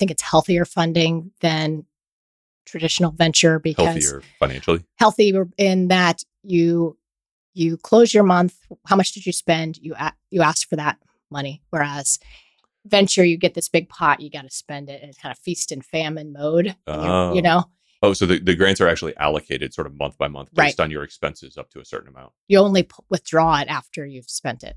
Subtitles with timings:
[0.00, 1.84] think it's healthier funding than
[2.66, 4.82] traditional venture because Healthier financially.
[4.96, 6.96] healthy in that you
[7.54, 8.54] you close your month.
[8.86, 9.76] How much did you spend?
[9.76, 10.96] You a- you ask for that
[11.30, 11.62] money.
[11.70, 12.18] Whereas
[12.86, 15.00] venture, you get this big pot, you got to spend it.
[15.02, 16.74] And it's kind of feast and famine mode.
[16.86, 17.34] Oh.
[17.34, 17.64] You know,
[18.02, 20.84] Oh, so the, the grants are actually allocated sort of month by month based Right.
[20.84, 22.32] on your expenses up to a certain amount.
[22.48, 24.74] you only p- withdraw it after you've spent it.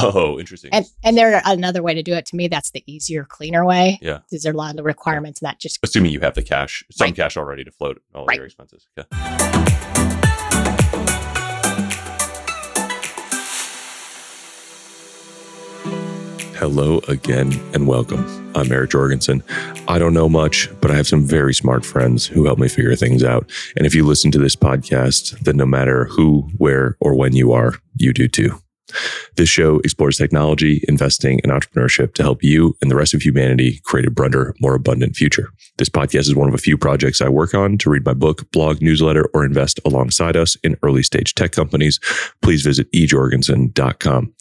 [0.00, 0.70] Oh, interesting.
[0.72, 2.26] And and there another way to do it.
[2.26, 3.98] To me, that's the easier, cleaner way.
[4.02, 4.18] Yeah.
[4.28, 6.42] Because there are a lot of the requirements, and that just Assuming you have the
[6.42, 7.14] cash, some Right.
[7.16, 8.36] cash already to float all Right.
[8.36, 8.86] your expenses.
[8.98, 10.16] Okay.
[16.58, 18.24] Hello again and welcome.
[18.56, 19.42] I'm Eric Jorgenson.
[19.88, 22.96] I don't know much, but I have some very smart friends who help me figure
[22.96, 23.50] things out.
[23.76, 27.52] And if you listen to this podcast, then no matter who, where, or when you
[27.52, 28.58] are, you do too.
[29.36, 33.80] This show explores technology, investing, and entrepreneurship to help you and the rest of humanity
[33.84, 35.48] create a brighter, more abundant future.
[35.78, 38.50] This podcast is one of a few projects I work on to read my book,
[38.52, 42.00] blog, newsletter, or invest alongside us in early stage tech companies.
[42.42, 44.34] Please visit ejorgenson.com.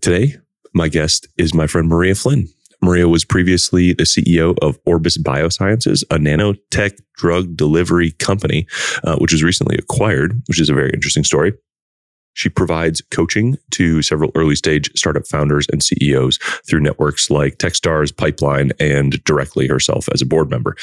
[0.00, 0.36] Today,
[0.72, 2.48] my guest is my friend Maria Flynn.
[2.82, 8.66] Maria was previously the CEO of Orbis Biosciences, a nanotech drug delivery company,
[9.04, 11.52] uh, which was recently acquired, which is a very interesting story.
[12.34, 18.16] She provides coaching to several early stage startup founders and CEOs through networks like Techstars,
[18.16, 20.76] Pipeline, and directly herself as a board member.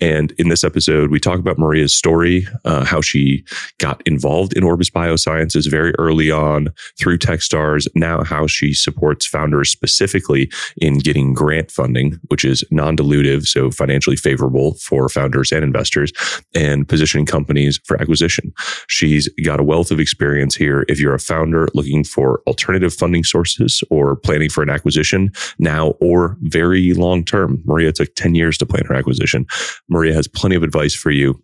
[0.00, 3.44] And in this episode, we talk about Maria's story, uh, how she
[3.78, 9.70] got involved in Orbis Biosciences very early on through Techstars, now how she supports founders
[9.70, 15.64] specifically in getting grant funding, which is non dilutive, so financially favorable for founders and
[15.64, 16.12] investors,
[16.54, 18.52] and positioning companies for acquisition.
[18.88, 20.84] She's got a wealth of experience here.
[20.94, 25.88] If you're a founder looking for alternative funding sources or planning for an acquisition now
[26.00, 29.44] or very long term, Maria took 10 years to plan her acquisition.
[29.88, 31.42] Maria has plenty of advice for you.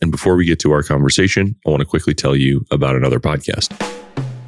[0.00, 3.20] And before we get to our conversation, I want to quickly tell you about another
[3.20, 3.70] podcast.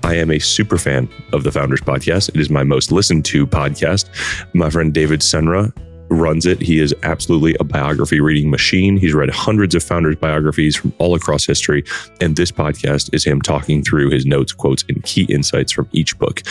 [0.03, 2.29] I am a super fan of the Founders Podcast.
[2.31, 4.09] It is my most listened to podcast.
[4.53, 5.73] My friend David Senra
[6.11, 6.61] runs it.
[6.61, 8.97] He is absolutely a biography reading machine.
[8.97, 11.85] He's read hundreds of founders' biographies from all across history.
[12.21, 16.19] And this podcast is him talking through his notes, quotes, and key insights from each
[16.19, 16.43] book.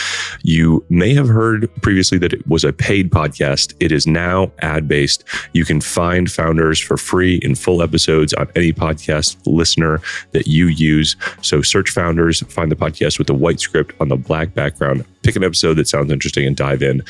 [0.42, 3.74] You may have heard previously that it was a paid podcast.
[3.80, 5.24] It is now ad based.
[5.52, 10.00] You can find founders for free in full episodes on any podcast listener
[10.32, 11.16] that you use.
[11.42, 15.34] So search founders, find the podcast with the white script on the black background, pick
[15.36, 17.02] an episode that sounds interesting and dive in.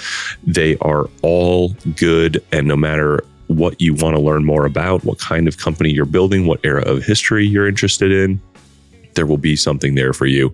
[0.47, 2.43] They are all good.
[2.53, 6.07] And no matter what you want to learn more about, what kind of company you're
[6.07, 8.41] building, what era of history you're interested in,
[9.15, 10.53] there will be something there for you.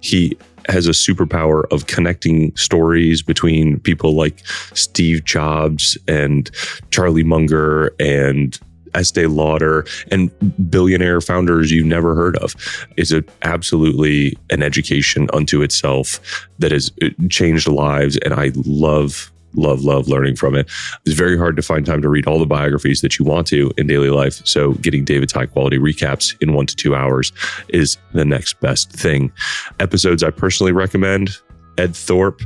[0.00, 0.36] He
[0.68, 6.50] has a superpower of connecting stories between people like Steve Jobs and
[6.90, 8.58] Charlie Munger and
[8.94, 10.30] Estee Lauder and
[10.70, 12.54] billionaire founders you've never heard of.
[12.96, 16.20] It's a, absolutely an education unto itself
[16.58, 18.18] that has uh, changed lives.
[18.24, 20.70] And I love, love, love learning from it.
[21.06, 23.72] It's very hard to find time to read all the biographies that you want to
[23.76, 24.40] in daily life.
[24.44, 27.32] So getting David's high quality recaps in one to two hours
[27.68, 29.32] is the next best thing.
[29.78, 31.30] Episodes I personally recommend
[31.78, 32.42] Ed Thorp,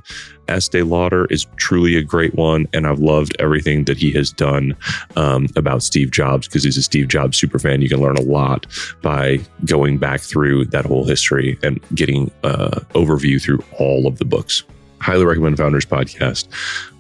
[0.48, 2.66] Estee Lauder is truly a great one.
[2.72, 4.76] And I've loved everything that he has done
[5.16, 7.82] um, about Steve Jobs because he's a Steve Jobs super fan.
[7.82, 8.66] You can learn a lot
[9.02, 14.24] by going back through that whole history and getting uh, overview through all of the
[14.24, 14.64] books.
[15.00, 16.48] Highly recommend Founders Podcast.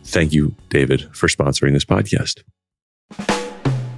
[0.04, 2.42] Thank you, David, for sponsoring this podcast.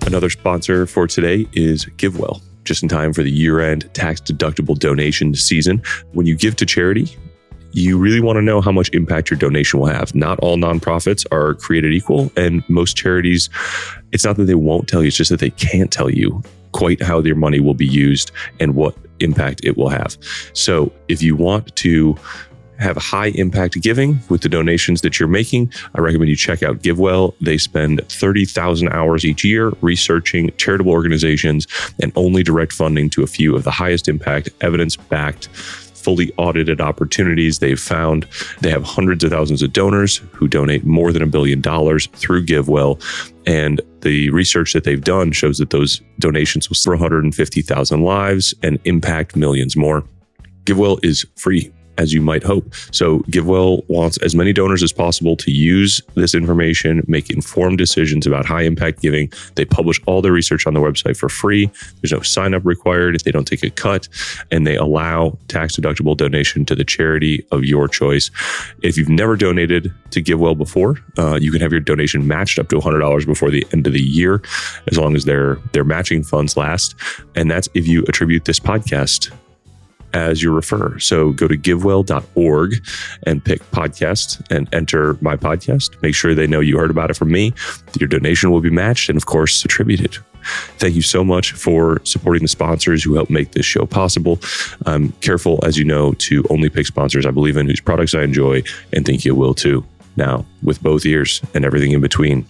[0.06, 2.40] Another sponsor for today is GiveWell.
[2.62, 5.82] Just in time for the year end tax deductible donation season.
[6.12, 7.16] When you give to charity,
[7.76, 10.14] you really want to know how much impact your donation will have.
[10.14, 13.50] Not all nonprofits are created equal, and most charities,
[14.12, 16.42] it's not that they won't tell you, it's just that they can't tell you
[16.72, 20.16] quite how their money will be used and what impact it will have.
[20.54, 22.16] So if you want to
[22.78, 26.81] have high impact giving with the donations that you're making, I recommend you check out
[26.82, 27.34] GiveWell.
[27.41, 31.67] They spend 30,000 hours each year researching charitable organizations
[32.02, 35.49] and only direct funding to a few of the highest impact, evidence backed,
[36.06, 38.29] fully audited opportunities they've found.
[38.61, 42.47] They have hundreds of thousands of donors who donate more than a billion dollars through
[42.47, 43.03] GiveWell.
[43.44, 48.79] And the research that they've done shows that those donations will save 150,000 lives and
[48.85, 50.05] impact millions more.
[50.62, 52.75] GiveWell is free as you might hope.
[52.93, 58.26] So, GiveWell wants as many donors as possible to use this information, make informed decisions
[58.26, 59.32] about high impact giving.
[59.54, 61.70] They publish all their research on the website for free.
[62.00, 63.14] There's no sign up required.
[63.14, 64.08] If they don't take a cut,
[64.50, 68.31] and they allow tax deductible donation to the charity of your choice.
[68.82, 72.69] If you've never donated to GiveWell before, uh, you can have your donation matched up
[72.69, 74.42] to $100 before the end of the year,
[74.90, 76.94] as long as their their matching funds last.
[77.34, 79.32] And that's if you attribute this podcast
[80.16, 80.98] as your refer.
[80.98, 82.86] So go to givewell.org
[83.24, 86.00] and pick podcast and enter my podcast.
[86.00, 87.52] Make sure they know you heard about it from me.
[88.00, 90.16] Your donation will be matched and, of course, attributed.
[90.78, 94.40] Thank you so much for supporting the sponsors who help make this show possible.
[94.86, 98.22] I'm careful, as you know, to only pick sponsors I believe in, whose products I
[98.22, 98.62] enjoy,
[98.94, 99.84] and think you will too.
[100.16, 102.46] Now, with both ears and everything in between,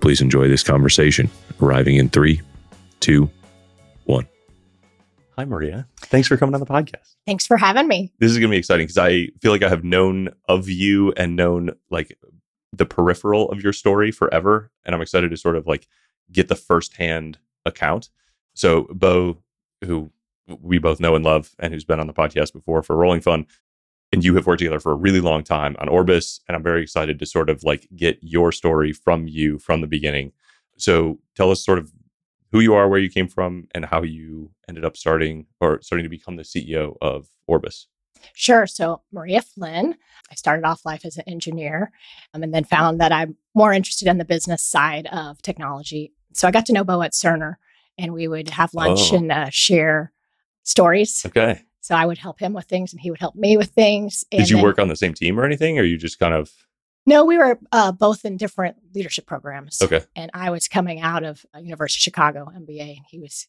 [0.00, 1.30] please enjoy this conversation.
[1.62, 2.40] Arriving in three,
[2.98, 3.30] two,
[4.06, 4.26] one.
[5.36, 5.88] Hi, Maria.
[5.96, 7.16] Thanks for coming on the podcast.
[7.26, 8.12] Thanks for having me.
[8.20, 11.12] This is going to be exciting because I feel like I have known of you
[11.16, 12.16] and known like
[12.72, 14.70] the peripheral of your story forever.
[14.84, 15.88] And I'm excited to sort of like
[16.30, 18.10] get the firsthand account.
[18.54, 19.38] So, Bo,
[19.84, 20.12] who
[20.46, 23.46] we both know and love and who's been on the podcast before for Rolling Fund,
[24.12, 26.40] and you have worked together for a really long time on Orbis.
[26.46, 29.88] And I'm very excited to sort of like get your story from you from the
[29.88, 30.30] beginning.
[30.76, 31.92] So, tell us sort of
[32.54, 36.04] who you are, where you came from, and how you ended up starting or starting
[36.04, 37.88] to become the CEO of Orbis.
[38.32, 38.64] Sure.
[38.68, 39.96] So, Maria Flynn,
[40.30, 41.90] I started off life as an engineer
[42.32, 46.12] um, and then found that I'm more interested in the business side of technology.
[46.32, 47.56] So, I got to know Bo at Cerner
[47.98, 49.16] and we would have lunch Oh.
[49.16, 50.12] and uh, share
[50.62, 51.24] stories.
[51.26, 51.60] Okay.
[51.80, 54.24] So, I would help him with things and he would help me with things.
[54.30, 56.34] And Did you then- work on the same team or anything, or you just kind
[56.34, 56.50] of
[57.06, 59.80] No, we were uh, both in different leadership programs.
[59.82, 60.02] okay?
[60.16, 63.46] And I was coming out of uh, University of Chicago MBA and he was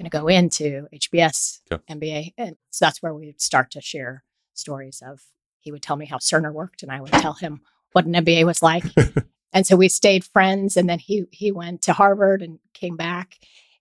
[0.00, 1.82] going to go into HBS Okay.
[1.94, 2.34] MBA.
[2.36, 4.24] And so that's where we would start to share
[4.54, 5.20] stories of
[5.60, 7.60] he would tell me how Cerner worked and I would tell him
[7.92, 8.84] what an MBA was like.
[9.52, 13.36] and so we stayed friends and then he he went to Harvard and came back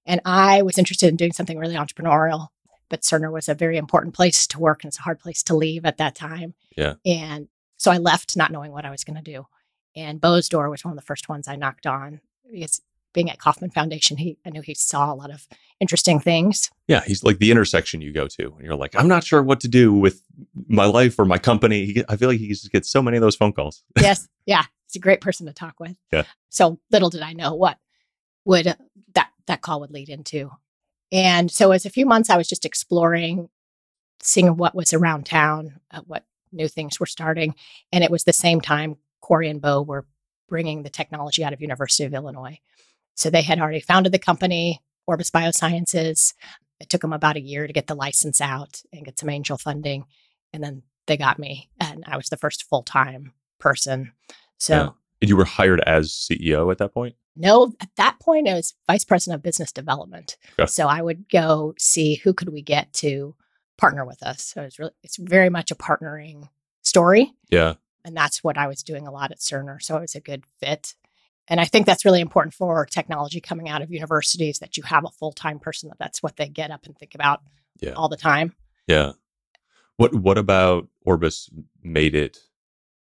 [0.06, 2.48] and I was interested in doing something really entrepreneurial.
[2.90, 5.56] But Cerner was a very important place to work and it's a hard place to
[5.56, 6.54] leave at that time.
[6.78, 6.94] Yeah.
[7.06, 9.46] And so I left not knowing what I was going to do.
[9.96, 12.22] And Bo's door was one of the first ones I knocked on
[12.52, 12.82] because
[13.14, 15.48] being at Kauffman Foundation, he I knew he saw a lot of
[15.80, 16.70] interesting things.
[16.88, 19.60] Yeah, he's like the intersection you go to, and you're like, I'm not sure what
[19.62, 20.22] to do with
[20.68, 21.86] my life or my company.
[21.86, 23.84] He, I feel like he just gets so many of those phone calls.
[24.00, 25.96] yes, yeah, he's a great person to talk with.
[26.12, 26.24] Yeah.
[26.50, 27.80] So little did I know what
[28.46, 28.76] would uh,
[29.16, 30.52] that that call would lead into.
[31.12, 33.50] And so as a few months I was just exploring,
[34.22, 37.56] seeing what was around town, uh, what new things were starting,
[37.92, 40.06] and it was the same time Cory and Bo were
[40.48, 42.60] bringing the technology out of University of Illinois.
[43.16, 46.34] So they had already founded the company, Orbis Biosciences.
[46.80, 49.58] It took them about a year to get the license out and get some angel
[49.58, 50.06] funding,
[50.54, 54.14] and then they got me, and I was the first full time person.
[54.58, 54.74] So.
[54.74, 54.90] Yeah.
[55.20, 57.16] And you were hired as CEO at that point.
[57.36, 60.38] No, at that point I was vice president of business development.
[60.60, 60.68] Okay.
[60.68, 63.36] So I would go see who could we get to
[63.78, 64.44] partner with us.
[64.44, 66.50] So it's really it's very much a partnering
[66.82, 67.34] story.
[67.50, 67.74] Yeah,
[68.06, 69.82] And that's what I was doing a lot at Cerner.
[69.82, 70.96] So it was a good fit.
[71.50, 75.06] And I think that's really important for technology coming out of universities that you have
[75.06, 77.42] a full-time person that that's what they get up and think about
[77.82, 77.92] Yeah.
[77.94, 78.54] all the time.
[78.88, 79.14] yeah.
[79.98, 81.50] What What about Orbis
[81.82, 82.38] made it?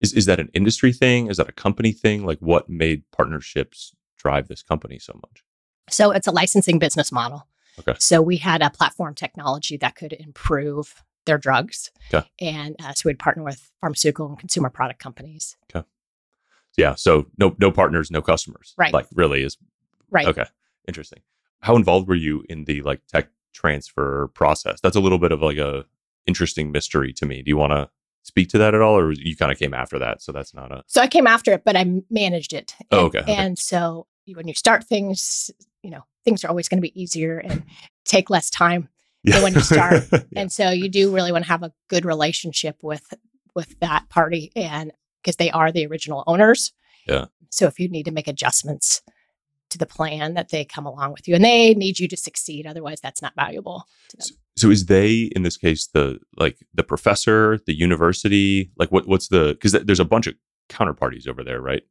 [0.02, 1.28] Is is that an industry thing?
[1.28, 2.26] Is that a company thing?
[2.26, 5.44] Like, what made partnerships drive this company so much?
[5.90, 7.48] So it's a licensing business model.
[7.80, 7.96] Okay.
[8.00, 11.92] So we had a platform technology that could improve their drugs.
[12.14, 12.28] Okay.
[12.42, 15.56] And uh, so we'd partner with pharmaceutical and consumer product companies.
[16.76, 16.96] Yeah.
[16.96, 18.74] So no no partners, no customers.
[18.78, 18.92] Right.
[18.94, 19.58] Like really is
[20.10, 20.28] Right.
[20.28, 20.46] Okay.
[20.88, 21.22] Interesting.
[21.62, 24.80] How involved were you in the like tech transfer process?
[24.82, 25.86] That's a little bit of like a
[26.26, 27.42] interesting mystery to me.
[27.44, 27.90] Do you want to
[28.24, 30.72] speak to that at all or you kind of came after that so that's not
[30.72, 32.74] a So I came after it, but I managed it.
[32.92, 33.34] Oh, And- okay, okay.
[33.36, 35.52] And so you- when you start things,
[35.82, 37.64] you know, things are always going to be easier and
[38.06, 38.90] take less time.
[39.24, 39.42] yeah.
[39.44, 40.04] when you start.
[40.12, 40.20] Yeah.
[40.36, 43.14] And so you do really want to have a good relationship with
[43.56, 46.74] with that party and because they are the original owners.
[47.08, 47.26] Yeah.
[47.52, 49.02] So if you need to make adjustments
[49.70, 52.66] to the plan that they come along with you and they need you to succeed
[52.68, 54.28] otherwise that's not valuable to them.
[54.56, 59.28] so is they in this case the like the professor, the university, like what what's
[59.30, 60.36] the cuz there's a bunch of
[60.70, 61.84] counterparties over there, right?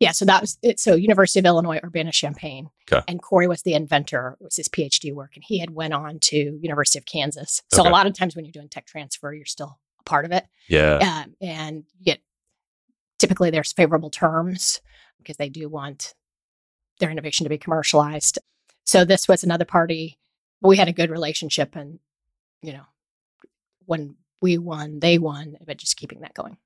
[0.00, 0.78] Yeah, so that was it.
[0.80, 3.02] So University of Illinois Urbana Champaign, Okay.
[3.08, 4.36] and Cory was the inventor.
[4.40, 7.62] It was his PhD work, and he had went on to University of Kansas.
[7.72, 7.88] So Okay.
[7.88, 10.46] a lot of times when you're doing tech transfer, you're still a part of it,
[10.68, 11.22] Yeah.
[11.26, 12.20] um, and you get
[13.18, 14.80] typically there's favorable terms
[15.18, 16.14] because they do want
[17.00, 18.38] their innovation to be commercialized.
[18.84, 20.18] So this was another party.
[20.60, 21.98] We had a good relationship, and
[22.62, 22.84] you know,
[23.86, 26.56] when we won, they won, but just keeping that going.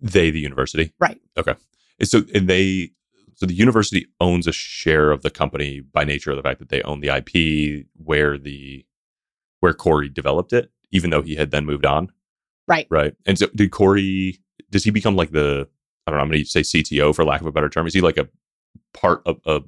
[0.00, 1.20] They, the university, Right.
[1.36, 1.54] Okay,
[2.02, 2.90] And so and they,
[3.36, 6.68] so the university owns a share of the company by nature of the fact that
[6.68, 8.84] they own the IP where the
[9.60, 12.12] where Cory developed it, even though he had then moved on.
[12.68, 12.86] Right.
[12.90, 13.14] Right.
[13.24, 14.40] And so did Cory?
[14.70, 15.68] Does he become like the
[16.06, 16.22] I don't know?
[16.24, 17.86] I'm going to say CTO for lack of a better term.
[17.86, 18.28] Is he like a
[18.92, 19.60] part of a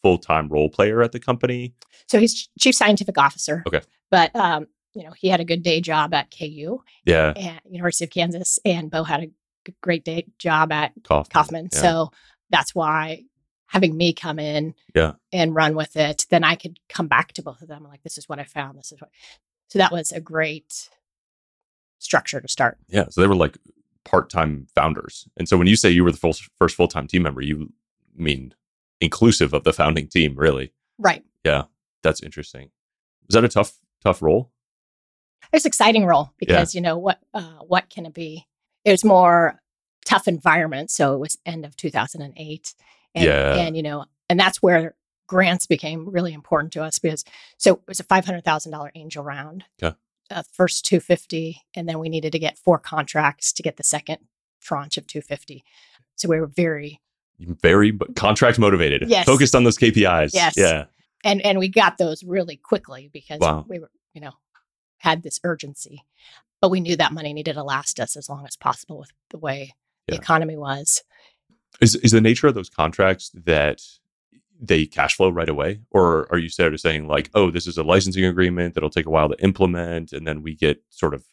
[0.00, 1.74] full time role player at the company?
[2.08, 3.62] So he's chief scientific officer.
[3.66, 3.82] Okay.
[4.10, 7.58] But um, you know, he had a good day job at KU Yeah.
[7.68, 9.30] University of Kansas, and Bo had a
[9.80, 11.30] great day job at Kauffman.
[11.32, 11.68] Kauffman.
[11.72, 11.78] Yeah.
[11.80, 12.10] So
[12.50, 13.22] that's why
[13.66, 15.12] having me come in Yeah.
[15.32, 17.84] and run with it, then I could come back to both of them.
[17.84, 18.78] Like, this is what I found.
[18.78, 19.10] This is what.
[19.68, 20.90] So that was a great
[21.98, 22.78] structure to start.
[22.88, 23.06] Yeah.
[23.08, 23.56] So they were like
[24.04, 25.26] part time founders.
[25.36, 27.72] And so when you say you were the full, first full time team member, you
[28.14, 28.54] mean
[29.00, 30.72] inclusive of the founding team, really.
[30.98, 31.24] Right.
[31.44, 31.64] Yeah.
[32.02, 32.70] That's interesting.
[33.26, 34.50] Was that a tough, tough role?
[35.52, 38.46] It's an exciting role because you know what uh, what can it be?
[38.84, 39.60] It was more
[40.04, 40.90] tough environment.
[40.90, 42.74] So it was end of 2008,
[43.14, 43.54] and, Yeah.
[43.56, 44.94] and you know, and that's where
[45.28, 47.24] grants became really important to us because
[47.56, 49.64] so it was a five hundred thousand dollar angel round.
[49.82, 49.96] Okay.
[50.30, 54.18] Uh, first 250, and then we needed to get four contracts to get the second
[54.62, 55.62] tranche of 250.
[56.16, 57.00] So we were very
[57.38, 59.08] Very contract motivated.
[59.08, 59.26] Yes.
[59.26, 60.30] Focused on those KPIs.
[60.32, 60.54] Yes.
[60.56, 60.84] Yeah.
[61.24, 63.64] and and we got those really quickly because Wow.
[63.68, 64.32] we were you know
[64.98, 66.02] had this urgency
[66.62, 69.38] but we knew that money needed to last us as long as possible with the
[69.38, 69.74] way
[70.08, 71.02] the economy was
[71.80, 73.80] Is is the nature of those contracts that
[74.64, 77.76] they cash flow right away, or are you sort of saying like, oh, this is
[77.78, 81.24] a licensing agreement that'll take a while to implement, and then we get sort of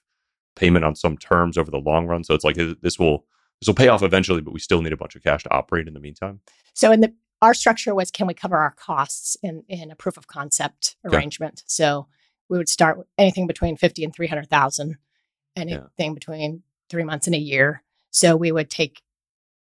[0.55, 2.23] payment on some terms over the long run?
[2.23, 3.25] So it's like this will
[3.61, 5.87] this will pay off eventually, but we still need a bunch of cash to operate
[5.87, 6.39] in the meantime.
[6.73, 10.17] so in the our structure was can we cover our costs in in a proof
[10.17, 11.15] of concept Okay.
[11.17, 12.07] arrangement so
[12.49, 14.97] we would start with anything between 50 and 300,000
[15.55, 19.01] anything between 3 months and a year so we would take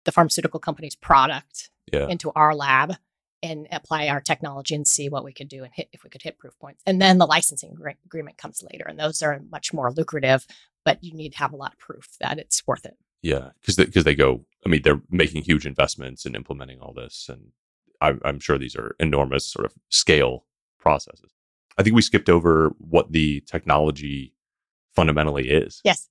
[0.06, 2.08] the pharmaceutical company's product Yeah.
[2.08, 2.96] into our lab
[3.44, 6.22] and apply our technology and see what we could do and hit if we could
[6.22, 6.82] hit proof points.
[6.86, 10.46] And then the licensing agre- agreement comes later, and those are much more lucrative,
[10.86, 12.98] but you need to have a lot of proof that it's worth it.
[13.24, 14.46] Yeah, because because they, go.
[14.66, 17.52] I mean, they're making huge investments in implementing all this, and
[18.00, 20.46] I'm, I'm sure these are enormous sort of scale
[20.80, 21.32] processes.
[21.78, 24.34] I think we skipped over what the technology
[24.96, 25.82] fundamentally is.
[25.84, 26.10] Yes.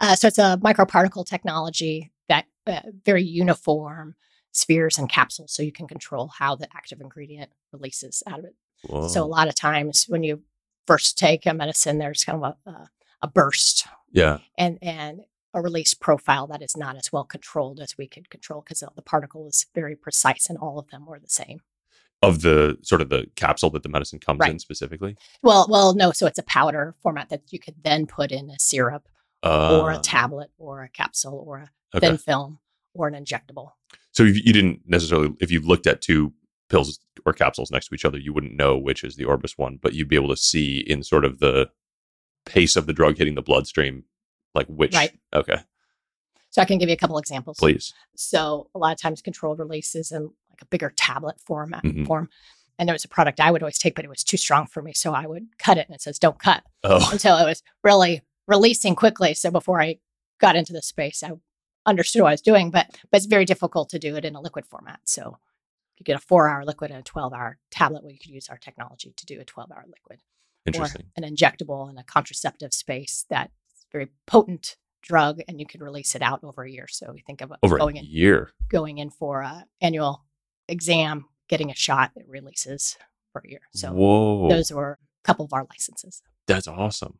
[0.00, 4.14] Uh, so it's a microparticle technology that uh, very uniform
[4.52, 8.54] spheres and capsules, so you can control how the active ingredient releases out of it.
[9.08, 10.42] So a lot of times when you
[10.86, 12.90] first take a medicine, there's kind of a, a,
[13.22, 17.96] a burst yeah, and and a release profile that is not as well controlled as
[17.96, 21.28] we could control because the particle is very precise and all of them were the
[21.28, 21.60] same.
[22.22, 25.16] Of the sort of the capsule that the medicine comes in specifically.
[25.42, 26.12] Well, well, no.
[26.12, 29.08] So it's a powder format that you could then put in a syrup
[29.42, 32.06] or a Uh, tablet or a capsule or a okay.
[32.08, 32.58] thin film
[32.94, 33.72] or an injectable.
[34.12, 36.32] So if you didn't necessarily, if you looked at two
[36.70, 39.78] pills or capsules next to each other, you wouldn't know which is the Orbis one,
[39.80, 41.68] but you'd be able to see in sort of the
[42.46, 44.04] pace of the drug hitting the bloodstream,
[44.54, 44.94] like which.
[44.94, 45.12] Right.
[45.34, 45.58] Okay,
[46.50, 47.58] So I can give you a couple examples.
[47.58, 47.92] please.
[48.16, 52.06] So a lot of times controlled releases in like a bigger tablet format Mhm.
[52.06, 52.30] form.
[52.78, 54.82] And there was a product I would always take, but it was too strong for
[54.82, 54.92] me.
[54.92, 56.62] So I would cut it and it says, don't cut.
[56.82, 59.34] Oh, until it was really releasing quickly.
[59.34, 59.98] So before I
[60.40, 61.32] got into the space, I
[61.86, 64.40] understood what I was doing, but but it's very difficult to do it in a
[64.40, 65.00] liquid format.
[65.04, 65.38] So
[65.96, 68.48] you get a four hour liquid and a 12 hour tablet where you could use
[68.48, 70.20] our technology to do a 12 hour liquid
[70.66, 71.02] interesting.
[71.16, 73.52] or an injectable in a contraceptive space that's
[73.92, 76.86] very potent drug and you could release it out over a year.
[76.88, 78.50] So we think of Over going a in year.
[78.68, 80.24] going in for a annual
[80.68, 82.96] exam, getting a shot, that releases
[83.32, 83.60] for a year.
[83.72, 86.22] So Whoa, those were a couple of our licenses.
[86.46, 87.18] that's awesome.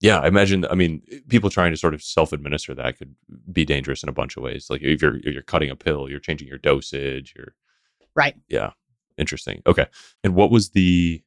[0.00, 0.64] Yeah, I imagine.
[0.70, 3.16] I mean, people trying to sort of self-administer that could
[3.52, 4.68] be dangerous in a bunch of ways.
[4.70, 7.34] Like if you're if you're cutting a pill, you're changing your dosage.
[7.36, 7.54] You're
[8.14, 8.36] Right.
[8.48, 8.70] Yeah.
[9.16, 9.62] Interesting.
[9.66, 9.86] Okay.
[10.24, 11.22] And what was the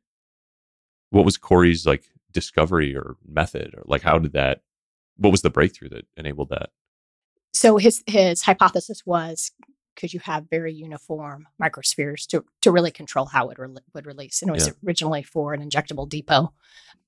[1.10, 4.62] what was Cory's like discovery or method or like how did that
[5.18, 6.70] what was the breakthrough that enabled that?
[7.54, 9.52] so his his hypothesis was
[9.96, 14.42] could you have very uniform microspheres to to really control how it re- would release
[14.42, 14.74] and it was Yeah.
[14.86, 16.54] originally for an injectable depot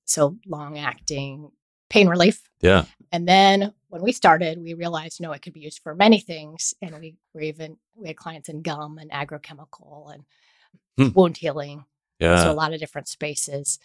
[0.04, 1.50] so long acting
[1.88, 2.84] pain relief Yeah.
[3.12, 6.74] and then when we started we realized no it could be used for many things
[6.82, 10.24] and we were even we had clients in gum and agrochemical and
[10.96, 11.08] Hmm.
[11.14, 11.84] wound healing
[12.20, 12.42] Yeah.
[12.42, 13.78] so a lot of different spaces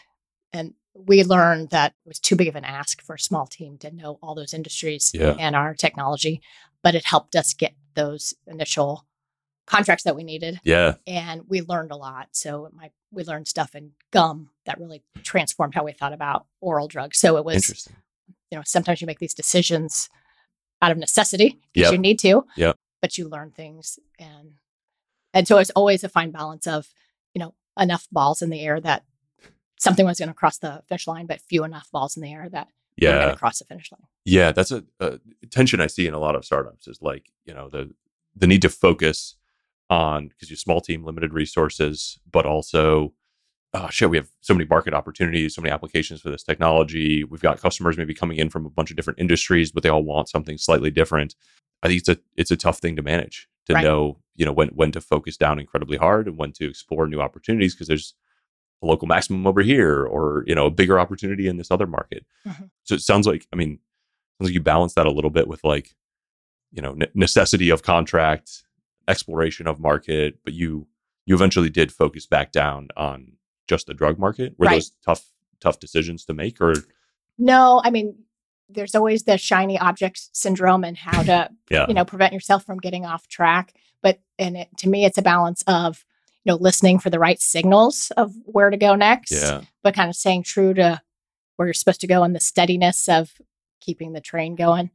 [0.53, 3.77] and we learned that it was too big of an ask for a small team
[3.79, 5.35] to know all those industries Yeah.
[5.39, 6.41] and our technology
[6.83, 9.05] but it helped us get those initial
[9.67, 10.95] contracts that we needed yeah.
[11.05, 15.75] and we learned a lot so my we learned stuff in gum that really transformed
[15.75, 17.95] how we thought about oral drugs so it was Interesting.
[18.49, 20.09] you know, sometimes you make these decisions
[20.81, 21.93] out of necessity because Yep.
[21.93, 22.45] you need to.
[22.55, 22.75] Yep.
[23.01, 24.53] But you learn things and
[25.35, 26.87] and so it's always a fine balance of,
[27.35, 29.03] you know, enough balls in the air that
[29.79, 32.49] something was going to cross the finish line, but few enough balls in the air
[32.49, 32.69] that
[33.07, 33.31] were going Yeah.
[33.31, 34.01] to cross the finish line.
[34.25, 37.53] Yeah, that's a, a tension I see in a lot of startups is like, you
[37.53, 37.91] know, the
[38.35, 39.35] the need to focus
[39.89, 43.13] on because you're small team, limited resources, but also
[43.75, 47.23] oh shit, we have so many market opportunities, so many applications for this technology.
[47.23, 50.03] We've got customers maybe coming in from a bunch of different industries, but they all
[50.03, 51.35] want something slightly different.
[51.83, 53.83] I think it's a it's a tough thing to manage to Right.
[53.83, 57.21] know, you know, when when to focus down incredibly hard and when to explore new
[57.21, 58.15] opportunities because there's
[58.81, 62.25] a local maximum over here or, you know, a bigger opportunity in this other market.
[62.47, 62.69] Mhm.
[62.83, 63.79] So it sounds like, I mean,
[64.39, 65.95] sounds like you balance that a little bit with like,
[66.71, 68.63] you know, ne- necessity of contract,
[69.07, 70.87] exploration of market, but you
[71.25, 73.33] you eventually did focus back down on
[73.67, 74.55] just the drug market.
[74.57, 74.75] Were Right.
[74.75, 75.25] those tough
[75.59, 76.73] tough decisions to make, or
[77.37, 78.15] No, I mean,
[78.69, 82.77] there's always the shiny object syndrome and how to, yeah, you know, prevent yourself from
[82.79, 83.73] getting off track.
[84.01, 86.05] But and it, to me, it's a balance of,
[86.49, 90.15] know, listening for the right signals of where to go next, yeah, but kind of
[90.15, 91.01] staying true to
[91.55, 93.33] where you're supposed to go and the steadiness of
[93.81, 94.91] keeping the train going.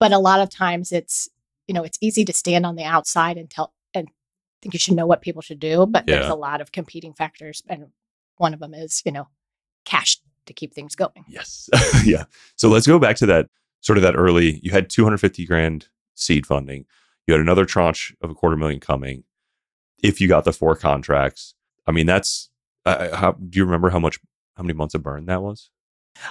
[0.00, 1.28] But a lot of times it's,
[1.66, 4.08] you know, it's easy to stand on the outside and tell and
[4.62, 7.62] think you should know what people should do, but there's a lot of competing factors.
[7.68, 7.88] And
[8.36, 9.28] one of them is, you know,
[9.84, 11.24] cash to keep things going.
[11.28, 11.68] yes,
[12.04, 12.24] yeah.
[12.56, 13.48] So let's go back to that
[13.80, 14.60] sort of that early.
[14.62, 16.86] You had 250 grand seed funding.
[17.26, 19.24] You had another tranche of a quarter million coming.
[20.04, 21.54] If you got the four contracts,
[21.86, 22.50] I mean, that's.
[22.86, 24.18] Uh, how, do you remember how much,
[24.58, 25.70] how many months of burn that was?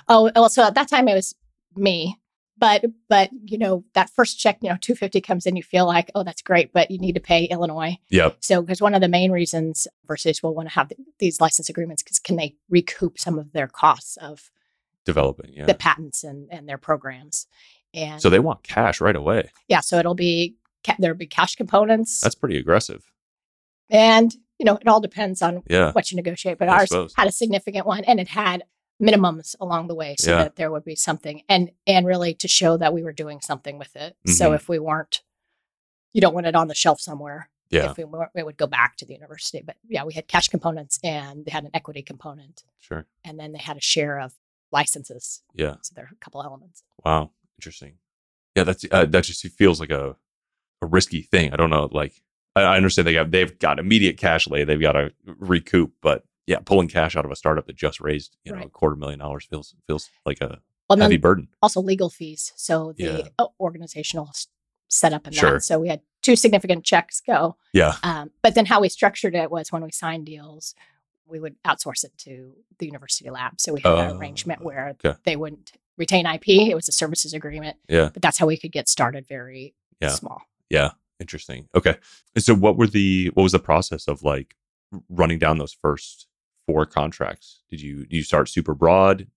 [0.08, 1.34] Oh, well, so at that time it was
[1.76, 2.20] me.
[2.56, 6.12] But but you know, that first check, you know, 250 comes in, you feel like,
[6.14, 7.98] oh, that's great, but you need to pay Illinois.
[8.10, 8.38] Yep.
[8.42, 11.68] So because one of the main reasons versus will want to have th- these license
[11.68, 14.52] agreements because can they recoup some of their costs of
[15.06, 15.52] Developing.
[15.54, 15.66] Yeah.
[15.66, 17.48] the patents and, and their programs.
[17.94, 19.50] And So they want cash right away.
[19.68, 22.22] yeah, so it'll be ca- there'll be cash components.
[22.22, 23.04] That's pretty aggressive.
[23.90, 25.92] And you know, it all depends on Yeah.
[25.92, 26.58] what you negotiate.
[26.58, 27.14] But I ours suppose.
[27.16, 28.64] had a significant one, and it had
[29.02, 30.44] minimums along the way, so Yeah.
[30.44, 33.78] that there would be something, and and really to show that we were doing something
[33.78, 34.16] with it.
[34.28, 34.56] So Mhm.
[34.56, 35.22] if we weren't,
[36.14, 37.50] you don't want it on the shelf somewhere.
[37.70, 37.90] Yeah.
[37.92, 39.62] If we weren't, it would go back to the university.
[39.66, 43.08] But yeah, we had cash components, and they had an equity component, Sure.
[43.26, 44.36] and then they had a share of
[44.72, 45.42] licenses.
[45.56, 45.78] Yeah.
[45.82, 46.84] So there are a couple elements.
[47.04, 47.32] Wow.
[47.58, 47.98] Interesting.
[48.56, 48.64] Yeah.
[48.64, 50.16] That's uh, that just feels like a
[50.82, 51.52] a risky thing.
[51.52, 51.90] I don't know.
[51.92, 52.22] Like
[52.56, 54.64] I, I understand they have they've got immediate cash lay.
[54.64, 58.38] They've got to recoup, but yeah, pulling cash out of a startup that just raised
[58.44, 61.48] you know a quarter million dollars feels feels like a Well, heavy burden.
[61.62, 62.52] also legal fees.
[62.56, 63.28] So the Yeah.
[63.40, 64.32] uh, organizational
[64.90, 65.54] setup and Sure.
[65.54, 65.62] that.
[65.64, 67.56] So we had two significant checks go.
[67.74, 67.96] Yeah.
[68.04, 70.76] Um, but then how we structured it was when we signed deals,
[71.26, 73.60] we would outsource it to the university lab.
[73.60, 75.18] So we had an Oh, arrangement where okay.
[75.24, 76.70] they wouldn't retain IP.
[76.70, 78.10] It was a services agreement, Yeah.
[78.14, 80.10] but that's how we could get started very Yeah.
[80.10, 80.44] small.
[80.70, 80.92] Yeah.
[81.20, 81.68] Interesting.
[81.76, 81.96] Okay.
[82.36, 84.56] And so what were the what was the process of like
[85.10, 86.28] running down those first
[86.68, 87.62] four contracts?
[87.70, 89.28] Did you did you start super broad?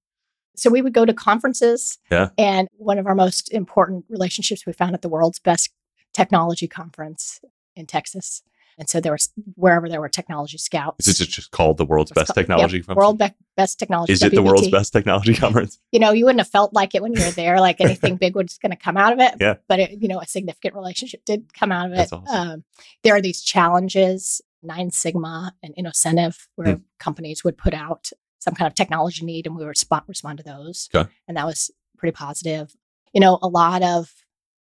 [0.57, 1.99] So we would go to conferences.
[2.11, 2.31] Yeah.
[2.39, 5.71] And one of our most important relationships we found at the world's best
[6.15, 7.41] technology conference
[7.75, 8.43] in Texas.
[8.79, 11.09] And so there was wherever there were technology scouts.
[11.09, 12.97] Is it just called the world's best called- technology conference?
[12.97, 14.13] World Be- Best Technology.
[14.13, 15.79] Is it the world's best technology conference?
[15.93, 18.35] You know, you wouldn't have felt like it when you were there, like anything big
[18.35, 19.35] was going to come out of it.
[19.41, 19.55] Yeah.
[19.67, 22.13] But it, you know, a significant relationship did come out of it.
[22.13, 22.25] Awesome.
[22.29, 22.65] Um,
[23.03, 26.81] there are these challenges, Nine Sigma and Innocentive, where Hmm.
[26.99, 30.45] companies would put out some kind of technology need, and we would respond respond to
[30.45, 30.89] those.
[30.95, 31.09] Okay.
[31.27, 32.75] And that was pretty positive.
[33.15, 34.13] You know, a lot of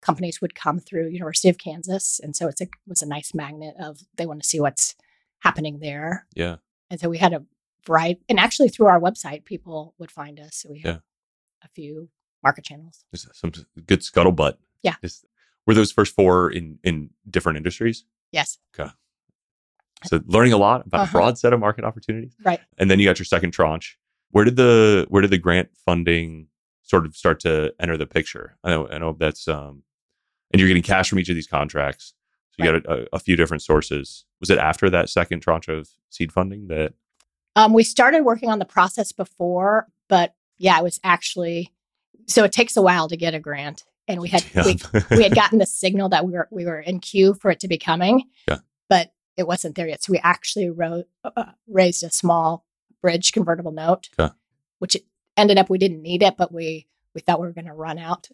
[0.05, 3.75] companies would come through University of Kansas, and so it's a was a nice magnet
[3.79, 4.95] of they want to see what's
[5.39, 6.25] happening there.
[6.35, 6.57] Yeah.
[6.89, 7.43] And so we had a
[7.87, 10.57] variety, and actually through our website, people would find us.
[10.57, 10.99] So we had Yeah.
[11.63, 12.09] a few
[12.43, 13.03] market channels.
[13.11, 13.51] There's some
[13.85, 14.57] good scuttlebutt.
[14.83, 14.95] Yeah.
[15.65, 18.05] Were those first four in in different industries?
[18.31, 18.91] Yes, Okay.
[20.05, 21.11] So learning a lot about a Uh-huh.
[21.17, 22.35] broad set of market opportunities.
[22.43, 22.59] right.
[22.77, 23.97] And then you got your second tranche.
[24.29, 26.47] Where did the where did the grant funding
[26.83, 28.57] sort of start to enter the picture?
[28.63, 29.83] I know I know that's um
[30.55, 32.13] and you're getting cash from each of these contracts.
[32.51, 34.23] So you got a, a few different sources.
[34.39, 36.93] Was it after that second tranche of seed funding that
[37.57, 41.73] Um, we started working on the process before, but yeah, it was actually
[42.27, 44.77] so it takes a while to get a grant, and we had we,
[45.11, 47.67] we had gotten the signal that we were we were in queue for it to
[47.67, 48.59] be coming, Yeah.
[48.87, 50.01] but it wasn't there yet.
[50.01, 52.65] So we actually wrote uh, raised a small
[53.01, 54.33] bridge convertible note, Okay.
[54.79, 55.03] which it
[55.35, 57.99] ended up we didn't need it, but we we thought we were going to run
[57.99, 58.29] out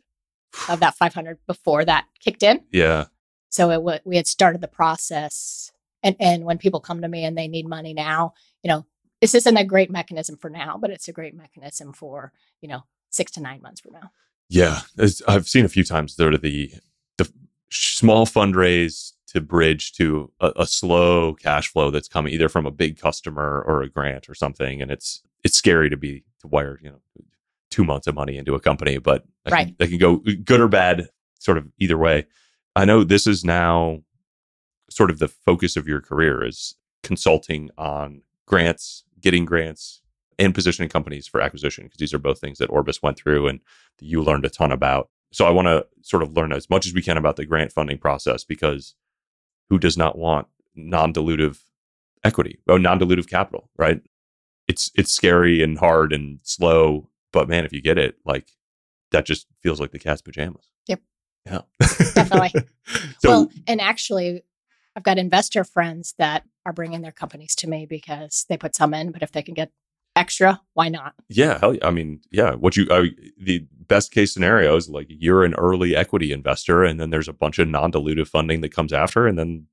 [0.70, 2.62] of that 500 before that kicked in.
[2.72, 3.06] yeah.
[3.50, 7.26] So it wa we had started the process, and and when people come to me
[7.26, 8.34] and they need money now,
[8.64, 8.86] you know,
[9.20, 12.84] this isn't a great mechanism for now, but it's a great mechanism for you know
[13.10, 14.12] six to nine months from now.
[14.50, 16.18] Yeah, as I've seen a few times.
[16.18, 16.72] Of the
[17.18, 17.32] the
[17.70, 22.72] small fundraise to bridge to a, a, slow cash flow that's coming either from a
[22.72, 26.80] big customer or a grant or something, and it's it's scary to be to wire
[26.82, 27.00] you know
[27.72, 29.68] two months of money into a company, but right.
[29.68, 32.28] can, they can go good or bad, sort of either way.
[32.76, 34.02] I know this is now
[34.90, 40.02] sort of the focus of your career is consulting on grants, getting grants,
[40.38, 43.60] and positioning companies for acquisition because these are both things that Orbis went through and
[44.00, 45.10] you learned a ton about.
[45.32, 47.72] So I want to sort of learn as much as we can about the grant
[47.72, 48.96] funding process because
[49.70, 51.60] who does not want non-dilutive
[52.24, 54.02] equity or non-dilutive capital, right?
[54.68, 58.48] It's it's scary and hard and slow, but man, if you get it, like
[59.12, 60.72] that just feels like the cat's pajamas.
[60.88, 61.02] Yep.
[61.46, 61.62] Yeah.
[62.14, 62.54] Definitely.
[63.20, 64.44] so, well, and actually,
[64.96, 68.94] I've got investor friends that are bringing their companies to me because they put some
[68.94, 69.72] in, but if they can get
[70.16, 71.14] extra, why not?
[71.30, 72.54] Yeah, hell, I mean, yeah.
[72.56, 77.00] What you I, the best case scenario is like you're an early equity investor, and
[77.00, 79.68] then there's a bunch of non-dilutive funding that comes after, and then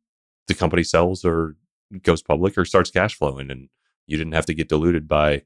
[0.46, 1.56] the company sells or
[2.02, 3.68] goes public or starts cash flowing, and
[4.06, 5.42] you didn't have to get diluted by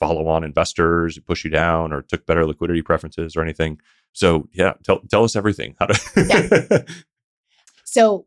[0.00, 3.80] follow-on investors who push you down or took better liquidity preferences or anything.
[4.12, 5.76] So yeah, tell tell us everything.
[5.78, 6.78] How to yeah.
[7.84, 8.26] So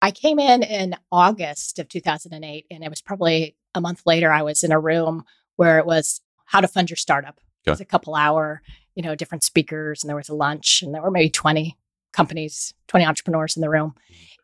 [0.00, 4.32] I came in in August of 2008, and it was probably a month later.
[4.32, 5.24] I was in a room
[5.56, 7.40] where it was how to fund your startup.
[7.66, 8.62] It was a couple hour,
[8.94, 11.76] you know, different speakers, and there was a lunch, and there were maybe 20
[12.12, 13.94] companies, 20 entrepreneurs in the room,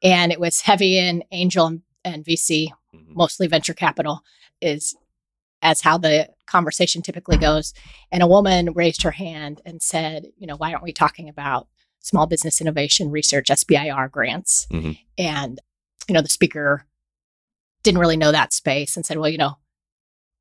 [0.03, 3.13] and it was heavy in angel and, and VC, mm-hmm.
[3.15, 4.23] mostly venture capital,
[4.61, 4.97] is
[5.63, 7.75] as how the conversation typically goes.
[8.11, 11.69] And a woman raised her hand and said, you know, why aren't we talking about
[12.03, 14.67] small business innovation research SBIR grants.
[14.71, 14.93] Mm-hmm.
[15.17, 15.61] And,
[16.09, 16.85] you know, the speaker
[17.83, 19.57] didn't really know that space and said, well, you know,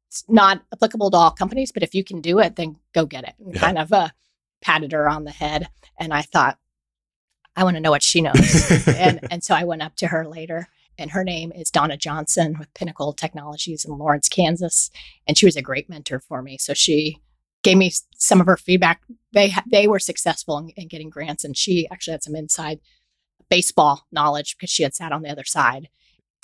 [0.09, 3.23] it's not applicable to all companies, but if you can do it, then go get
[3.23, 3.35] it.
[3.39, 3.61] And yeah.
[3.61, 4.09] kind of uh,
[4.61, 5.69] patted her on the head.
[5.97, 6.57] And I thought,
[7.55, 8.87] I want to know what she knows.
[8.87, 12.57] and, and so I went up to her later and her name is Donna Johnson
[12.59, 14.89] with Pinnacle Technologies in Lawrence, Kansas.
[15.27, 16.57] And she was a great mentor for me.
[16.57, 17.17] So she
[17.63, 19.01] gave me some of her feedback.
[19.33, 22.79] They they were successful in, in, getting grants, and she actually had some inside
[23.49, 25.89] baseball knowledge because she had sat on the other side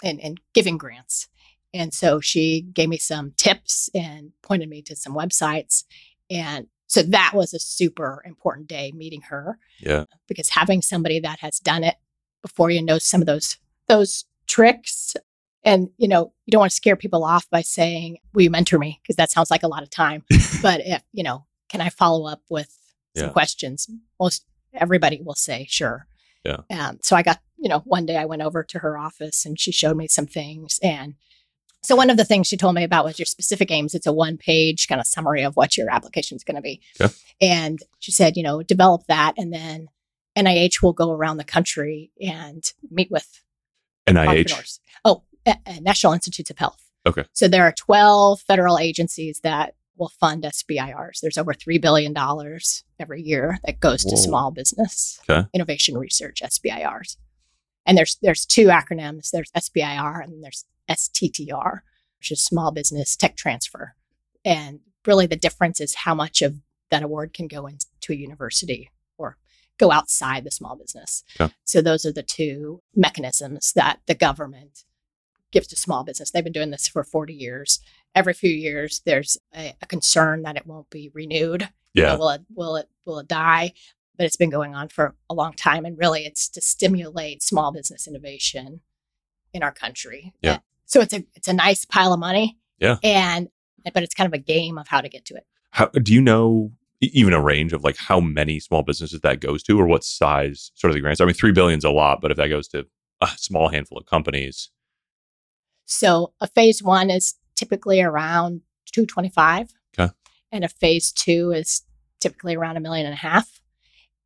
[0.04, 1.28] and, and giving grants.
[1.74, 5.84] And so she gave me some tips and pointed me to some websites.
[6.30, 9.60] And so that was a super important day meeting her.
[9.80, 10.06] Yeah.
[10.28, 11.96] Because having somebody that has done it
[12.42, 13.58] before you know some of those
[13.88, 15.16] those tricks.
[15.64, 18.80] And you know you don't want to scare people off by saying will you mentor
[18.80, 19.00] me?
[19.02, 20.24] Because that sounds like a lot of time.
[20.62, 22.76] But if you know can i follow up with
[23.16, 23.34] some yeah.
[23.34, 23.90] questions?
[24.20, 26.08] Most everybody will say sure.
[26.46, 26.62] Yeah.
[26.72, 29.60] Um, so i got you know one day i went over to her office and
[29.60, 30.80] she showed me some things.
[30.82, 31.16] And
[31.84, 33.94] so one of the things she told me about was your specific aims.
[33.94, 36.82] It's a one page kind of summary of what your application is going to be.
[37.00, 37.10] Yeah.
[37.42, 39.90] and she said you know develop that and then
[40.38, 43.44] nih will go around the country and meet with
[44.14, 45.24] nih oh
[45.82, 46.84] National Institutes of Health.
[47.06, 47.24] Okay.
[47.34, 51.22] So there are 12 federal agencies that will fund SBIRs.
[51.22, 52.16] There's over $3 billion
[53.00, 54.12] every year that goes Whoa.
[54.12, 55.48] to small business okay.
[55.54, 57.18] innovation research, SBIRs.
[57.86, 59.32] And there's there's two acronyms.
[59.32, 61.80] There's SBIR and there's STTR,
[62.20, 63.96] which is small business tech transfer.
[64.44, 66.58] And really the difference is how much of
[66.92, 68.90] that award can go into a university
[69.78, 71.24] go outside the small business.
[71.40, 71.54] Okay.
[71.64, 74.84] So those are the two mechanisms that the government
[75.52, 76.32] gives to small business.
[76.32, 77.80] They've been doing this for 40 years.
[78.16, 81.70] Every few years, there's a, a concern that it won't be renewed.
[81.94, 82.14] Yeah.
[82.14, 83.74] You know, will it will it will it die?
[84.18, 87.72] But it's been going on for a long time, and really, it's to stimulate small
[87.72, 88.82] business innovation
[89.54, 90.34] in our country.
[90.42, 90.54] Yeah.
[90.54, 92.58] And so it's a it's a nice pile of money.
[92.80, 92.98] Yeah.
[93.04, 93.50] And
[93.94, 95.46] but it's kind of a game of how to get to it.
[95.72, 99.62] How do you know even a range of like how many small businesses that goes
[99.64, 101.22] to or what size sort of the grants?
[101.22, 102.86] I mean, three billion is a lot, but if that goes to
[103.22, 104.70] a small handful of companies,
[105.88, 109.74] so a phase one is typically around 225.
[109.98, 110.12] Okay.
[110.52, 111.84] And a phase two is
[112.20, 113.62] typically around a million and a half.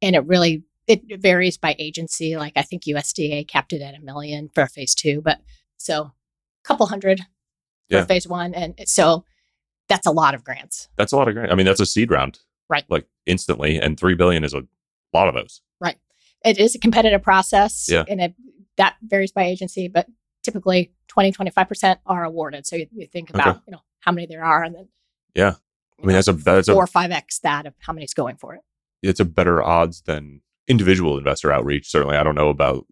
[0.01, 2.35] And it really it varies by agency.
[2.35, 5.39] Like I think USDA capped it at a million for phase two, but
[5.77, 6.13] so a
[6.63, 7.21] couple hundred
[7.89, 8.01] yeah.
[8.01, 8.53] for phase one.
[8.53, 9.23] And so
[9.87, 10.89] that's a lot of grants.
[10.97, 11.51] That's a lot of grants.
[11.51, 12.39] I mean, that's a seed round.
[12.71, 12.85] Right.
[12.89, 13.77] Like instantly.
[13.79, 14.63] And three billion is a
[15.13, 15.61] lot of those.
[15.81, 15.97] Right.
[16.45, 17.87] It is a competitive process.
[17.89, 18.05] Yeah.
[18.07, 18.33] And it
[18.77, 20.07] that varies by agency, but
[20.43, 22.65] typically 20, 25% are awarded.
[22.65, 23.59] So you, you think about, okay.
[23.67, 24.87] you know, how many there are and then.
[25.35, 25.55] Yeah.
[26.01, 28.37] I mean, that's a, that's four a, or five X that of how many's going
[28.37, 28.61] for it.
[29.03, 31.91] It's a better odds than individual investor outreach.
[31.91, 32.85] Certainly, I don't know about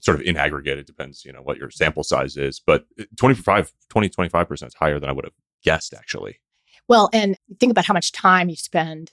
[0.00, 0.78] sort of in aggregate.
[0.78, 4.74] It depends, you know, what your sample size is, but uh, 25, 20, 25% is
[4.74, 6.38] higher than I would have guessed actually.
[6.88, 9.12] Well, and think about how much time you spend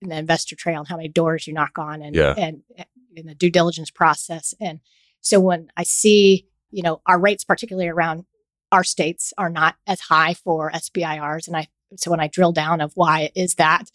[0.00, 2.34] in the investor trail and how many doors you knock on and Yeah.
[2.36, 2.84] and uh,
[3.14, 4.54] in the due diligence process.
[4.60, 4.80] And
[5.20, 8.24] so when I see, you know, our rates, particularly around
[8.70, 12.80] our states, are not as high for SBIRs, and I so when I drill down
[12.80, 13.90] of why is that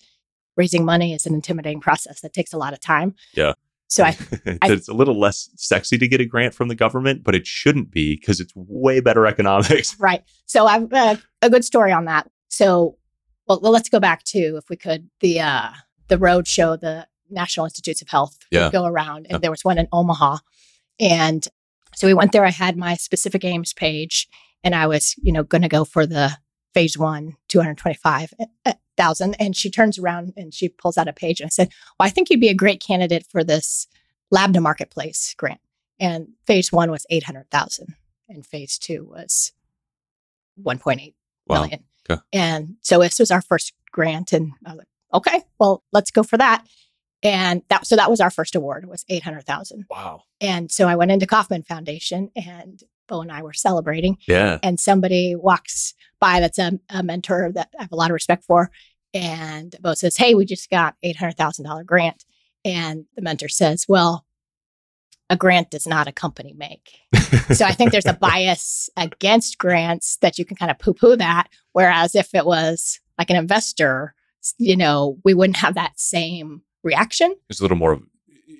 [0.56, 3.16] raising money is an intimidating process that takes a lot of time.
[3.34, 3.54] Yeah.
[3.88, 4.10] So I
[4.62, 7.48] I- it's a little less sexy to get a grant from the government, but it
[7.48, 9.98] shouldn't be because it's way better economics.
[10.00, 10.24] Right.
[10.46, 12.30] So I've uh, a good story on that.
[12.50, 12.97] So,
[13.48, 15.70] well, well, let's go back to, if we could, the uh,
[16.08, 18.70] the road show, the National Institutes of Health Yeah.
[18.72, 19.38] go around, and Yeah.
[19.40, 20.38] there was one in Omaha,
[21.00, 21.48] and
[21.96, 22.46] so we went there.
[22.46, 24.28] I had my specific aims page,
[24.64, 26.38] and I was, you know, going to go for the
[26.74, 28.34] phase one, two hundred twenty-five
[28.96, 29.36] thousand.
[29.40, 32.10] And she turns around and she pulls out a page, and I said, "Well, I
[32.10, 33.88] think you'd be a great candidate for this
[34.32, 35.60] lab to marketplace grant."
[36.00, 37.96] And phase one was eight hundred thousand,
[38.30, 39.52] and phase two was
[40.56, 41.16] one point eight
[41.48, 41.62] Wow.
[41.62, 41.84] million.
[42.10, 42.22] Okay.
[42.34, 46.24] And so this was our first grant, and I was like, okay, well, let's go
[46.24, 46.66] for that.
[47.24, 49.86] And that so that was our first award was eight hundred thousand.
[49.90, 50.22] Wow.
[50.40, 54.60] And so I went into Kauffman Foundation, and Bo and I were celebrating, Yeah.
[54.62, 58.44] and somebody walks by that's a, a mentor that I have a lot of respect
[58.46, 58.70] for,
[59.14, 62.24] and Bo says, "Hey, we just got eight hundred thousand dollar grant,"
[62.64, 64.24] and the mentor says, "Well."
[65.30, 67.00] A grant does not a company make.
[67.54, 71.16] So I think there's a bias against grants that you can kind of poo poo
[71.18, 71.48] that.
[71.74, 74.14] Whereas if it was like an investor,
[74.58, 77.36] you know, we wouldn't have that same reaction.
[77.50, 77.92] It's a little more.
[77.94, 78.04] of-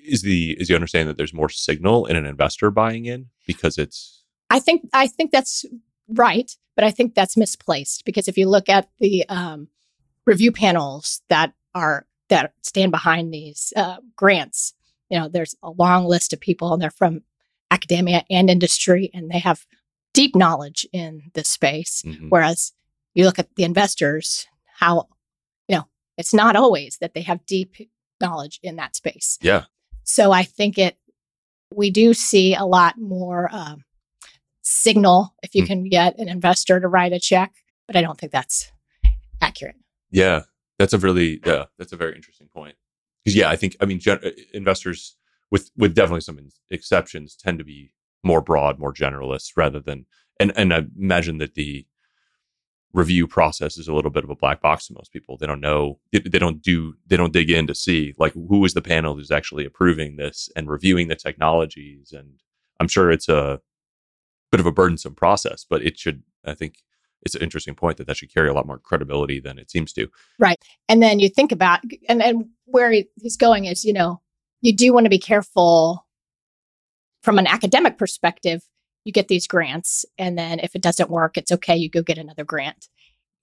[0.04, 3.78] Is the is the understanding that there's more signal in an investor buying in because
[3.78, 5.64] it's I think I think that's
[6.08, 9.68] right, but I think that's misplaced because if you look at the um,
[10.26, 14.74] review panels that are that stand behind these uh, grants,
[15.10, 17.22] you know, there's a long list of people, and they're from
[17.70, 19.66] academia and industry, and they have
[20.14, 22.02] deep knowledge in this space.
[22.04, 22.26] Mhm.
[22.30, 22.72] Whereas
[23.14, 24.46] you look at the investors,
[24.78, 25.08] how,
[25.68, 27.76] you know, it's not always that they have deep
[28.20, 29.38] knowledge in that space.
[29.42, 29.64] Yeah.
[30.04, 30.98] So I think it,
[31.74, 33.84] we do see a lot more um,
[34.62, 35.66] signal if you Hmm.
[35.68, 37.52] can get an investor to write a check,
[37.86, 38.72] but I don't think that's
[39.40, 39.76] accurate.
[40.10, 40.42] yeah.
[40.78, 41.64] That's a really yeah.
[41.76, 42.76] That's a very interesting point.
[43.24, 45.16] Because yeah, I think I mean gen- uh, investors
[45.50, 46.38] with with definitely some
[46.70, 47.92] exceptions tend to be
[48.24, 50.06] more broad, more generalist rather than
[50.40, 51.86] and and I imagine that the
[52.94, 55.36] review process is a little bit of a black box to most people.
[55.36, 58.64] They don't know they, they don't do they don't dig in to see like who
[58.64, 62.40] is the panel who's actually approving this and reviewing the technologies and
[62.80, 63.60] I'm sure it's a
[64.50, 66.76] bit of a burdensome process, but it should I think
[67.22, 69.92] it's an interesting point that that should carry a lot more credibility than it seems
[69.94, 70.08] to.
[70.38, 70.58] Right.
[70.88, 74.20] And then you think about, and, and where he's going is, you know,
[74.60, 76.06] you do want to be careful
[77.22, 78.62] from an academic perspective.
[79.04, 81.76] You get these grants, and then if it doesn't work, it's okay.
[81.76, 82.88] You go get another grant.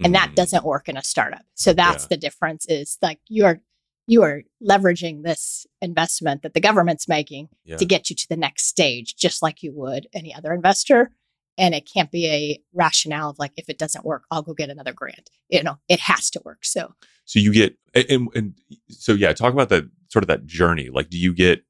[0.03, 0.35] and that Mm.
[0.35, 1.45] doesn't work in a startup.
[1.53, 2.07] So that's Yeah.
[2.09, 3.61] the difference is like you're
[4.07, 7.77] you are leveraging this investment that the government's making Yeah.
[7.77, 11.11] to get you to the next stage just like you would any other investor
[11.57, 14.69] and it can't be a rationale of like if it doesn't work I'll go get
[14.69, 15.29] another grant.
[15.49, 16.65] You know, it has to work.
[16.65, 16.93] So
[17.25, 18.53] So you get and, and,
[18.89, 20.89] so yeah, talk about that sort of that journey.
[20.89, 21.63] Like, do you get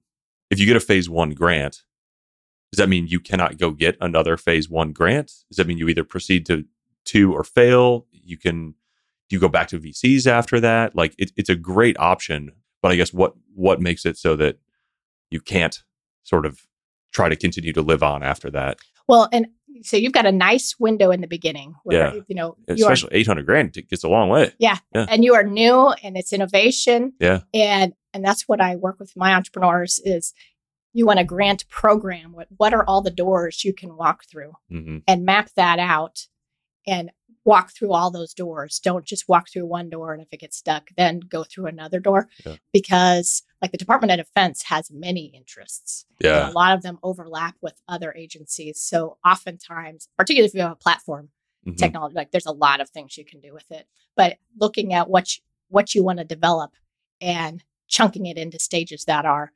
[0.50, 1.84] if you get a phase one grant?
[2.72, 5.32] Does that mean you cannot go get another phase one grant?
[5.50, 6.66] Does that mean you either proceed to
[7.06, 8.08] two or fail?
[8.12, 8.72] You can
[9.30, 10.96] do you go back to VCs after that?
[10.96, 14.58] Like, it, it's a great option, but I guess what what makes it so that
[15.32, 15.84] you can't
[16.24, 16.68] sort of
[17.12, 18.80] try to continue to live on after that?
[19.08, 19.48] well and
[19.84, 22.22] so you've got a nice window in the beginning where Yeah.
[22.28, 24.52] you know you are Especially eight hundred grand it gets a long way.
[24.60, 24.78] Yeah.
[24.94, 25.06] yeah.
[25.10, 27.42] And you are new and it's innovation Yeah.
[27.54, 30.34] and and that's what i work with my entrepreneurs is
[30.94, 34.54] you want a grant program what, what are all the doors you can walk through
[34.70, 36.28] hmm and map that out
[36.88, 37.12] and
[37.46, 40.58] walk through all those doors don't just walk through one door and if it gets
[40.58, 42.56] stuck then go through another door Yeah.
[42.74, 46.50] because like the department of defense has many interests Yeah.
[46.50, 50.76] a lot of them overlap with other agencies so oftentimes particularly if you have a
[50.76, 51.30] platform
[51.66, 51.78] Mhm.
[51.78, 55.10] technology like there's a lot of things you can do with it but looking at
[55.10, 56.72] what you, what you want to develop
[57.22, 59.52] and chunking it into stages that are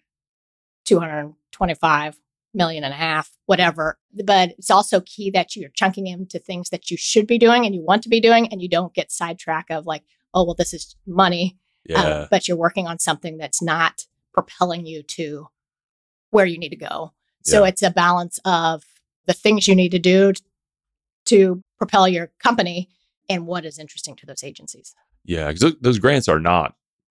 [0.85, 2.17] 225
[2.53, 6.89] million and a half whatever but it's also key that you're chunking into things that
[6.89, 9.69] you should be doing and you want to be doing and you don't get sidetracked
[9.71, 12.01] of like oh well this is money Yeah.
[12.01, 15.47] uh, but you're working on something that's not propelling you to
[16.31, 17.13] where you need to go.
[17.43, 17.69] So Yeah.
[17.69, 18.83] it's a balance of
[19.25, 20.43] the things you need to do t-
[21.25, 22.89] to propel your company
[23.29, 24.93] and what is interesting to those agencies.
[25.23, 26.75] Yeah, because those grants are not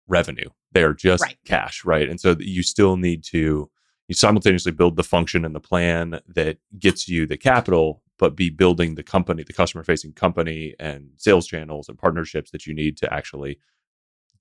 [0.07, 1.37] revenue; they are just Right.
[1.45, 2.09] cash, right?
[2.09, 3.69] And so you still need to
[4.11, 8.49] you simultaneously build the function and the plan that gets you the capital, but be
[8.49, 12.97] building the company, the customer facing company, and sales channels and partnerships that you need
[12.97, 13.57] to actually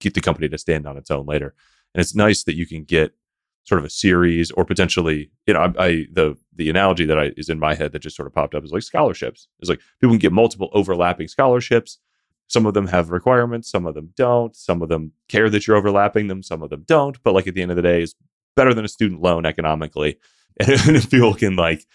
[0.00, 1.54] get the company to stand on its own later.
[1.94, 3.14] And it's nice that you can get
[3.62, 7.30] sort of a series or potentially, you know, I, I the the analogy that I
[7.36, 9.46] is in my head that just sort of popped up is like scholarships.
[9.60, 12.00] It's like people can get multiple overlapping scholarships.
[12.48, 14.56] Some of them have requirements, some of them don't.
[14.56, 17.22] Some of them care that you're overlapping them, some of them don't.
[17.22, 18.16] But like at the end of the day, is
[18.56, 20.18] better than a student loan economically.
[20.60, 21.86] And if people can like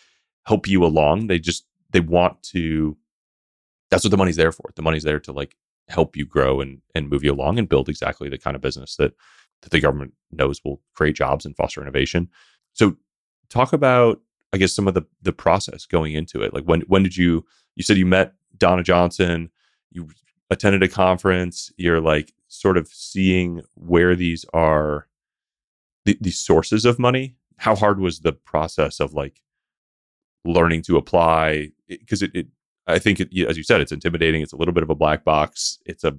[0.44, 2.98] help you along, they just they want to.
[3.92, 4.72] That's what the money's there for.
[4.76, 5.56] The money's there to like
[5.88, 8.96] help you grow and and move you along and build exactly the kind of business
[8.96, 9.14] that
[9.62, 12.30] that the government knows will create jobs and foster innovation.
[12.74, 12.96] So
[13.50, 14.22] talk about
[14.54, 16.54] I guess some of the the process going into it.
[16.54, 19.52] Like when when did you you said you met Donna Johnson,
[19.92, 20.10] you
[20.50, 25.08] attended a conference, you're like sort of seeing where these are
[26.06, 27.36] the, the sources of money.
[27.58, 29.42] How hard was the process of like
[30.44, 31.72] learning to apply?
[31.88, 32.48] Because it, it,
[32.88, 34.42] I think, it, as you said, it's intimidating.
[34.42, 35.80] It's a little bit of a black box.
[35.86, 36.18] It's a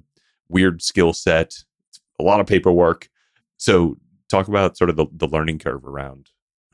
[0.49, 1.63] weird skill set.
[1.89, 3.09] It's a lot of paperwork.
[3.57, 3.97] So,
[4.29, 6.29] talk about sort of the, the learning curve around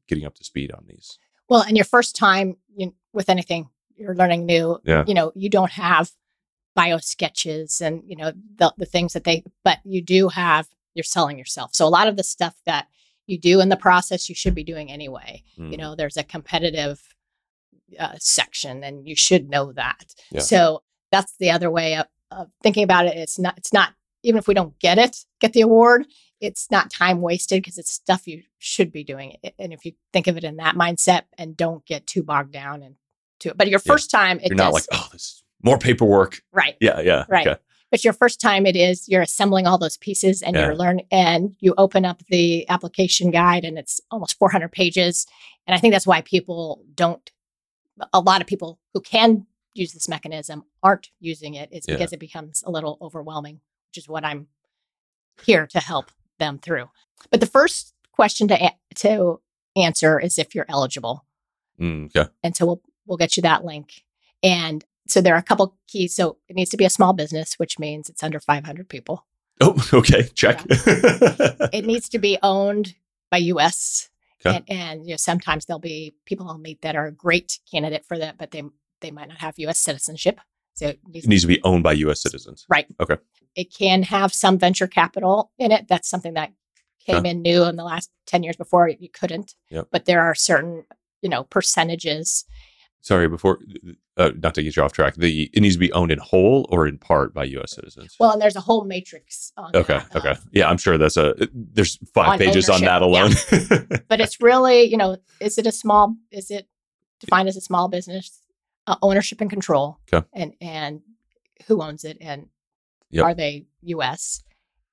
[0.08, 1.19] getting up to speed on these.
[1.49, 5.04] Well, and your first time you, with anything you're learning new, Yeah.
[5.08, 6.12] you know, you don't have
[6.76, 10.67] bio sketches and you know the the things that they, but you do have.
[10.95, 11.73] You're selling yourself.
[11.73, 12.88] So a lot of the stuff that
[13.28, 15.44] you do in the process, you should be doing anyway.
[15.58, 15.72] Mm.
[15.72, 17.02] You know, there's a competitive
[18.00, 20.14] uh, section, and you should know that.
[20.32, 20.42] Yeah.
[20.42, 23.16] So that's the other way of, of thinking about it.
[23.18, 23.58] It's not.
[23.58, 26.06] It's not even if we don't get it, get the award.
[26.40, 29.38] It's not time wasted because it's stuff you should be doing.
[29.60, 32.84] And if you think of it in that mindset and don't get too bogged down
[32.84, 32.96] and
[33.40, 33.94] to it, but your Yeah.
[33.94, 36.42] first time, it You're not like, oh, this is more paperwork.
[36.52, 36.76] right.
[36.82, 37.26] Yeah, yeah.
[37.30, 37.48] Right.
[37.48, 37.60] Okay.
[37.93, 40.65] But your first time, it is you're assembling all those pieces and Yeah.
[40.65, 45.27] you're learning, and you open up the application guide, and it's almost 400 pages.
[45.67, 47.29] And I think that's why people don't.
[48.12, 51.69] A lot of people who can use this mechanism aren't using it.
[51.71, 51.93] It's Yeah.
[51.93, 54.47] because it becomes a little overwhelming, which is what I'm
[55.45, 56.89] here to help them through.
[57.29, 59.39] But the first question to a- to
[59.75, 61.25] answer is if you're eligible
[61.79, 62.32] Mm, okay.
[62.41, 64.03] and so we'll we'll get you that link.
[64.41, 66.16] And so there are a couple keys.
[66.16, 69.26] So it needs to be a small business, which means it's under 500 people.
[69.62, 70.24] Oh, okay.
[70.34, 70.63] Check.
[70.70, 72.96] It needs to be owned
[73.30, 74.10] by U.S.
[74.46, 74.58] Okay.
[74.58, 78.06] And, and you know sometimes there'll be people I'll meet that are a great candidate
[78.06, 78.63] for that, but they
[79.02, 79.80] they might not have U.S.
[79.80, 80.39] citizenship.
[80.76, 82.22] So it needs, it needs to be owned by U.S.
[82.22, 82.66] citizens.
[82.68, 82.88] right.
[83.00, 83.18] Okay.
[83.56, 85.88] It can have some venture capital in it.
[85.88, 86.52] That's something that
[87.06, 87.30] came Okay.
[87.30, 88.56] in new in the last 10 years.
[88.56, 89.54] Before you couldn't.
[89.70, 89.89] Yep.
[89.92, 90.86] But there are certain
[91.22, 92.46] you know percentages
[93.04, 93.60] Sorry, before
[94.16, 96.66] uh, not to get you off track, the it needs to be owned in whole
[96.70, 97.76] or in part by U.S.
[97.76, 98.16] citizens.
[98.18, 101.18] Well, and there's a whole matrix on okay, that, okay, uh, yeah, I'm sure that's
[101.18, 104.02] a there's five On pages on that ownership, alone.
[104.08, 106.70] but it's really, you know, is it a small, is it
[107.20, 108.39] defined as a small business?
[108.88, 110.00] Uh, ownership and control.
[110.12, 110.26] Okay.
[110.34, 111.02] And, and
[111.68, 112.48] who owns it and
[113.12, 113.26] Yep.
[113.26, 114.44] are they US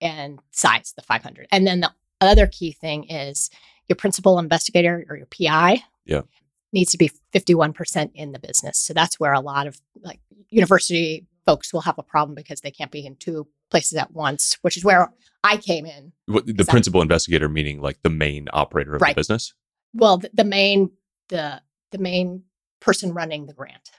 [0.01, 1.49] and size, the 500.
[1.51, 3.51] And then the other key thing is
[3.89, 5.83] your principal investigator or your PI.
[6.05, 6.23] Yeah.
[6.73, 8.79] Needs to be 51% in the business.
[8.79, 12.71] So that's where a lot of like university folks will have a problem because they
[12.71, 15.11] can't be in two places at once, which is where
[15.43, 16.13] I came in.
[16.27, 19.15] What- the principal investigator meaning like the main operator of Right.
[19.15, 19.53] the business.
[19.95, 20.91] Well, the, the main
[21.29, 22.45] the the main
[22.81, 23.91] person running the grant.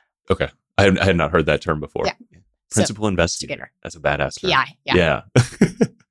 [0.77, 2.05] I had, I had not heard that term before.
[2.05, 2.13] Yeah.
[2.71, 3.69] Principal investigator.
[3.69, 3.71] investigator.
[3.83, 4.51] That's a badass term.
[4.51, 4.77] PI.
[4.85, 5.21] Yeah.
[5.61, 5.87] Yeah.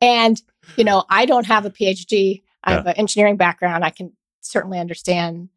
[0.00, 0.40] And,
[0.76, 2.42] you know, I don't have a PhD.
[2.62, 2.76] I Yeah.
[2.76, 3.84] have an engineering background.
[3.84, 5.48] I can certainly understand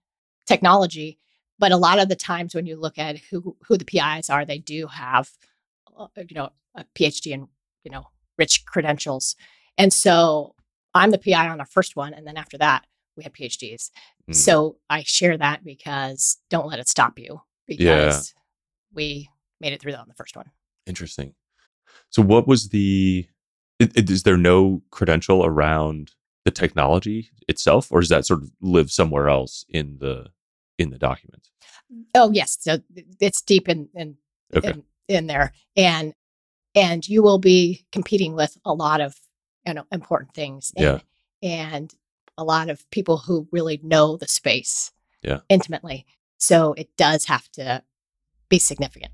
[0.50, 1.18] technology.
[1.58, 4.46] But a lot of the times when you look at who, who the PIs are,
[4.46, 5.30] they do have,
[5.98, 7.48] uh, you know, a PhD and,
[7.84, 8.08] you know,
[8.38, 9.36] rich credentials.
[9.78, 10.56] And so
[10.94, 12.14] I'm the PI on our first one.
[12.14, 12.86] And then after that,
[13.18, 13.92] we had PhDs.
[14.30, 14.36] Mm.
[14.36, 18.42] So I share that because don't let it stop you because Yeah.
[18.94, 20.50] we made it through that on the first one.
[20.88, 21.36] Interesting.
[22.10, 23.28] So, what was the?
[23.80, 26.12] Is there no credential around
[26.46, 30.28] the technology itself, or does that sort of live somewhere else in the
[30.80, 31.50] in the document?
[32.16, 32.80] Oh yes, so
[33.20, 34.18] it's deep in in,
[34.56, 34.70] Okay.
[34.70, 36.14] in in there, and
[36.74, 39.16] and you will be competing with a lot of
[39.68, 40.72] you know important things.
[40.76, 41.00] And, Yeah.
[41.42, 41.94] and
[42.38, 45.42] a lot of people who really know the space Yeah.
[45.50, 46.06] intimately.
[46.38, 47.84] So it does have to
[48.48, 49.12] be significant.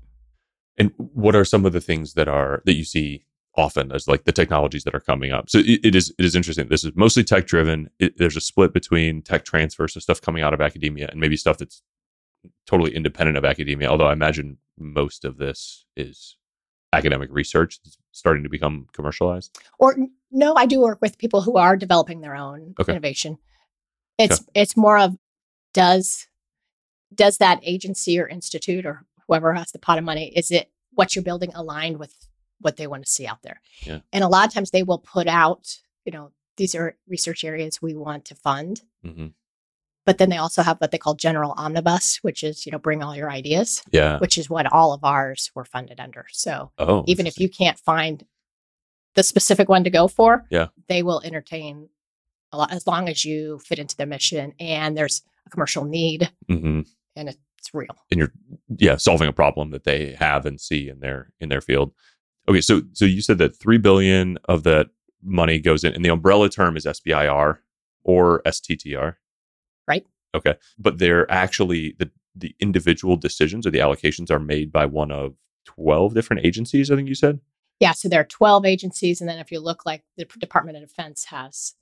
[0.78, 3.24] And what are some of the things that are that you see
[3.56, 5.48] often as like the technologies that are coming up?
[5.48, 6.68] So it, it is it is interesting.
[6.68, 7.90] This is mostly tech driven.
[8.16, 11.58] There's a split between tech transfer, so stuff coming out of academia, and maybe stuff
[11.58, 11.82] that's
[12.66, 13.88] totally independent of academia.
[13.88, 16.36] Although I imagine most of this is
[16.92, 19.58] academic research that's starting to become commercialized.
[19.78, 19.96] Or
[20.30, 22.92] no, I do work with people who are developing their own Okay.
[22.92, 23.38] innovation.
[24.18, 25.16] It's it's more of
[25.74, 26.26] does
[27.14, 31.14] does that agency or institute or whoever has the pot of money is it what
[31.14, 32.25] you're building aligned with
[32.60, 33.60] what they want to see out there.
[33.82, 34.00] Yeah.
[34.12, 37.82] And a lot of times they will put out, you know, these are research areas
[37.82, 38.82] we want to fund.
[39.02, 39.26] hmm
[40.06, 43.02] But then they also have what they call general omnibus, which is, you know, bring
[43.02, 44.18] all your ideas, Yeah.
[44.18, 46.24] which is what all of ours were funded under.
[46.32, 48.24] So Oh, even if you can't find
[49.14, 50.68] the specific one to go for, Yeah.
[50.88, 51.88] they will entertain
[52.52, 56.30] a lot as long as you fit into their mission and there's a commercial need
[56.48, 56.86] Mhm.
[57.16, 57.96] and it's real.
[58.10, 58.32] and you're
[58.78, 61.92] yeah solving a problem that they have and see in their in their field
[62.48, 64.88] okay so so you said that 3 billion of that
[65.22, 67.58] money goes in and the umbrella term is sbir
[68.04, 69.14] or sttr
[69.88, 70.06] Right.
[70.34, 75.10] okay but they're actually the the individual decisions or the allocations are made by one
[75.10, 75.34] of
[75.64, 77.40] 12 different agencies i think you said
[77.80, 79.20] Yeah, so there are 12 agencies.
[79.20, 81.74] And then if you look like the Department of Defense has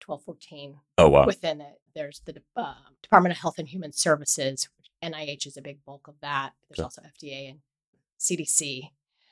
[0.00, 1.76] 12, 14 oh wow within it.
[1.94, 4.68] There's the uh, Department of Health and Human Services.
[5.02, 6.52] NIH is a big bulk of that.
[6.68, 6.84] There's Okay.
[6.84, 7.60] also FDA and
[8.18, 8.90] CDC.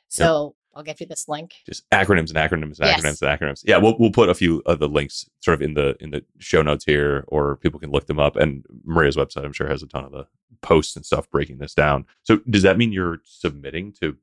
[0.08, 1.54] So I'll give you this link.
[1.66, 3.00] just acronyms and acronyms and Yes.
[3.00, 3.62] acronyms and acronyms.
[3.64, 6.24] Yeah, we'll we'll put a few of the links sort of in the in the
[6.38, 8.36] show notes here, or people can look them up.
[8.36, 10.26] And Maria's website, I'm sure, has a ton of the
[10.62, 12.06] posts and stuff breaking this down.
[12.22, 14.16] So does that mean you're submitting to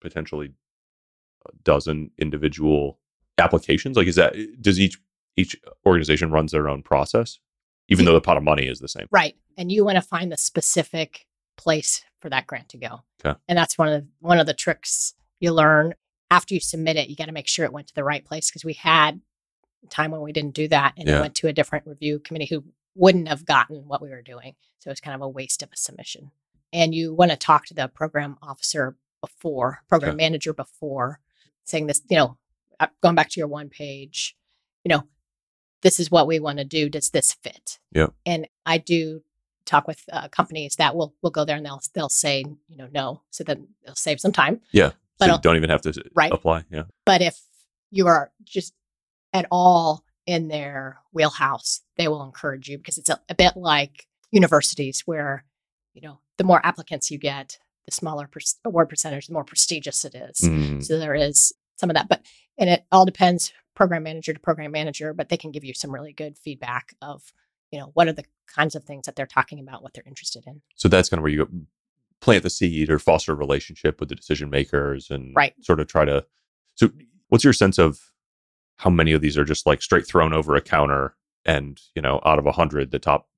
[0.00, 0.52] potentially
[1.46, 2.98] a dozen individual
[3.38, 3.96] applications?
[3.96, 4.98] Like, is that does each
[5.36, 5.56] each
[5.86, 7.38] organization runs their own process,
[7.88, 9.06] even though the pot of money is the same?
[9.10, 9.36] Right.
[9.56, 11.26] And you want to find the specific
[11.58, 13.00] place for that grant to go.
[13.24, 13.38] Okay.
[13.48, 15.94] And that's one of the, one of the tricks you learn
[16.30, 17.08] after you submit it.
[17.08, 19.20] You got to make sure it went to the right place because we had
[19.90, 21.18] time when we didn't do that and Yeah.
[21.18, 24.54] it went to a different review committee who wouldn't have gotten what we were doing.
[24.78, 26.30] So it's kind of a waste of a submission.
[26.72, 30.16] And you want to talk to the program officer before, program Okay.
[30.24, 31.20] manager before
[31.64, 32.38] saying this, you know,
[32.80, 34.36] uh, going back to your one page,
[34.84, 35.04] you know,
[35.82, 36.88] this is what we want to do.
[36.88, 37.78] Does this fit?
[37.92, 38.08] Yeah.
[38.26, 39.22] And I do
[39.68, 42.88] talk with uh, companies that will will go there and they'll they'll say you know
[42.92, 44.60] no, so then they'll save some time.
[44.72, 46.32] Yeah, But so you don't even have to Right.
[46.32, 46.64] apply.
[46.70, 47.38] Yeah, But if
[47.90, 48.72] you are just
[49.32, 54.06] at all in their wheelhouse, they will encourage you because it's a, a bit like
[54.30, 55.44] universities where
[55.94, 60.04] you know the more applicants you get, the smaller per- award percentage, the more prestigious
[60.04, 60.40] it is.
[60.40, 62.22] Mm, So there is some of that, but
[62.58, 65.92] and it all depends program manager to program manager, but they can give you some
[65.94, 67.32] really good feedback of
[67.70, 70.44] you know what are the kinds of things that they're talking about, what they're interested
[70.46, 70.60] in.
[70.76, 71.66] so that's kind of where you
[72.20, 75.54] plant the seed or foster a relationship with the decision makers and Right.
[75.60, 76.24] sort of try to
[76.74, 76.90] so
[77.28, 78.00] what's your sense of
[78.76, 82.20] how many of these are just like straight thrown over a counter and you know
[82.24, 83.28] out of 100 the top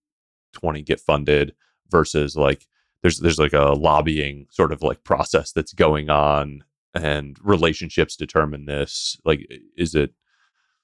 [0.55, 1.55] 20 get funded
[1.91, 2.67] versus like
[3.03, 8.65] there's there's like a lobbying sort of like process that's going on and relationships determine
[8.65, 9.47] this like
[9.77, 10.13] is it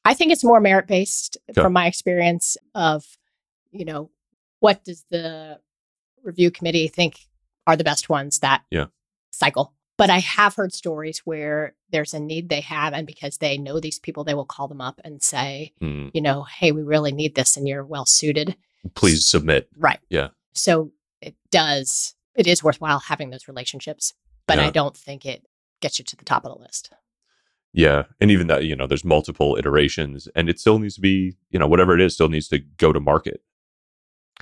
[0.05, 1.61] I think it's more merit based Okay.
[1.63, 3.05] from my experience of,
[3.73, 4.11] you know,
[4.61, 5.61] what does the
[6.23, 7.21] review committee think
[7.67, 8.87] are the best ones that Yeah.
[9.31, 9.75] cycle.
[9.99, 13.81] But I have heard stories where there's a need they have, and because they know
[13.81, 17.13] these people, they will call them up and say, hmm, you know, hey, we really
[17.13, 18.57] need this and you're well suited.
[18.95, 19.99] please submit Right.
[20.11, 20.29] Yeah.
[20.53, 24.13] So it does, it is worthwhile having those relationships,
[24.47, 24.67] but Yeah.
[24.67, 25.45] I don't think it
[25.81, 26.91] gets you to the top of the list.
[27.73, 28.05] Yeah.
[28.21, 31.59] And even that, you know, there's multiple iterations and it still needs to be, you
[31.59, 33.43] know, whatever it is, still needs to go to market.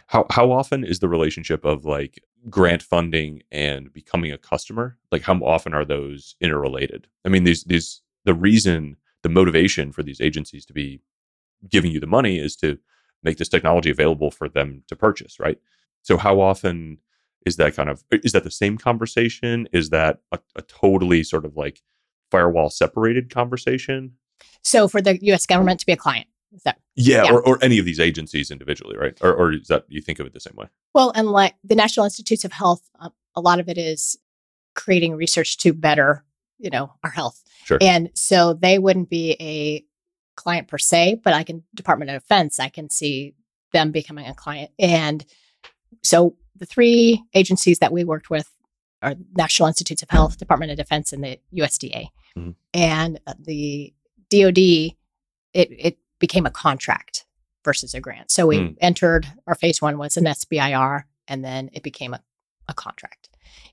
[0.08, 4.98] How how often is the relationship of like grant funding and becoming a customer?
[5.10, 7.08] Like how often are those interrelated?
[7.24, 11.00] I mean, these these the reason, the motivation for these agencies to be
[11.68, 12.78] giving you the money is to
[13.22, 15.58] make this technology available for them to purchase, right?
[16.02, 16.98] So how often
[17.46, 19.68] is that kind of is that the same conversation?
[19.72, 21.82] Is that a, a totally sort of like
[22.30, 24.12] firewall separated conversation?
[24.62, 26.26] So for the US government to be a client,
[26.62, 27.32] that Yeah, Yeah.
[27.32, 29.16] Or, or any of these agencies individually, right?
[29.20, 30.66] Or, or is that you think of it the same way?
[30.94, 34.16] Well, and like the National Institutes of Health, uh, a lot of it is
[34.74, 36.24] creating research to better,
[36.58, 37.42] you know, our health.
[37.64, 37.78] Sure.
[37.80, 39.84] And so they wouldn't be a
[40.36, 43.34] client per se, but I can Department of Defense, I can see
[43.72, 44.70] them becoming a client.
[44.78, 45.24] And
[46.02, 48.50] so the three agencies that we worked with
[49.02, 52.08] are National Institutes of Health, Department of Defense, and the USDA.
[52.36, 52.54] Mhm.
[52.72, 53.92] And uh, the
[54.30, 54.96] DoD, it
[55.52, 57.26] it became a contract
[57.64, 58.30] versus a grant.
[58.30, 58.76] So we Mm.
[58.80, 62.20] entered our phase one was an SBIR, and then it became a,
[62.68, 63.28] a contract.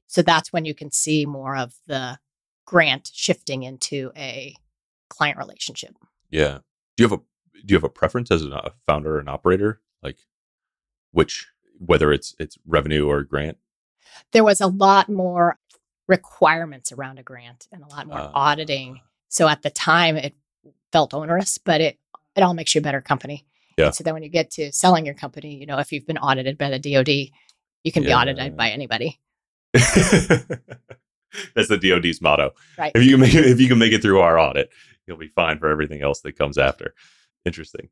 [0.08, 2.20] So that's when you can see more of the
[2.66, 4.56] grant shifting into a
[5.10, 5.95] client relationship.
[6.30, 6.60] Yeah.
[6.95, 7.22] Do you have a
[7.66, 10.18] do you have a preference as a founder and operator, like
[11.12, 11.47] which
[11.78, 13.58] whether it's it's revenue or grant?
[14.34, 15.58] There was a lot more
[16.08, 19.02] requirements around a grant and a lot more Uh, auditing.
[19.30, 20.34] So at the time, it
[20.91, 21.97] felt onerous, but it
[22.36, 23.46] it all makes you a better company.
[23.78, 23.88] Yeah.
[23.88, 26.18] And so then when you get to selling your company, you know, if you've been
[26.18, 27.32] audited by the DoD,
[27.84, 29.20] you can be audited by anybody.
[29.74, 32.52] That's the DoD's motto.
[32.78, 32.92] Right.
[32.94, 34.70] If you can make it, if you can make it through our audit,
[35.08, 36.94] you'll be fine for everything else that comes after.
[37.46, 37.90] Interesting.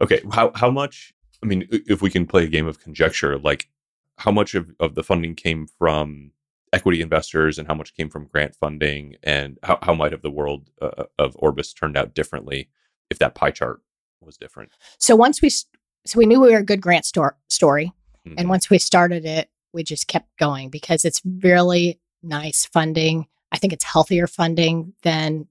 [0.00, 1.12] Okay, how how much?
[1.42, 3.68] I mean, if we can play a game of conjecture, like
[4.16, 6.32] how much of, of the funding came from
[6.72, 10.30] equity investors and how much came from grant funding, and how, how might have the
[10.30, 12.70] world uh, of Orbis turned out differently
[13.12, 13.80] if that pie chart
[14.20, 14.72] was different?
[14.98, 17.92] So once we so we knew we were a good grant story,
[18.26, 18.34] Mhm.
[18.38, 23.26] and once we started it, we just kept going because it's really nice funding.
[23.52, 25.46] I think it's healthier funding than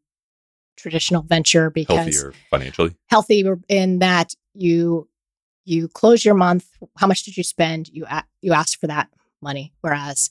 [0.77, 2.95] traditional venture because healthier financially.
[3.07, 5.07] healthy in that you
[5.63, 6.65] you close your month.
[6.97, 7.87] How much did you spend?
[7.89, 9.09] You a- you ask for that
[9.41, 10.29] money, whereas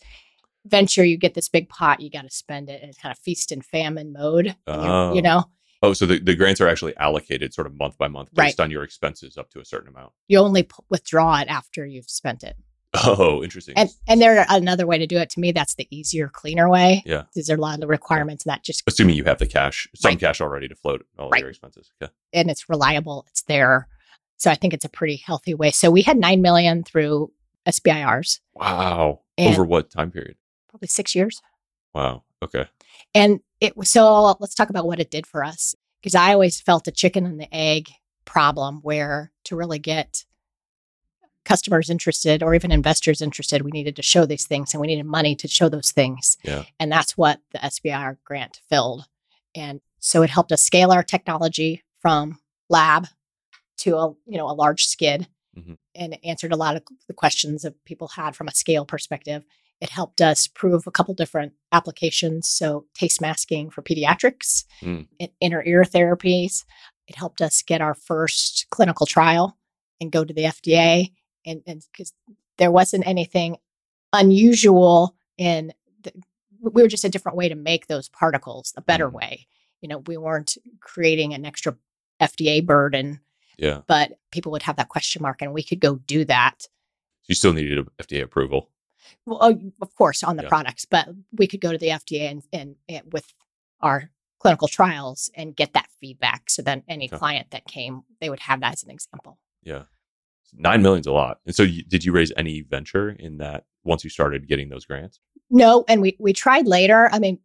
[0.66, 2.82] venture you get this big pot, you got to spend it.
[2.82, 4.56] in kind of feast and famine mode.
[4.66, 5.14] and you're- Oh.
[5.14, 5.44] You know,
[5.82, 8.64] Oh, so the, the grants are actually allocated sort of month by month based Right.
[8.64, 10.12] on your expenses up to a certain amount.
[10.28, 12.56] you only p- withdraw it after you've spent it.
[13.04, 13.74] Oh, interesting.
[13.76, 15.30] And and there another way to do it.
[15.30, 17.02] To me, that's the easier, cleaner way.
[17.06, 17.22] Yeah.
[17.32, 19.46] Because there are a lot of the requirements, and that just Assuming you have the
[19.46, 20.18] cash, some Right.
[20.20, 21.40] cash already to float all Right.
[21.40, 21.92] your expenses.
[22.00, 23.24] Yeah, and it's reliable.
[23.30, 23.86] It's there.
[24.38, 25.70] So I think it's a pretty healthy way.
[25.70, 27.30] So we had nine million through
[27.66, 29.20] SBIRs, Wow.
[29.38, 30.36] And- Over what time period?
[30.68, 31.40] probably six years.
[31.94, 32.24] Wow.
[32.42, 32.66] Okay.
[33.14, 35.74] And it was so let's talk about what it did for us.
[36.00, 37.90] Because I always felt a chicken and the egg
[38.24, 40.24] problem where to really get
[41.44, 45.06] customers interested or even investors interested, we needed to show these things and we needed
[45.06, 46.36] money to show those things.
[46.44, 46.64] Yeah.
[46.78, 49.06] And that's what the SBIR grant filled.
[49.54, 52.38] And so it helped us scale our technology from
[52.68, 53.06] lab
[53.78, 55.26] to a you know a large skid
[55.58, 55.76] Mhm.
[55.96, 59.44] and answered a lot of the questions that people had from a scale perspective.
[59.80, 62.48] It helped us prove a couple different applications.
[62.48, 65.08] So, taste masking for pediatrics, Mm.
[65.18, 66.64] in- inner ear therapies.
[67.06, 69.56] It helped us get our first clinical trial
[70.00, 71.12] and go to the FDA.
[71.46, 72.12] And because
[72.58, 73.56] there wasn't anything
[74.12, 75.72] unusual in,
[76.02, 76.12] the,
[76.60, 79.12] we were just a different way to make those particles, a better Mm.
[79.14, 79.46] way.
[79.80, 81.76] You know, we weren't creating an extra
[82.20, 83.20] FDA burden,
[83.56, 83.80] Yeah.
[83.86, 86.66] but people would have that question mark, and we could go do that
[87.26, 88.68] You still needed FDA approval.
[89.26, 90.48] Well, oh, of course, on the Yeah.
[90.48, 93.32] products, but we could go to the FDA and, and, and with
[93.80, 96.48] our clinical trials and get that feedback.
[96.50, 97.18] So then any Okay.
[97.18, 99.38] client that came, they would have that as an example.
[99.62, 99.82] Yeah.
[100.54, 101.38] Nine million's a lot.
[101.46, 104.84] And so you, did you raise any venture in that once you started getting those
[104.84, 105.20] grants?
[105.50, 107.08] No, and we we tried later.
[107.12, 107.38] I mean,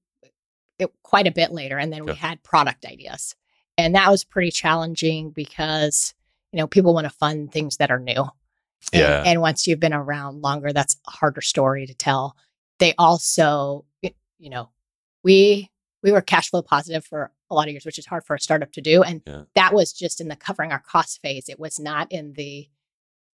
[0.80, 3.36] it, quite a bit later, and then we had product ideas,
[3.78, 6.14] and that was pretty challenging because
[6.52, 8.26] you know people want to fund things that are new.
[8.94, 9.24] And, Yeah.
[9.26, 12.36] and once you've been around longer, that's a harder story to tell.
[12.80, 14.70] They also, you know,
[15.24, 15.70] we
[16.04, 18.40] we were cash flow positive for a lot of years, which is hard for a
[18.40, 19.44] startup to do, and Yeah.
[19.56, 21.50] that was just in the covering our cost phase.
[21.50, 22.70] It was not in the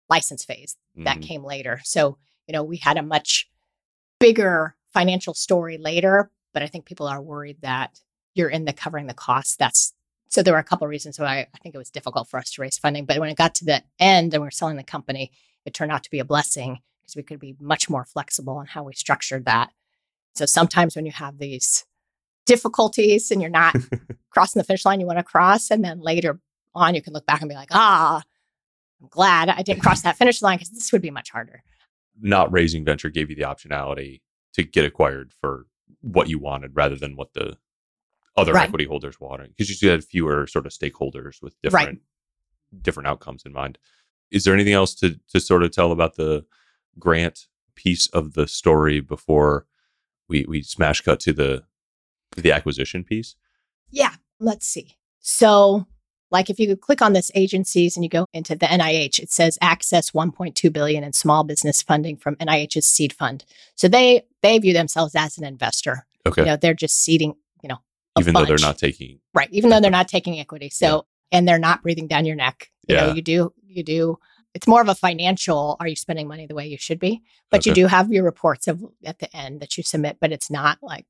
[0.08, 1.24] license phase that Mhm.
[1.24, 1.82] came later.
[1.84, 3.50] So, you know, we had a much
[4.20, 8.00] bigger financial story later, but I think people are worried that
[8.36, 9.56] you're in the covering the costs.
[9.56, 9.94] That's
[10.30, 12.52] so there were a couple of reasons why I think it was difficult for us
[12.52, 13.06] to raise funding.
[13.06, 15.32] But when it got to the end and we were selling the company,
[15.66, 18.68] it turned out to be a blessing because we could be much more flexible on
[18.68, 19.72] how we structured that.
[20.36, 21.86] So sometimes when you have these
[22.46, 23.76] difficulties and you're not
[24.30, 26.40] crossing the finish line you want to cross, and then later
[26.76, 28.22] on you can look back and be like, ah,
[29.02, 31.64] I'm glad I didn't cross that finish line because this would be much harder.
[32.22, 34.22] Not raising venture gave you the optionality
[34.54, 35.66] to get acquired for
[36.02, 37.58] what you wanted rather than what the
[38.42, 38.68] other Right.
[38.68, 41.72] equity holders wanted because you still had fewer sort of stakeholders with Right.
[41.72, 42.02] different
[42.82, 43.78] different outcomes in mind.
[44.32, 46.46] Is there anything else to to sort of tell about the
[46.98, 49.66] grant piece of the story before
[50.28, 51.64] we we smash cut to the
[52.36, 53.36] the acquisition piece?
[53.90, 54.96] Yeah, let's see.
[55.20, 55.88] So,
[56.32, 59.32] like if you could click on this agencies and you go into the NIH, it
[59.32, 63.46] says access 1.2 billion in small business funding from NIH's seed fund.
[63.76, 66.06] So they they view themselves as an investor.
[66.28, 66.42] Okay.
[66.42, 67.34] You know, they're just seeding,
[67.64, 67.80] you know,
[68.20, 70.70] Even though they're not taking right, even though they're not taking equity.
[70.70, 72.70] So and they're not breathing down your neck.
[72.88, 74.18] You know, you do you do
[74.56, 77.22] it's more of a financial are you spending money the way you should be?
[77.52, 80.50] But you do have your reports of at the end that you submit, but it's
[80.50, 81.06] not like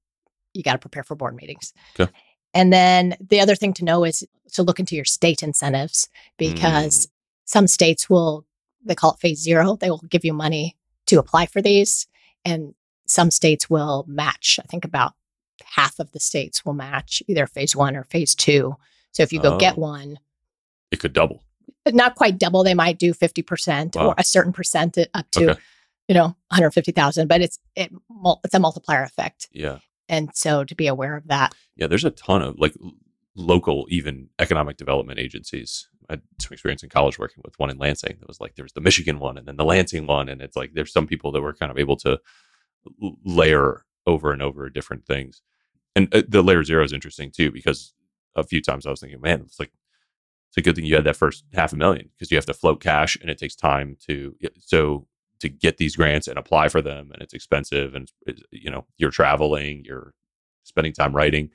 [0.53, 1.73] you got to prepare for board meetings.
[1.97, 2.11] Okay.
[2.53, 7.05] And then the other thing to know is to look into your state incentives because
[7.05, 7.11] Mm.
[7.45, 8.45] some states will
[8.83, 9.75] they call it phase zero.
[9.75, 10.75] They will give you money
[11.07, 12.07] to apply for these.
[12.45, 12.73] And
[13.05, 14.59] some states will match.
[14.61, 15.13] I think about
[15.65, 18.75] half of the states will match either phase one or phase two.
[19.11, 19.81] So if you go get Oh.
[19.81, 20.19] one,
[20.91, 21.43] it could double.
[21.87, 24.09] not quite double, they might do 50% Wow.
[24.09, 25.61] or a certain percent up to, Okay.
[26.07, 27.91] you know, 150,000, but it's, it,
[28.43, 29.47] it's a multiplier effect.
[29.51, 29.79] Yeah.
[30.07, 31.53] And so to be aware of that.
[31.75, 32.75] Yeah, there's a ton of like
[33.35, 35.87] local, even economic development agencies.
[36.09, 38.17] I had some experience in college working with one in Lansing.
[38.19, 40.55] That was like there was the Michigan one and then the Lansing one, and it's
[40.55, 42.19] like there's some people that were kind of able to
[43.23, 45.41] layer over and over different things.
[45.95, 47.93] And uh, the layer zero is interesting too because
[48.35, 49.71] a few times I was thinking, man, it's like
[50.49, 52.53] it's a good thing you had that first half a million because you have to
[52.53, 55.07] float cash and it takes time to so
[55.39, 58.85] to get these grants and apply for them and it's expensive and it's, you know
[58.97, 60.13] you're traveling, you're
[60.63, 61.49] spending time writing,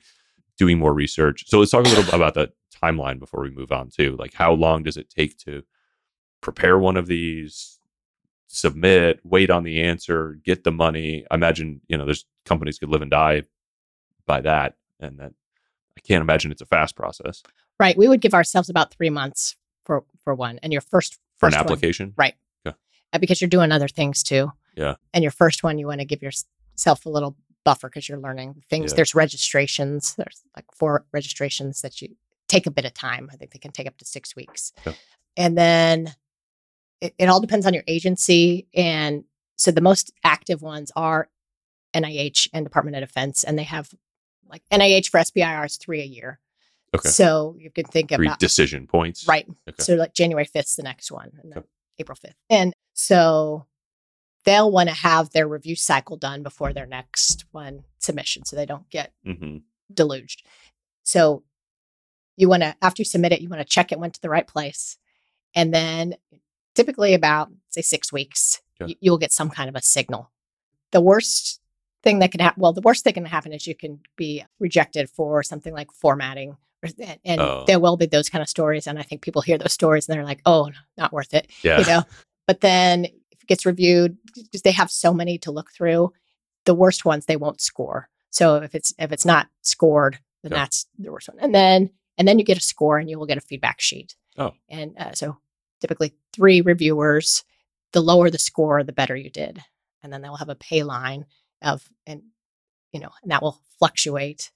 [0.57, 1.45] doing more research.
[1.47, 2.51] So let's talk a little about the
[2.83, 4.15] timeline before we move on too.
[4.17, 5.63] Like how long does it take to
[6.41, 7.79] prepare one of these,
[8.47, 11.25] submit, wait on the answer, get the money?
[11.29, 13.43] I imagine, you know, there's companies could live and die
[14.25, 14.75] by that.
[14.99, 15.33] And that
[15.97, 17.43] I can't imagine it's a fast process.
[17.79, 17.97] Right.
[17.97, 19.55] We would give ourselves about three months
[19.85, 20.59] for for one.
[20.63, 22.13] And your first For an first one- application?
[22.17, 22.35] right?
[22.65, 22.75] Okay.
[23.13, 24.51] Uh, because you're doing other things too.
[24.75, 24.95] Yeah.
[25.13, 28.63] And your first one, you want to give yourself a little buffer because you're learning
[28.69, 28.91] things.
[28.91, 28.97] Yeah.
[28.97, 30.15] There's registrations.
[30.15, 32.09] There's like four registrations that you
[32.47, 33.29] take a bit of time.
[33.31, 34.71] I think they can take up to six weeks.
[34.85, 34.95] Okay.
[35.37, 36.13] And then
[37.01, 38.67] it, it all depends on your agency.
[38.73, 39.23] And
[39.57, 41.29] so the most active ones are
[41.95, 43.89] NIH and Department of Defense, and they have
[44.49, 46.39] like NIH for SBIR is three a year.
[46.95, 47.09] Okay.
[47.09, 49.27] So you can think Three about decision points.
[49.27, 49.45] Right.
[49.67, 49.83] Okay.
[49.83, 51.67] So like January 5th is the next one, and then Okay.
[51.99, 52.35] April 5th.
[52.49, 53.65] And so
[54.45, 58.65] they'll want to have their review cycle done before their next one submission so they
[58.65, 59.57] don't get hmm
[59.93, 60.43] deluged.
[61.03, 61.43] So
[62.37, 64.29] you want to, after you submit it, you want to check it went to the
[64.29, 64.97] right place.
[65.53, 66.15] And then
[66.73, 68.89] typically about, say, six weeks, Okay.
[68.91, 70.31] you, you'll get some kind of a signal.
[70.91, 71.61] The worst
[72.05, 75.09] thing that can happen, well, the worst thing can happen is you can be rejected
[75.09, 76.55] for something like formatting.
[76.83, 77.63] And, and Oh.
[77.67, 78.85] there will be those kind of stories.
[78.87, 81.79] And I think people hear those stories and they're like, oh, not worth it Yeah.
[81.79, 82.03] you know
[82.47, 86.13] but then if it gets reviewed because they have so many to look through
[86.65, 90.61] the worst ones they won't score so if it's if it's not scored then Okay.
[90.61, 91.89] that's the worst one and then
[92.19, 94.53] and then you get a score and you will get a feedback sheet Oh.
[94.69, 95.37] and uh, so
[95.81, 97.43] typically three reviewers
[97.93, 99.59] the lower the score the better you did
[100.03, 101.25] and then they'll have a pay line
[101.61, 102.23] of and
[102.91, 104.51] you know and that will fluctuate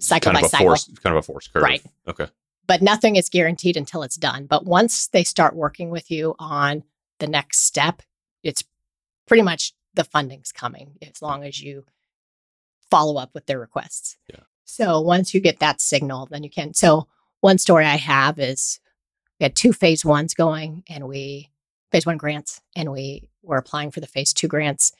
[0.00, 1.62] cycle kind by cycle force, kind of a force curve.
[1.62, 1.82] Right.
[2.06, 2.26] Okay.
[2.66, 4.46] but nothing is guaranteed until it's done.
[4.46, 6.82] But once they start working with you on
[7.18, 8.02] the next step,
[8.42, 8.64] it's
[9.26, 11.84] pretty much the funding's coming as long as you
[12.90, 14.16] follow up with their requests.
[14.28, 14.40] Yeah.
[14.64, 16.74] So once you get that signal, then you can.
[16.74, 17.06] So
[17.40, 18.80] one story I have is
[19.40, 21.50] we had two phase ones going and we
[21.90, 24.92] phase one grants and we were applying for the phase two grants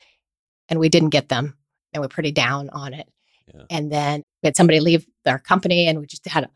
[0.69, 1.55] and we didn't get them
[1.93, 3.07] and we're pretty down on it.
[3.53, 3.63] Yeah.
[3.69, 6.49] And then we had somebody leave their company and we just had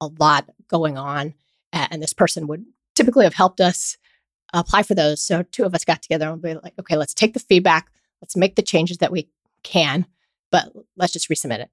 [0.00, 1.34] a lot going on.
[1.72, 3.96] a- And this person would typically have helped us
[4.52, 5.24] apply for those.
[5.24, 7.90] So two of us got together and we were like, okay, let's take the feedback,
[8.22, 9.28] let's make the changes that we
[9.62, 10.06] can,
[10.50, 11.70] but let's just resubmit it.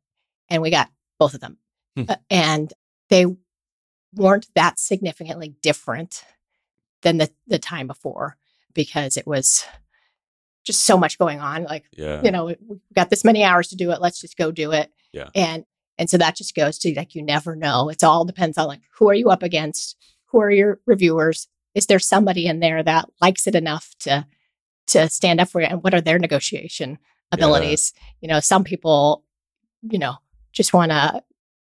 [0.49, 1.57] And we got both of them.
[1.95, 2.03] Hmm.
[2.09, 2.73] Uh, and
[3.09, 3.25] they
[4.13, 6.23] weren't that significantly different
[7.01, 8.35] than the, the time before
[8.73, 9.65] because it was
[10.65, 11.63] just so much going on.
[11.63, 12.21] Like Yeah.
[12.23, 12.57] you know, we've
[12.93, 14.01] got this many hours to do it.
[14.01, 14.91] Let's just go do it.
[15.13, 15.29] Yeah.
[15.35, 15.65] And
[15.97, 17.89] and so that just goes to like you never know.
[17.89, 19.95] It's all depends on like who are you up against?
[20.27, 21.47] Who are your reviewers?
[21.73, 24.25] Is there somebody in there that likes it enough to
[24.87, 25.67] to stand up for you?
[25.67, 26.97] And what are their negotiation
[27.31, 27.93] abilities?
[28.21, 29.23] You know, some people,
[29.89, 30.15] you know,
[30.51, 31.23] just want to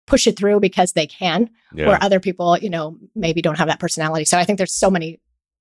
[0.08, 1.90] push it through because they can, Yeah.
[1.92, 4.26] or other people, you know, maybe don't have that personality.
[4.26, 5.20] So I think there's so many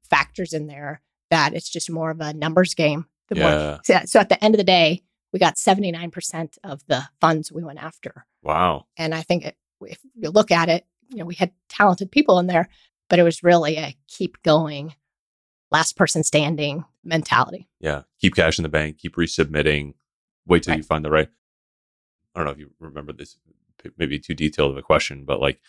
[0.09, 3.05] factors in there that it's just more of a numbers game.
[3.29, 3.79] The more yeah.
[3.85, 5.03] so, so at the end of the day,
[5.33, 8.25] we got 79% of the funds we went after.
[8.43, 8.87] Wow.
[8.97, 12.39] And I think it, if you look at it, you know, we had talented people
[12.39, 12.69] in there,
[13.09, 14.95] but it was really a keep going,
[15.71, 17.69] last person standing mentality.
[17.81, 18.03] Yeah.
[18.21, 19.95] Keep cash in the bank, keep resubmitting,
[20.47, 20.79] wait till Right.
[20.79, 21.29] you find the right.
[22.35, 23.37] I don't know if you remember this,
[23.97, 25.61] maybe too detailed of a question, but like,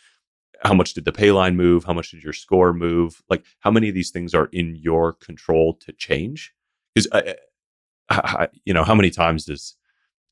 [0.62, 1.86] how much did the pay line move?
[1.86, 3.22] How much did your score move?
[3.30, 6.54] Like, how many of these things are in your control to change?
[6.94, 7.34] Because, uh,
[8.66, 9.76] you know, how many times does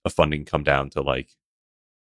[0.05, 1.31] a funding come down to like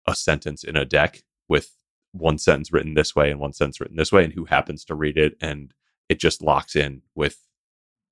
[0.07, 1.71] a sentence in a deck with
[2.13, 4.95] one sentence written this way and one sentence written this way, and who happens to
[4.95, 5.73] read it, and
[6.09, 7.39] it just locks in with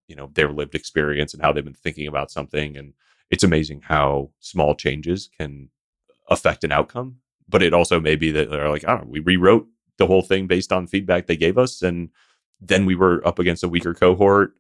[0.08, 2.94] you know their lived experience and how they've been thinking about something and
[3.30, 5.68] it's amazing how small changes can
[6.28, 7.16] affect an outcome
[7.48, 9.66] but it also may be that they're like oh we rewrote
[9.98, 12.08] the whole thing based on feedback they gave us and
[12.60, 14.52] then we were up against a weaker cohort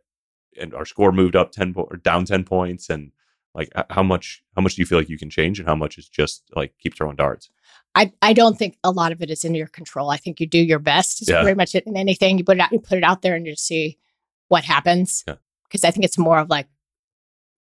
[0.58, 3.12] and our score moved up 10 po- or down 10 points and
[3.54, 5.98] like how much how much do you feel like you can change and how much
[5.98, 7.50] is just like keep throwing darts
[7.94, 10.10] I, I don't think a lot of it is in your control.
[10.10, 11.20] I think you do your best.
[11.22, 11.40] It's Yeah.
[11.42, 12.36] pretty much in anything.
[12.38, 13.98] You put it out, you put it out there and you just see
[14.48, 15.24] what happens.
[15.26, 15.36] Yeah.
[15.64, 16.68] Because I think it's more of like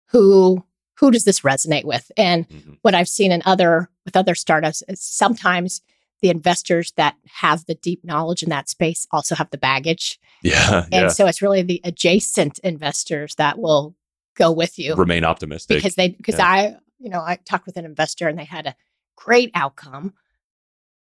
[0.09, 0.63] who
[0.99, 2.11] who does this resonate with?
[2.15, 2.77] And Mhm.
[2.83, 5.81] what I've seen in other with other startups is sometimes
[6.23, 10.19] the investors that have the deep knowledge in that space also have the baggage.
[10.41, 13.93] yeah And yeah so it's really the adjacent investors that will
[14.35, 16.47] go with you remain optimistic because they because Yeah.
[16.47, 18.75] I you know, I talked with an investor and they had a
[19.17, 20.13] great outcome.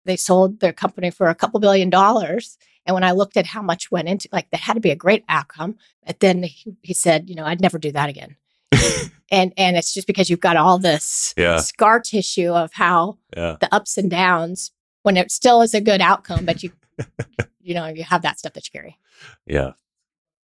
[0.06, 2.58] They sold their company for a couple billion dollars.
[2.86, 4.96] And when I looked at how much went into, like, that had to be a
[4.96, 5.76] great outcome.
[6.08, 8.38] But then he, he said, you know, I'd never do that again.
[9.32, 11.58] and and it's just because you've got all this Yeah.
[11.58, 13.58] scar tissue of how Yeah.
[13.60, 14.72] the ups and downs
[15.04, 16.72] when it still is a good outcome, but you,
[17.62, 18.98] you know, you have that stuff that you carry.
[19.46, 19.72] Yeah.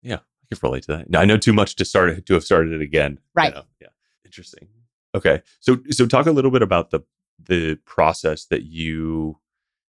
[0.01, 0.16] Yeah.
[0.18, 1.18] I can relate to that.
[1.20, 3.14] I know too much to start to have started it again.
[3.14, 3.53] you Right.
[3.53, 3.64] know?
[3.82, 3.88] Yeah.
[4.26, 4.68] Interesting.
[5.16, 5.41] Okay.
[5.60, 7.01] So so talk a little bit about the
[7.43, 9.38] the process that you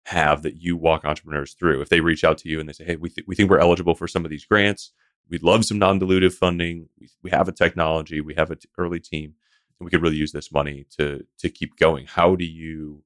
[0.06, 1.80] have that you walk entrepreneurs through.
[1.80, 3.58] If they reach out to you and they say, "Hey, we th- we think we're
[3.58, 4.92] eligible for some of these grants.
[5.30, 6.88] We'd love some non-dilutive funding.
[7.00, 8.20] We, we have a technology.
[8.20, 9.34] We have an early team,
[9.78, 13.02] and we could really use this money to to keep going." How do you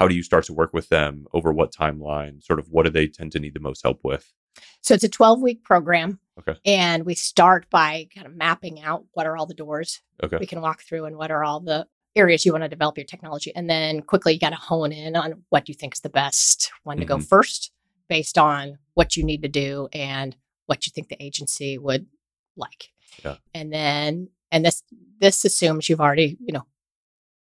[0.00, 2.42] how do you start to work with them over what timeline?
[2.42, 4.32] Sort of what do they tend to need the most help with?
[4.80, 6.18] So it's a 12 week program.
[6.38, 6.58] Okay.
[6.64, 10.38] And we start by kind of mapping out what are all the doors Okay.
[10.40, 11.86] we can walk through and what are all the
[12.16, 13.52] areas you want to develop your technology.
[13.54, 16.70] And then quickly you got to hone in on what you think is the best
[16.82, 17.28] one to go Mhm.
[17.28, 17.70] first
[18.08, 20.34] based on what you need to do and
[20.64, 22.06] what you think the agency would
[22.56, 22.88] like.
[23.22, 23.36] Yeah.
[23.52, 24.82] And then and this
[25.20, 26.64] this assumes you've already, you know,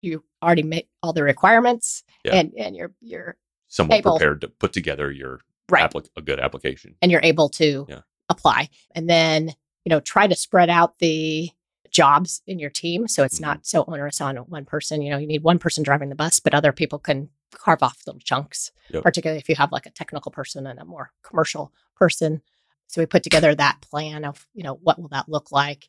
[0.03, 2.37] you already made all the requirements Yeah.
[2.37, 3.37] and and you're you're
[3.69, 6.97] somewhat able- prepared to put together your right applic- a good application.
[7.03, 8.01] and you're able to Yeah.
[8.29, 9.49] apply and then
[9.85, 11.51] you know try to spread out the
[11.91, 13.43] jobs in your team so it's Mhm.
[13.43, 16.39] not so onerous on one person you know you need one person driving the bus
[16.41, 19.03] but other people can carve off little chunks Yep.
[19.03, 22.43] particularly if you have like a technical person and a more commercial person
[22.87, 25.89] so we put together that plan of you know what will that look like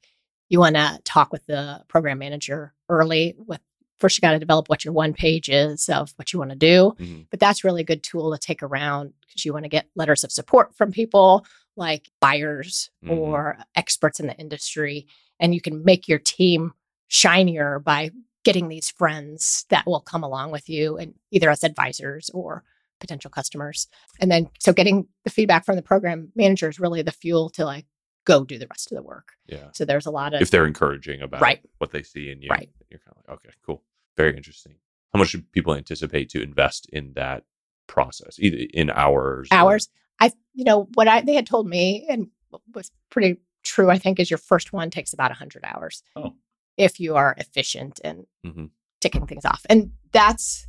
[0.49, 3.61] you want to talk with the program manager early with
[4.01, 6.55] first you got to develop what your one page is of what you want to
[6.57, 7.27] do Mhm.
[7.29, 10.23] but that's really a good tool to take around because you want to get letters
[10.23, 11.45] of support from people
[11.77, 13.11] like buyers Mhm.
[13.17, 15.07] or experts in the industry
[15.39, 16.73] and you can make your team
[17.07, 18.09] shinier by
[18.43, 22.63] getting these friends that will come along with you and either as advisors or
[22.99, 23.87] potential customers
[24.19, 27.65] and then so getting the feedback from the program manager is really the fuel to
[27.65, 27.85] like
[28.25, 29.69] go do the rest of the work Yeah.
[29.73, 31.61] so there's a lot of If they're encouraging about Right.
[31.79, 32.69] what they see in you, Right.
[32.89, 33.83] you're kind of like, okay, cool.
[34.17, 34.75] Very interesting.
[35.13, 37.43] How much should people anticipate to invest in that
[37.87, 39.47] process, either in hours?
[39.51, 39.89] or- hours.
[40.19, 42.27] I, you know, what I they had told me and
[42.75, 43.89] was pretty true.
[43.89, 46.03] I think is your first one takes about hundred hours.
[46.15, 46.33] Oh.
[46.77, 48.69] if you are efficient and Mhm.
[49.01, 50.65] ticking things off, and that's,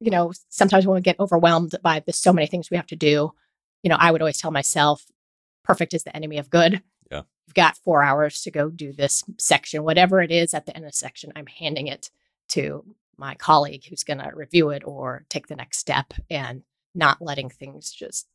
[0.00, 2.96] you know, sometimes when we get overwhelmed by the so many things we have to
[2.96, 3.32] do,
[3.82, 5.04] you know, I would always tell myself,
[5.64, 6.82] perfect is the enemy of good.
[7.10, 7.22] Yeah.
[7.46, 10.84] You've got four hours to go do this section, whatever it is at the end
[10.86, 11.32] of the section.
[11.34, 12.10] I'm handing it
[12.48, 12.84] to
[13.16, 16.62] my colleague who's going to review it or take the next step and
[16.94, 18.26] not letting things just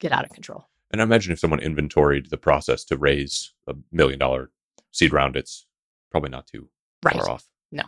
[0.00, 0.68] get out of control.
[0.90, 4.50] And I imagine if someone inventoried the process to raise a million dollar
[4.92, 5.66] seed round, it's
[6.10, 6.68] probably not too
[7.02, 7.16] Right.
[7.16, 7.46] far off.
[7.72, 7.84] No,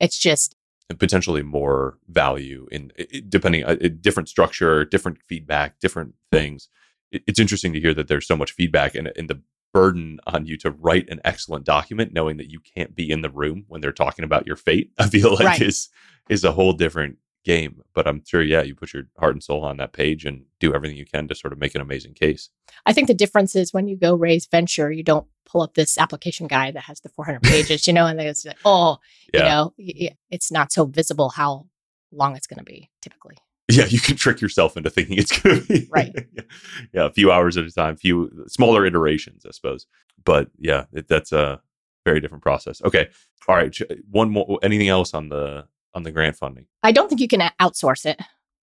[0.00, 0.56] it's just,
[0.90, 2.92] And potentially more value in
[3.28, 6.68] depending uh, it- different structure, different feedback, different things.
[7.10, 9.42] It- it's interesting to hear that there's so much feedback and, and the
[9.74, 13.28] burden on you to write an excellent document, knowing that you can't be in the
[13.28, 14.92] room when they're talking about your fate.
[14.98, 15.60] I feel like Right.
[15.62, 15.90] is
[16.30, 17.82] is a whole different game.
[17.92, 20.74] But I'm sure, yeah, you put your heart and soul on that page and do
[20.74, 22.48] everything you can to sort of make an amazing case.
[22.86, 25.98] I think the difference is when you go raise venture, you don't pull up this
[25.98, 28.96] application guide that has the 400 pages, you know, and it's like, oh,
[29.34, 31.66] Yeah, you know, it's not so visible how
[32.10, 33.36] long it's going to be typically.
[33.70, 36.12] yeah, you can trick yourself into thinking it's going to be Right.
[36.92, 39.86] yeah, a few hours at a time, few smaller iterations, I suppose.
[40.24, 41.60] But yeah, it, that's a
[42.04, 42.82] very different process.
[42.82, 43.08] Okay,
[43.48, 43.76] all right.
[44.10, 44.58] One more.
[44.62, 46.66] Anything else on the on the grant funding?
[46.82, 48.20] I don't think you can outsource it.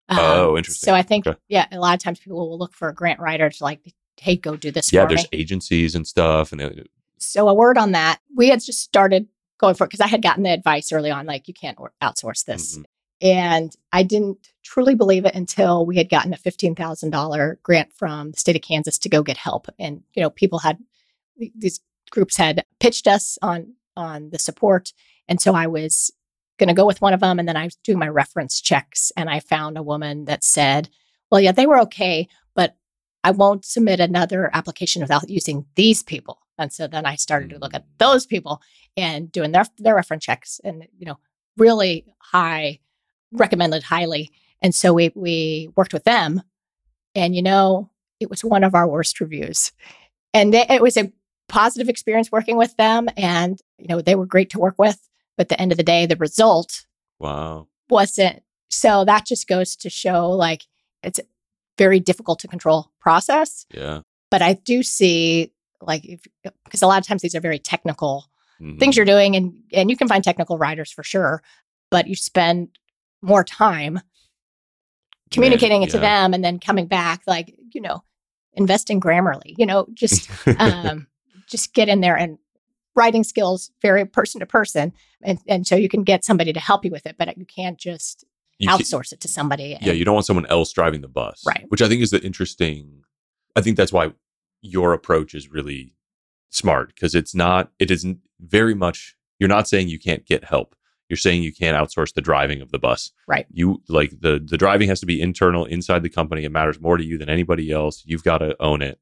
[0.10, 0.88] Um, Oh, interesting.
[0.88, 1.38] So I think, Okay.
[1.48, 3.80] yeah, a lot of times people will look for a grant writer to like,
[4.20, 5.40] hey, go do this Yeah, there's me.
[5.40, 6.84] agencies and stuff, and they-
[7.18, 8.20] So a word on that.
[8.36, 9.28] We had just started
[9.60, 12.44] going for it because I had gotten the advice early on, like you can't outsource
[12.44, 12.78] this.
[12.78, 12.84] Mhm.
[13.22, 18.40] And I didn't truly believe it until we had gotten a $15,000 grant from the
[18.40, 19.68] state of Kansas to go get help.
[19.80, 20.78] And, you know, people had,
[21.56, 21.80] these
[22.12, 24.94] groups had pitched us on, on the support.
[25.28, 26.12] And so I was
[26.58, 27.40] going to go with one of them.
[27.40, 30.90] And then I was doing my reference checks and I found a woman that said,
[31.32, 32.76] well, yeah, they were okay, but
[33.24, 36.40] I won't submit another application without using these people.
[36.58, 37.90] And so then I started to look at mm.
[37.98, 38.62] those people
[38.96, 41.18] and doing their, their reference checks and, you know,
[41.58, 42.80] really high,
[43.32, 44.30] recommended highly.
[44.62, 46.42] And so we, we worked with them
[47.16, 47.90] and, you know,
[48.20, 49.72] it was one of our worst reviews.
[50.34, 51.12] And they, it was a
[51.50, 53.10] positive experience working with them.
[53.18, 55.00] And, you know, they were great to work with.
[55.38, 56.86] But at the end of the day, the result
[57.20, 58.44] wow, wasn't.
[58.70, 60.64] So that just goes to show like
[61.04, 61.24] it's a
[61.78, 63.66] very difficult to control process.
[63.74, 65.52] yeah, But I do see
[65.82, 66.04] like
[66.64, 68.26] because a lot of times these are very technical
[68.62, 68.78] Mhm.
[68.80, 71.42] things you're doing and and you can find technical writers for sure
[71.90, 72.70] but you spend
[73.24, 74.00] more time
[75.32, 76.02] communicating it to yeah.
[76.02, 78.04] them and then coming back like you know
[78.54, 80.30] invest in grammarly you know just
[80.60, 81.08] um
[81.48, 82.38] just get in there and
[82.96, 84.92] writing skills vary person to person
[85.24, 87.78] and and so you can get somebody to help you with it but you can't
[87.78, 88.26] just
[88.60, 91.44] You outsource it to somebody and- yeah, you don't want someone else driving the bus.
[91.46, 91.66] Right.
[91.70, 93.04] Which I think is the interesting
[93.56, 94.12] I think that's why
[94.62, 95.96] your approach is really
[96.50, 100.76] smart because it's not it isn't very much you're not saying you can't get help.
[101.12, 103.12] You're saying you can't outsource the driving of the bus.
[103.28, 103.46] Right.
[103.52, 106.46] You like the the driving has to be internal inside the company.
[106.46, 108.02] It matters more to you than anybody else.
[108.06, 108.98] You've got to own it.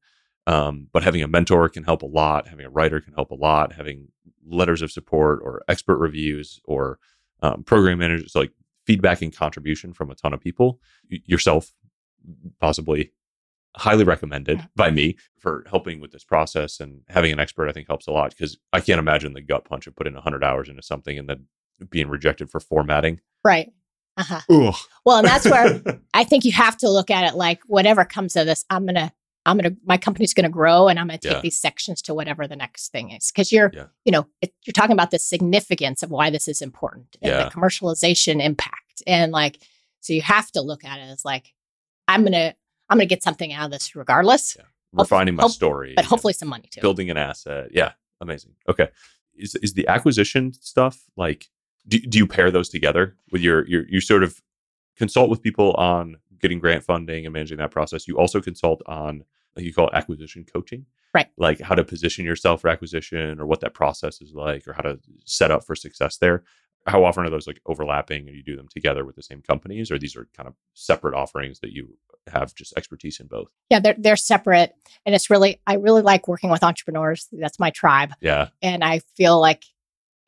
[0.48, 2.48] Um, but having a mentor can help a lot.
[2.48, 3.74] Having a writer can help a lot.
[3.74, 4.08] Having
[4.44, 6.98] letters of support or expert reviews or
[7.42, 8.50] um, program managers like
[8.86, 10.80] feedback and contribution from a ton of people
[11.12, 11.72] y- yourself
[12.60, 13.12] possibly
[13.76, 17.86] highly recommended by me for helping with this process and having an expert i think
[17.86, 20.82] helps a lot because i can't imagine the gut punch of putting 100 hours into
[20.82, 21.46] something and then
[21.90, 23.72] being rejected for formatting right
[24.16, 24.74] uh-huh Ugh.
[25.06, 25.80] well and that's where
[26.14, 29.12] I think you have to look at it like whatever comes of this, I'm gonna,
[29.46, 31.40] I'm gonna, my company's gonna grow, and I'm gonna take Yeah.
[31.40, 33.30] these sections to whatever the next thing is.
[33.30, 33.86] Because you're, Yeah.
[34.04, 37.44] you know, it, you're talking about the significance of why this is important and Yeah.
[37.44, 39.62] the commercialization impact, and like,
[40.00, 41.54] so you have to look at it as like,
[42.06, 42.54] I'm gonna,
[42.90, 44.64] I'm gonna get something out of this regardless, Yeah.
[44.92, 46.80] refining my hope- story but hopefully some money too.
[46.82, 48.88] building an asset yeah amazing okay
[49.36, 51.48] is is the acquisition stuff like
[51.88, 54.40] do, do you pair those together with your your you sort of
[54.96, 59.24] consult with people on getting grant funding and managing that process you also consult on
[59.56, 61.26] like you call it acquisition coaching Right.
[61.36, 64.82] like how to position yourself for acquisition or what that process is like or how
[64.82, 66.44] to set up for success there
[66.86, 69.90] how often are those like overlapping and you do them together with the same companies
[69.90, 71.96] or these are kind of separate offerings that you
[72.32, 74.72] have just expertise in both Yeah, they're they're separate,
[75.04, 77.26] and it's really, I really like working with entrepreneurs.
[77.32, 78.12] That's my tribe.
[78.20, 79.64] yeah and I feel like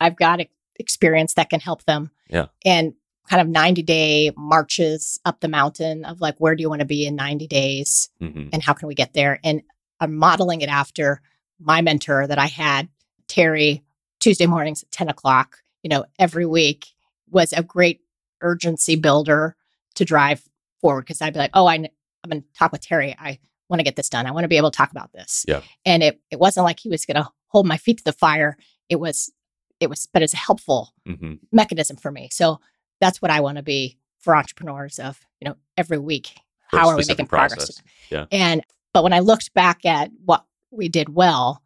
[0.01, 0.41] I've got
[0.77, 2.11] experience that can help them.
[2.29, 2.47] Yeah.
[2.65, 2.93] And
[3.29, 6.85] kind of 90 day marches up the mountain of like, where do you want to
[6.85, 9.39] be in 90 days hmm and how can we get there?
[9.43, 9.61] And
[9.99, 11.21] I'm modeling it after
[11.59, 12.89] my mentor that I had,
[13.27, 13.83] Terry,
[14.19, 16.87] Tuesday mornings at 10 o'clock, you know, every week
[17.29, 18.01] was a great
[18.41, 19.55] urgency builder
[19.95, 20.43] to drive
[20.81, 21.07] forward.
[21.07, 23.15] Cause I'd be like, oh, I, I'm going to talk with Terry.
[23.17, 24.25] I want to get this done.
[24.25, 25.45] I want to be able to talk about this.
[25.47, 25.61] Yeah.
[25.85, 28.57] And it, it wasn't like he was going to hold my feet to the fire.
[28.89, 29.31] It was,
[29.79, 32.29] it was, but it's a helpful hmm mechanism for me.
[32.31, 32.59] So
[32.99, 36.35] that's what I want to be for entrepreneurs of, you know, every week.
[36.69, 37.81] For How are we making progress?
[38.09, 38.25] Yeah.
[38.31, 38.63] And,
[38.93, 41.61] but when I looked back at what we did well,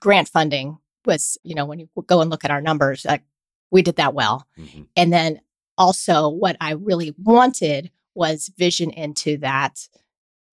[0.00, 3.22] grant funding was, you know, when you go and look at our numbers, like
[3.70, 4.46] we did that well.
[4.58, 4.88] Mhm.
[4.96, 5.40] And then
[5.78, 9.88] also what I really wanted was vision into that,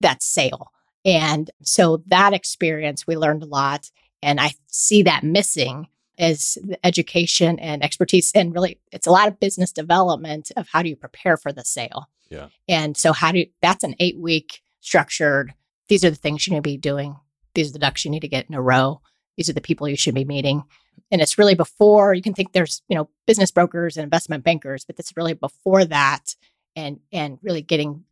[0.00, 0.72] that sale.
[1.04, 3.90] And so that experience, we learned a lot.
[4.22, 5.88] And I see that missing
[6.20, 8.30] is the education and expertise.
[8.34, 11.64] And really, it's a lot of business development of how do you prepare for the
[11.64, 12.08] sale.
[12.28, 12.48] Yeah.
[12.68, 15.54] And so, how do you, that's an eight week structured,
[15.88, 17.16] these are the things you need to be doing.
[17.54, 19.00] These are the ducks you need to get in a row.
[19.36, 20.64] These are the people you should be meeting.
[21.10, 24.84] And it's really before you can think there's, you know, business brokers and investment bankers,
[24.84, 26.36] but it's really before that
[26.76, 28.04] and and really getting you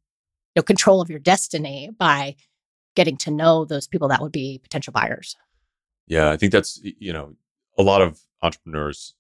[0.57, 2.35] know control of your destiny by
[2.97, 5.37] getting to know those people that would be potential buyers.
[6.07, 7.35] Yeah, I think that's you know
[7.79, 9.14] a lot of entrepreneurs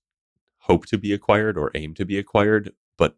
[0.58, 3.16] hope to be acquired or aim to be acquired, but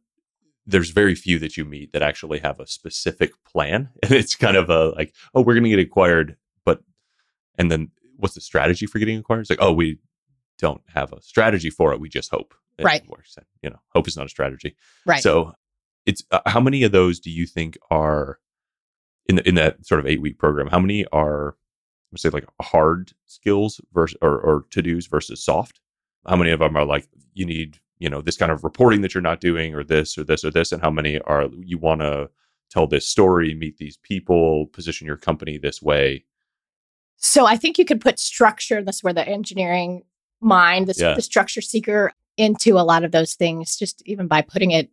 [0.66, 4.56] there's very few that you meet that actually have a specific plan, and it's kind
[4.56, 6.82] of a like, oh, we're going to get acquired, but
[7.58, 9.40] and then what's the strategy for getting acquired?
[9.40, 9.98] It's like, oh, we
[10.58, 12.00] don't have a strategy for it.
[12.00, 12.54] We just hope.
[12.78, 13.06] It Right.
[13.08, 13.34] works.
[13.36, 14.76] And, you know, hope is not a strategy.
[15.06, 15.22] Right.
[15.22, 15.54] So
[16.06, 18.38] it's uh, how many of those do you think are
[19.26, 20.66] in the, in that sort of eight week program?
[20.68, 21.56] How many are
[22.18, 25.80] say like hard skills versus or, or to dos versus soft?
[26.26, 29.14] How many of them are like you need you know this kind of reporting that
[29.14, 32.00] you're not doing or this or this or this, and how many are you want
[32.00, 32.30] to
[32.70, 36.24] tell this story, meet these people, position your company this way?
[37.16, 40.04] So I think you could put structure, that's where the engineering
[40.40, 41.14] mind, the, Yeah.
[41.14, 44.90] the structure seeker into a lot of those things, just even by putting it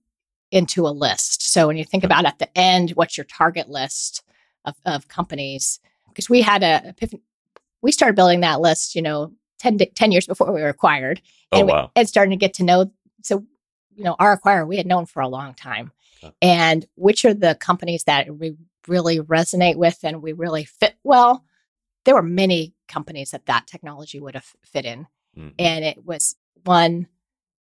[0.51, 1.41] into a list.
[1.41, 4.23] So when you think about at the end, what's your target list
[4.65, 5.79] of, of companies?
[6.17, 7.21] Because we had a, epiphany-
[7.83, 11.21] we started building that list, you know, 10, 10 years before we were acquired.
[11.51, 12.91] Oh and, we- and starting to get to know,
[13.21, 13.45] so,
[13.93, 15.91] you know, our acquirer, we had known for a long time.
[16.23, 16.33] Okay.
[16.41, 18.55] And which are the companies that we
[18.87, 21.45] really resonate with and we really fit well?
[22.05, 25.05] There were many companies that that technology would have fit in
[25.37, 25.53] Mhm.
[25.59, 27.05] and it was one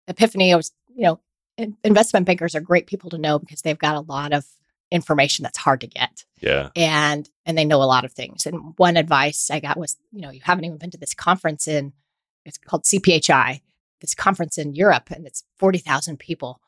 [0.07, 1.19] epiphany i was you know
[1.57, 4.45] in- investment bankers are great people to know because they've got a lot of
[4.91, 8.75] information that's hard to get yeah, and and they know a lot of things and
[8.77, 11.93] one advice i got was you know you haven't even been to this conference in
[12.45, 13.61] it's called CPHI,
[14.01, 16.61] this conference in Europe, and it's 40,000 people.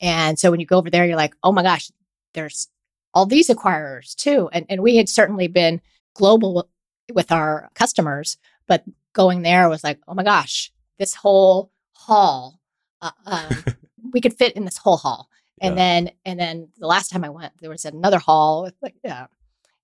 [0.00, 1.90] And so when you go over there, you're like, oh my gosh,
[2.34, 2.68] there's
[3.12, 4.48] all these acquirers too.
[4.52, 5.80] And, and we had certainly been
[6.14, 6.68] global
[7.12, 12.60] with our customers, but going there was like, oh my gosh, this whole hall,
[13.02, 13.64] uh, um,
[14.12, 15.28] we could fit in this whole hall.
[15.64, 16.02] And Yeah.
[16.02, 19.26] then, and then the last time I went, there was another hall with like uh,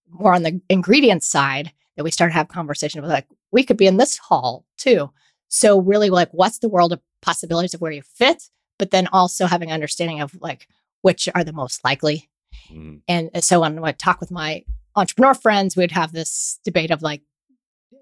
[0.08, 3.76] more on the ingredients side that we started to have conversation with like we could
[3.76, 5.10] be in this hall too.
[5.48, 9.46] So really, like, what's the world of possibilities of where you fit, but then also
[9.46, 10.68] having understanding of like
[11.02, 12.30] which are the most likely
[12.70, 14.64] Mm, and so when I talk with my
[14.96, 17.22] entrepreneur friends, we'd have this debate of like,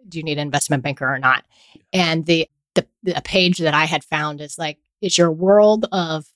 [0.09, 1.45] do you need an investment banker or not?
[1.93, 6.27] And the the, the page that I had found is like, is your world of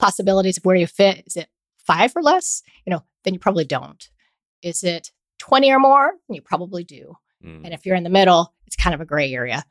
[0.00, 1.22] possibilities of where you fit?
[1.26, 1.48] Is it
[1.78, 2.62] five or less?
[2.86, 4.08] You know, then you probably don't.
[4.62, 6.12] Is it 20 or more?
[6.28, 7.16] You probably do.
[7.44, 9.64] mm, And if you're in the middle, it's kind of a gray area.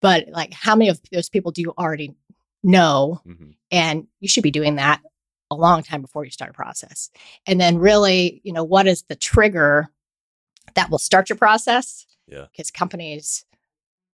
[0.00, 2.14] But like, how many of those people do you already
[2.62, 3.54] know mhm.
[3.70, 5.02] and you should be doing that
[5.50, 7.10] a long time before you start a process
[7.46, 9.88] and then really you know what is the trigger
[10.74, 12.46] that will start your process Yeah.
[12.50, 13.44] because companies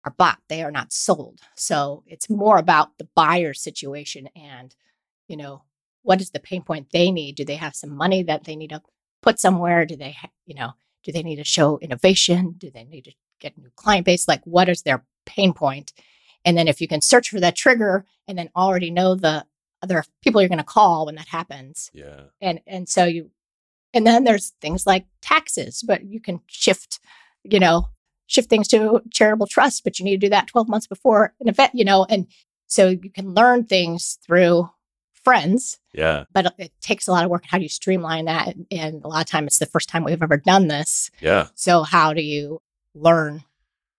[0.07, 4.75] are bought they are not sold so it's more about the buyer situation and
[5.29, 5.63] you know
[6.03, 7.37] what is the pain point they need?
[7.37, 8.83] Do they have some money that they need to
[9.23, 9.85] put somewhere?
[9.85, 10.73] Do they ha- you know
[11.05, 12.55] do they need to show innovation?
[12.59, 14.27] Do they need to get a new client base?
[14.29, 15.93] Like what is their pain point?
[16.45, 19.45] And then if you can search for that trigger and then already know the
[19.83, 22.23] other people you're going to call when that happens Yeah.
[22.41, 23.31] and and so you
[23.95, 26.99] and then there's things like taxes but you can shift
[27.45, 27.89] you know
[28.27, 31.49] shift things to charitable trust but you need to do that 12 months before an
[31.49, 32.27] event you know and
[32.67, 34.69] so you can learn things through
[35.29, 36.25] friends Yeah.
[36.33, 39.09] but it- takes a lot of work how do you streamline that and, and a
[39.09, 41.49] lot of time it's the first time we've ever done this Yeah.
[41.55, 42.61] so how do you
[42.95, 43.45] learn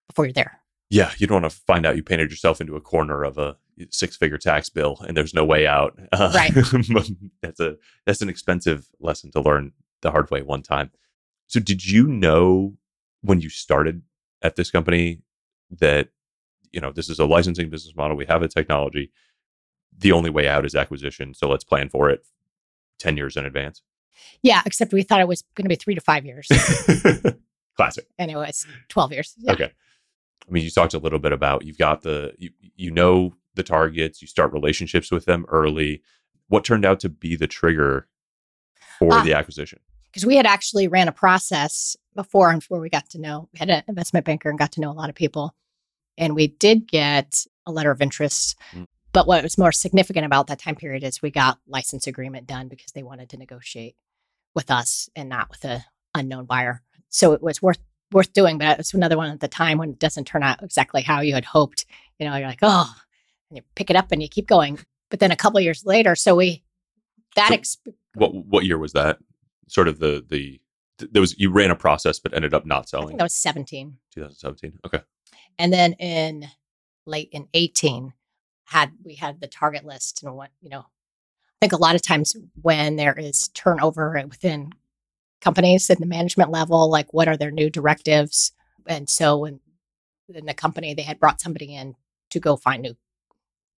[0.07, 0.59] before you're there
[0.89, 1.11] Yeah.
[1.19, 3.57] You don't want to find out you painted yourself into a corner of a
[3.91, 5.97] six figure tax bill and there's no way out.
[6.11, 6.51] Uh, Right.
[7.43, 9.71] that's a that's an expensive lesson to learn
[10.01, 10.89] the hard way one time.
[11.47, 12.75] So did you know
[13.21, 14.01] when you started
[14.41, 15.21] at this company
[15.79, 16.09] that
[16.73, 19.11] you know this is a licensing business model, we have a technology,
[19.97, 22.25] the only way out is acquisition, so let's plan for it
[22.99, 23.81] 10 years in advance.
[24.43, 26.47] yeah except we thought it was going to be three to five years
[27.77, 28.05] Classic.
[28.17, 29.53] and it was 12 years yeah.
[29.53, 29.71] Okay.
[30.47, 33.63] I mean, you talked a little bit about you've got the you you know the
[33.63, 36.01] targets, you start relationships with them early.
[36.47, 38.07] What turned out to be the trigger
[38.97, 39.23] for Ah.
[39.23, 39.79] the acquisition?
[40.11, 43.59] because we had actually ran a process before and where we got to know we
[43.59, 45.53] had an investment banker and got to know a lot of people
[46.17, 48.87] and we did get a letter of interest Mm.
[49.11, 52.67] But what was more significant about that time period is we got license agreement done
[52.67, 53.95] because they wanted to negotiate
[54.55, 55.85] with us and not with a
[56.15, 57.79] unknown buyer so it was worth
[58.11, 61.01] worth doing but it's another one at the time when it doesn't turn out exactly
[61.03, 61.85] how you had hoped
[62.17, 62.91] you know you're like oh
[63.49, 64.79] and you pick it up and you keep going
[65.09, 66.63] but then a couple years later so we
[67.35, 69.19] that So- exp- What what year was that?
[69.67, 70.59] Sort of the the
[71.11, 73.17] there was you ran a process but ended up not selling.
[73.17, 74.79] that was 17 2017.
[74.85, 75.01] Okay.
[75.59, 76.47] and then in
[77.05, 78.13] late in 18
[78.69, 82.01] had we had the target list and what you know i think a lot of
[82.01, 84.71] times when there is turnover within
[85.41, 88.51] companies at the management level like what are their new directives?
[88.87, 89.59] And so when
[90.33, 91.95] in the company they had brought somebody in
[92.31, 92.95] to go find new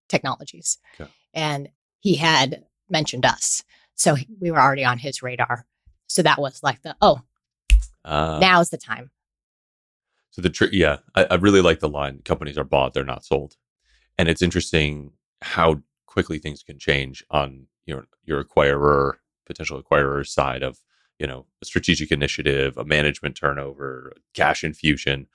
[0.08, 0.78] technologies.
[1.00, 1.10] Okay.
[1.32, 1.68] and
[2.00, 3.64] he had mentioned us.
[3.94, 5.66] So we were already on his radar.
[6.08, 7.20] So that was like the oh
[8.04, 9.10] Uh, now's the time.
[10.30, 13.24] So the trick, yeah, I, I really like the line: companies are bought, they're not
[13.24, 13.56] sold.
[14.18, 19.14] And it's interesting how quickly things can change on your your acquirer,
[19.46, 20.78] potential acquirer side of
[21.18, 25.26] you know a strategic initiative, a management turnover, cash infusion.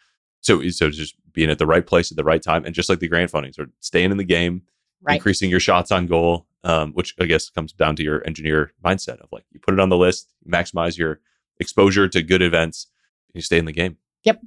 [0.42, 3.00] So so just being at the right place at the right time, and just like
[3.00, 4.64] the grant funding, so staying in the game,
[5.02, 8.72] right increasing your shots on goal, um, which I guess comes down to your engineer
[8.84, 11.20] mindset of like you put it on the list, maximize your
[11.60, 12.88] exposure to good events,
[13.28, 14.42] and you stay in the game Yep.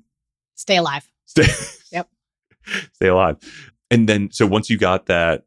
[0.54, 1.46] stay alive stay
[1.92, 2.08] Yep.
[2.92, 3.36] stay alive
[3.90, 5.44] and then so once you got that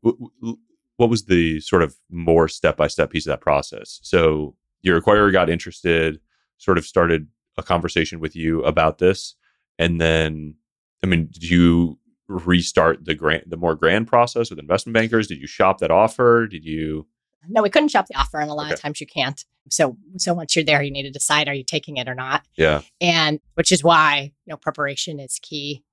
[0.98, 5.50] what was the sort of more step-by-step piece of that process so your acquirer got
[5.50, 6.20] interested
[6.58, 7.28] sort of started
[7.58, 9.36] a conversation with you about this
[9.80, 10.56] and then
[11.04, 15.40] i mean did you restart the grant the more grand process with investment bankers did
[15.40, 17.06] you shop that offer did you
[17.50, 18.76] No, we couldn't shop the offer, and a lot Okay.
[18.76, 19.44] of times you can't.
[19.70, 22.46] So, so once you're there, you need to decide: are you taking it or not?
[22.56, 25.84] yeah And which is why you know preparation is key,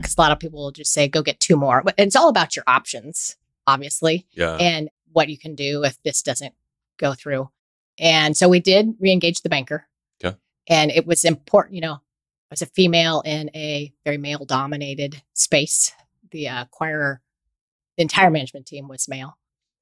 [0.00, 2.28] because a lot of people will just say, "Go get two more," but it's all
[2.28, 3.36] about your options,
[3.66, 6.54] obviously, yeah and what you can do if this doesn't
[6.96, 7.50] go through.
[7.98, 9.86] And so we did re-engage the banker.
[10.24, 10.36] Okay.
[10.68, 12.00] And it was important, you know,
[12.50, 15.92] as a female in a very male-dominated space,
[16.30, 17.18] the uh, acquirer,
[17.96, 19.36] the entire management team was male.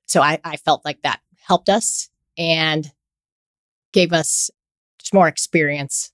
[0.06, 2.90] So I, I felt like that helped us and
[3.92, 4.50] gave us
[4.98, 6.12] just more experience.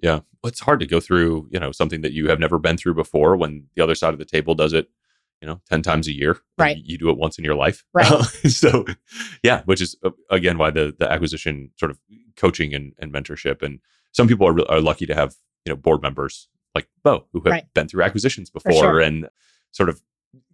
[0.00, 0.20] Yeah.
[0.48, 3.36] It's hard to go through, you know, something that you have never been through before
[3.36, 4.88] when the other side of the table does it,
[5.40, 6.38] you know, 10 times a year.
[6.58, 6.76] Right.
[6.78, 7.84] You, do it once in your life.
[7.94, 8.06] Right.
[8.48, 8.84] so,
[9.42, 11.98] yeah, which is, uh, again, why the, the acquisition sort of
[12.36, 13.62] coaching and, and mentorship.
[13.62, 13.78] And
[14.12, 15.34] some people are, re- are lucky to have,
[15.64, 17.74] you know, board members like Bo who have Right.
[17.74, 19.00] been through acquisitions before sure.
[19.00, 19.28] and
[19.70, 20.02] sort of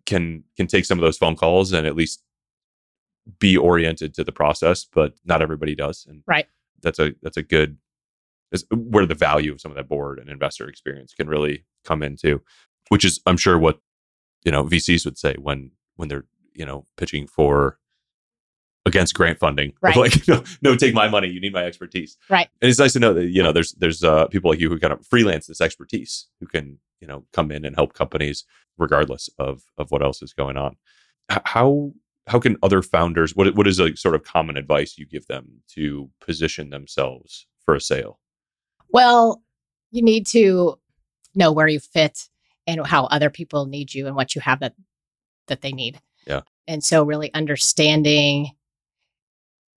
[0.07, 2.23] can can take some of those phone calls and at least
[3.39, 6.07] be oriented to the process, but not everybody does.
[6.09, 6.47] And Right.
[6.83, 7.79] that's a that's a good
[8.55, 12.03] is where the value of some of that board and investor experience can really come
[12.03, 12.41] into,
[12.89, 13.81] which is I'm sure what
[14.45, 16.25] you know VCs would say when when they're
[16.55, 17.79] you know pitching for
[18.87, 19.97] against grant funding Right.
[19.97, 22.49] like no, no take my money you need my expertise Right.
[22.61, 24.79] and it's nice to know that you know there's there's uh, people like you who
[24.79, 28.45] kind of freelance this expertise who can you know come in and help companies
[28.77, 30.77] regardless of of what else is going on
[31.33, 31.93] H- how
[32.27, 35.63] how can other founders what what is a sort of common advice you give them
[35.77, 38.21] to position themselves for a sale
[38.95, 39.43] Well,
[39.91, 40.79] you need to
[41.35, 42.29] know where you fit
[42.67, 44.75] and how other people need you and what you have that
[45.49, 46.01] that they need.
[46.27, 46.43] Yeah.
[46.67, 48.53] And so really understanding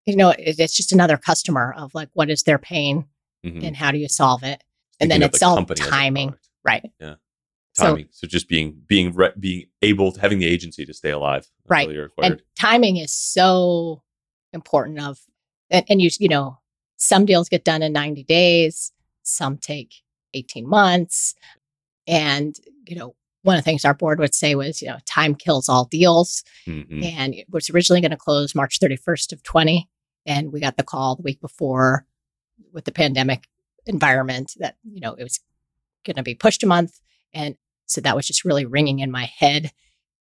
[0.06, 3.06] you know, it, it's just another customer of like what is their pain
[3.46, 3.64] Mhm.
[3.66, 4.64] and how do you solve it?
[5.00, 6.36] And then of the it's all timing.
[6.64, 6.90] Right.
[7.00, 7.16] Yeah.
[7.76, 11.48] timing so, just being being re- being able to having the agency to stay alive
[11.68, 11.90] Right.
[11.90, 12.12] you're.
[12.22, 14.04] And timing is so
[14.54, 15.20] important of
[15.72, 16.60] and, and you you know,
[16.98, 18.92] some deals get done in 90 days,
[19.28, 19.94] some take
[20.34, 21.36] 18 months.
[22.08, 22.56] And,
[22.88, 25.70] you know, one of the things our board would say was, you know, time kills
[25.70, 26.44] all deals.
[26.66, 27.04] Mhm.
[27.06, 29.88] and it was originally going to close March 31st of 20
[30.26, 32.06] and we got the call the week before
[32.74, 33.48] with the pandemic
[33.86, 35.40] environment that you know it was
[36.06, 37.00] going to be pushed a month
[37.34, 37.56] and
[37.86, 39.72] so that was just really ringing in my head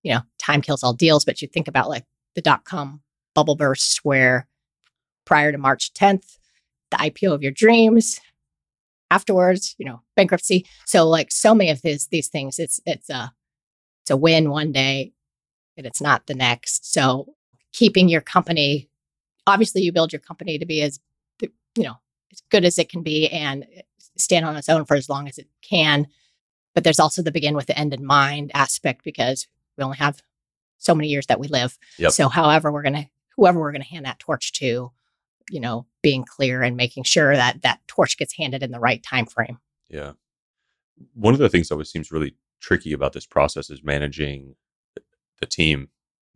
[0.04, 3.02] you know time kills all deals but you think about like the dot com
[3.34, 4.48] bubble burst where
[5.26, 6.38] prior to March 10th
[6.92, 8.20] the IPO of your dreams
[9.12, 13.34] afterwards you know bankruptcy so like so many of these these things it's it's a
[14.06, 15.14] it's a win one day
[15.78, 16.94] and it's not the next.
[16.94, 17.34] So
[17.74, 18.90] keeping your company,
[19.48, 21.00] obviously you build your company to be as,
[21.42, 21.96] you know,
[22.32, 23.82] as good as it can be and eh,
[24.18, 26.08] stand on its own for as long as it can.
[26.74, 29.48] But there's also the begin with the end in mind aspect because
[29.78, 30.22] we only have
[30.78, 31.78] so many years that we live.
[31.98, 32.12] Yep.
[32.12, 34.92] So however we're to, whoever we're going to hand that torch to,
[35.50, 39.04] you know, being clear and making sure that that torch gets handed in the right
[39.04, 39.60] time frame.
[39.90, 40.14] Yeah.
[41.14, 44.56] One of the things that always seems really tricky about this process is managing
[45.40, 45.90] the team,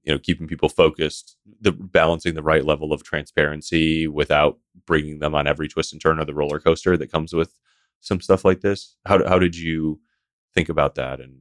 [0.03, 5.33] you know, keeping people focused, the balancing the right level of transparency without bringing them
[5.33, 7.53] on every twist and turn of the roller coaster that comes with
[8.01, 8.95] some stuff like this.
[9.05, 9.99] How how did you
[10.53, 11.39] think about that and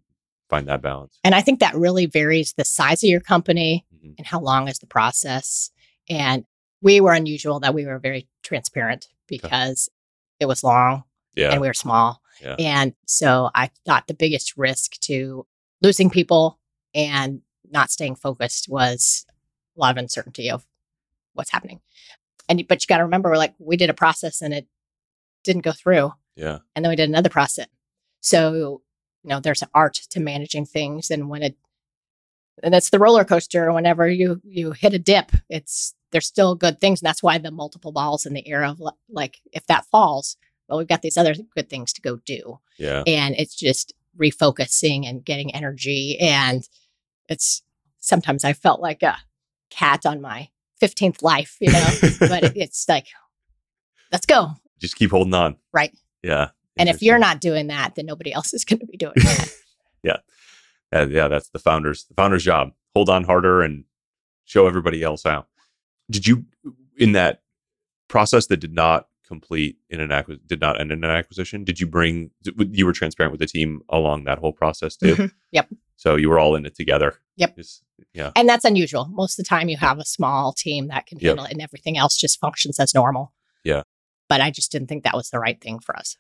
[0.49, 1.19] find that balance?
[1.25, 4.15] And I think that really varies the size of your company, Mhm.
[4.19, 5.71] and how long is the process.
[6.09, 6.45] And
[6.81, 9.89] we were unusual that we were very transparent because
[10.41, 11.05] it was long
[11.35, 11.51] Yeah.
[11.53, 12.23] and we were small.
[12.41, 12.55] Yeah.
[12.59, 15.47] And so I thought the biggest risk to
[15.83, 16.59] losing people
[16.95, 19.27] and not staying focused was
[19.77, 20.65] a lot of uncertainty of
[21.35, 21.81] what's happening.
[22.49, 24.67] And but you got to remember, like we did a process and it
[25.45, 26.59] didn't go through, yeah.
[26.75, 27.67] and then we did another process.
[28.21, 28.83] So
[29.25, 31.57] you know, there's an art to managing things, and when it
[32.63, 33.71] and that's the roller coaster.
[33.73, 37.51] Whenever you you hit a dip, it's there's still good things, and that's why the
[37.51, 40.37] multiple balls in the air of like if that falls,
[40.69, 43.03] well, we've got these other good things to go do, Yeah.
[43.07, 46.69] and it's just refocusing and getting energy, and
[47.29, 47.63] it's
[48.01, 49.17] sometimes I felt like a
[49.71, 50.49] cat on my
[50.81, 51.87] 15th life, you know,
[52.21, 53.07] but it, it's like
[54.13, 55.57] let's go, Just keep holding on.
[55.73, 55.93] right?
[56.23, 56.49] Yeah.
[56.77, 59.53] And if you're not doing that, then nobody else is going to be doing that.
[60.05, 60.19] yeah,
[60.93, 62.71] yeah, that's the founder's the founder's job.
[62.95, 63.85] Hold on harder and
[64.45, 65.47] show everybody else how.
[66.11, 66.45] Did you
[66.97, 67.43] in that
[68.09, 71.65] process that did not complete in an acquisition, did not end in an acquisition?
[71.65, 72.31] Did you bring
[72.71, 75.15] you were transparent with the team along that whole process too?
[75.17, 75.33] Mhm.
[75.53, 75.69] Yep.
[75.97, 77.19] So you were all in it together.
[77.37, 77.57] Yep.
[77.57, 77.83] Just-
[78.15, 78.31] yeah.
[78.37, 79.07] And that's unusual.
[79.07, 81.29] Most of the time, you have a small team that can Yep.
[81.31, 83.33] handle it, and everything else just functions as normal.
[83.65, 83.83] Yeah.
[84.29, 86.17] But I just didn't think that was the right thing for us.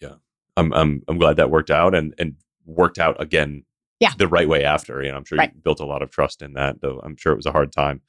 [0.00, 0.14] Yeah
[0.58, 2.36] i'm I'm I'm glad that worked out and and
[2.66, 3.64] worked out again.
[4.00, 4.12] Yeah.
[4.18, 5.02] The right way after.
[5.02, 5.52] You know, I'm sure Right.
[5.54, 7.00] you built a lot of trust in that, though.
[7.04, 8.02] I'm sure it was a hard time.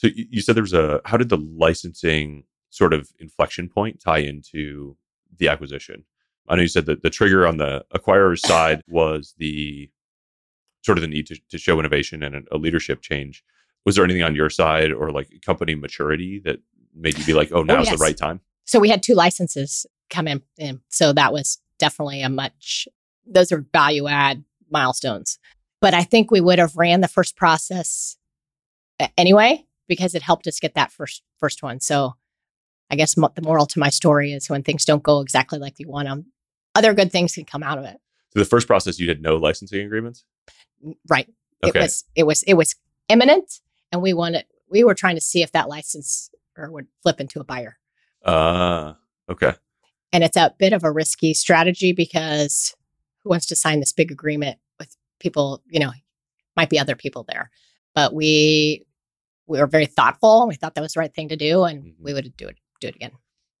[0.00, 1.02] So you, you said there was a.
[1.04, 4.96] How did the licensing sort of inflection point tie into
[5.36, 6.04] the acquisition?
[6.48, 9.90] I know you said that the trigger on the acquirer's side was the
[10.80, 13.44] sort of the need to, to show innovation and a, a leadership change.
[13.84, 16.60] Was there anything on your side or like company maturity that
[16.94, 17.98] made you be like, oh, oh now's yes.
[17.98, 18.40] the right time?
[18.64, 20.80] So we had two licenses come in, in.
[20.88, 22.88] So that was definitely a much,
[23.26, 25.38] those are value add milestones.
[25.82, 28.16] But I think we would have ran the first process
[29.18, 31.80] anyway because it helped us get that first first one.
[31.80, 32.14] So
[32.90, 35.80] I guess mo- the moral to my story is when things don't go exactly like
[35.80, 36.26] you want them,
[36.76, 37.98] other good things can come out of it.
[38.32, 40.24] So the first process, you had no licensing agreements.
[41.08, 41.28] Right.
[41.64, 41.80] Okay.
[41.80, 42.76] It was it was it was
[43.08, 43.60] imminent
[43.90, 47.40] and we wanted we were trying to see if that license or would flip into
[47.40, 47.76] a buyer.
[48.24, 48.96] Ah.
[49.28, 49.54] okay.
[50.12, 52.74] And it's a bit of a risky strategy because
[53.22, 55.92] who wants to sign this big agreement with people, you know,
[56.56, 57.50] might be other people there.
[57.94, 58.84] But we
[59.50, 60.46] we were very thoughtful.
[60.48, 61.94] We thought that was the right thing to do and Mhm.
[62.00, 63.12] we would do it do it again.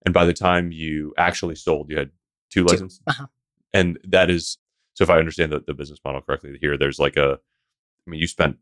[0.06, 2.10] And by the time you actually sold, you had
[2.50, 2.68] two Two.
[2.68, 3.00] licenses.
[3.06, 3.26] Uh-huh.
[3.74, 4.56] And that is
[4.94, 5.04] so.
[5.04, 7.38] If I understand the, the business model correctly, here there's like a.
[8.06, 8.56] I mean, you spent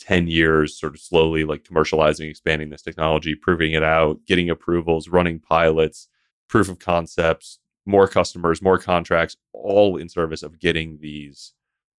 [0.00, 5.08] ten years sort of slowly like commercializing, expanding this technology, proving it out, getting approvals,
[5.08, 6.08] running pilots,
[6.48, 11.52] proof of concepts, more customers, more contracts, all in service of getting these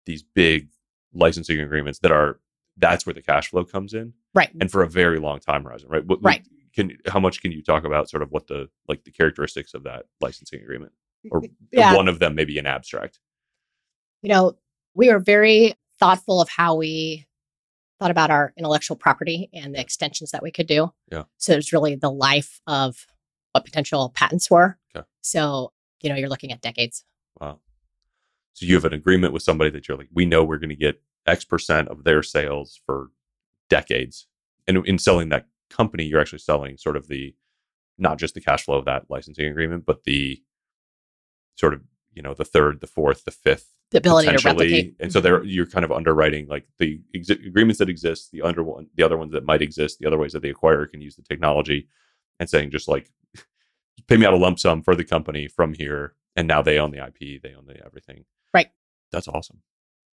[0.05, 0.69] these big
[1.13, 2.39] licensing agreements that are.
[2.75, 4.51] That's where the cash flow comes in, Right.
[4.61, 6.05] and for a very long time horizon, right?
[6.05, 6.45] What, Right.
[6.75, 9.83] Can how much can you talk about sort of what the like the characteristics of
[9.83, 10.91] that licensing agreement?
[11.31, 11.41] or
[11.71, 11.95] Yeah.
[11.95, 13.19] one of them maybe an abstract.
[14.21, 14.55] you know,
[14.93, 17.25] we were very thoughtful of how we
[17.99, 20.93] thought about our intellectual property and the extensions that we could do.
[21.11, 21.23] Yeah.
[21.37, 23.05] So it was really the life of
[23.51, 24.77] what potential patents were.
[24.95, 25.05] Okay.
[25.21, 27.03] So, you know, you're looking at decades.
[27.41, 27.59] Wow.
[28.53, 30.75] So you have an agreement with somebody that you're like, we know we're going to
[30.75, 33.09] get X percent of their sales for
[33.69, 34.27] decades.
[34.67, 37.35] And in selling that company, you're actually selling sort of the
[37.97, 40.41] not just the cash flow of that licensing agreement, but the
[41.55, 41.81] sort of,
[42.13, 44.95] you know, the third, the fourth, the fifth The ability to replicate.
[44.99, 45.49] And so there mm-hmm.
[45.49, 49.17] you're kind of underwriting like the exi- agreements that exist, the under one, the other
[49.17, 51.87] ones that might exist, the other ways that the acquirer can use the technology,
[52.39, 53.11] and saying just like
[54.07, 56.91] pay me out a lump sum for the company from here, and now they own
[56.91, 58.23] the IP, they own the everything.
[58.53, 58.69] Right.
[59.11, 59.61] That's awesome.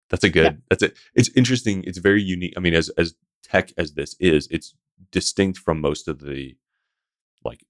[0.09, 0.61] That's a good.
[0.69, 0.97] That's it.
[1.15, 1.83] It's interesting.
[1.85, 2.53] It's very unique.
[2.55, 4.73] I mean, as as tech as this is, it's
[5.11, 6.55] distinct from most of the
[7.43, 7.63] like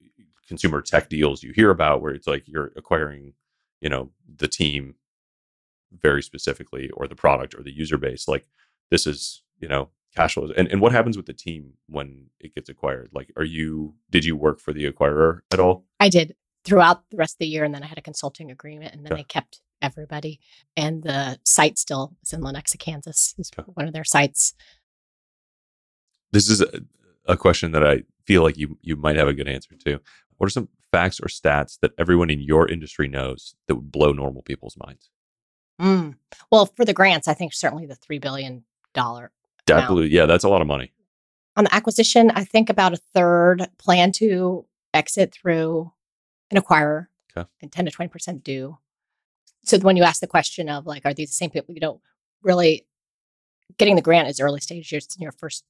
[0.48, 3.34] consumer tech deals you hear about, where it's like you're acquiring,
[3.82, 4.95] you know, the team
[6.02, 8.48] very specifically or the product or the user base like
[8.90, 12.56] this is you know cash flows and, and what happens with the team when it
[12.56, 16.36] gets acquired like are you did you work for the acquirer at all I did
[16.64, 17.64] throughout the rest of the year.
[17.64, 19.20] And then I had a consulting agreement and then Okay.
[19.22, 20.40] they kept everybody.
[20.78, 23.70] And the site still is in Lenexa, Kansas, is Okay.
[23.74, 24.54] one of their sites.
[26.34, 26.68] This is a,
[27.26, 30.00] a question that i feel like you you might have a good answer to
[30.38, 34.12] what are some facts or stats that everyone in your industry knows that would blow
[34.12, 35.10] normal people's minds
[35.82, 36.14] Mm.
[36.52, 39.30] Well, for the grants, I think certainly the $3 billion that
[39.68, 39.88] Wow.
[39.88, 40.92] blew yeah that's a lot of money
[41.56, 45.92] on the acquisition, I think about a third plan to exit through
[46.52, 47.48] an acquirer Okay.
[47.62, 48.78] and 10 to 20% do.
[49.64, 51.74] So when you ask the question of like, are these the same people?
[51.74, 52.02] You know,
[52.44, 52.86] really
[53.78, 55.64] getting the grant is early stage years in your first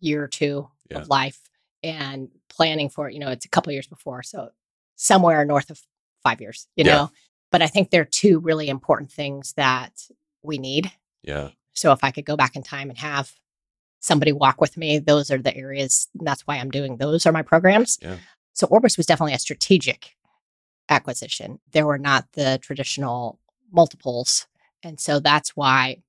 [0.00, 0.98] year or two Yeah.
[0.98, 1.40] of life
[1.82, 4.22] and planning for it, you know, it's a couple years before.
[4.22, 4.50] So
[4.96, 5.80] somewhere north of
[6.22, 6.94] five years, you Yeah.
[6.94, 7.10] know.
[7.50, 9.92] But I think there are two really important things that
[10.42, 10.92] we need
[11.22, 13.32] yeah so if I could go back in time and have
[14.00, 16.08] somebody walk with me, those are the areas.
[16.18, 17.98] And that's why I'm doing those are my programs.
[18.02, 18.16] Yeah.
[18.52, 20.16] So Orbis was definitely a strategic
[20.88, 21.60] acquisition.
[21.72, 23.38] There were not the traditional
[23.70, 24.46] multiples.
[24.82, 26.02] And so that's why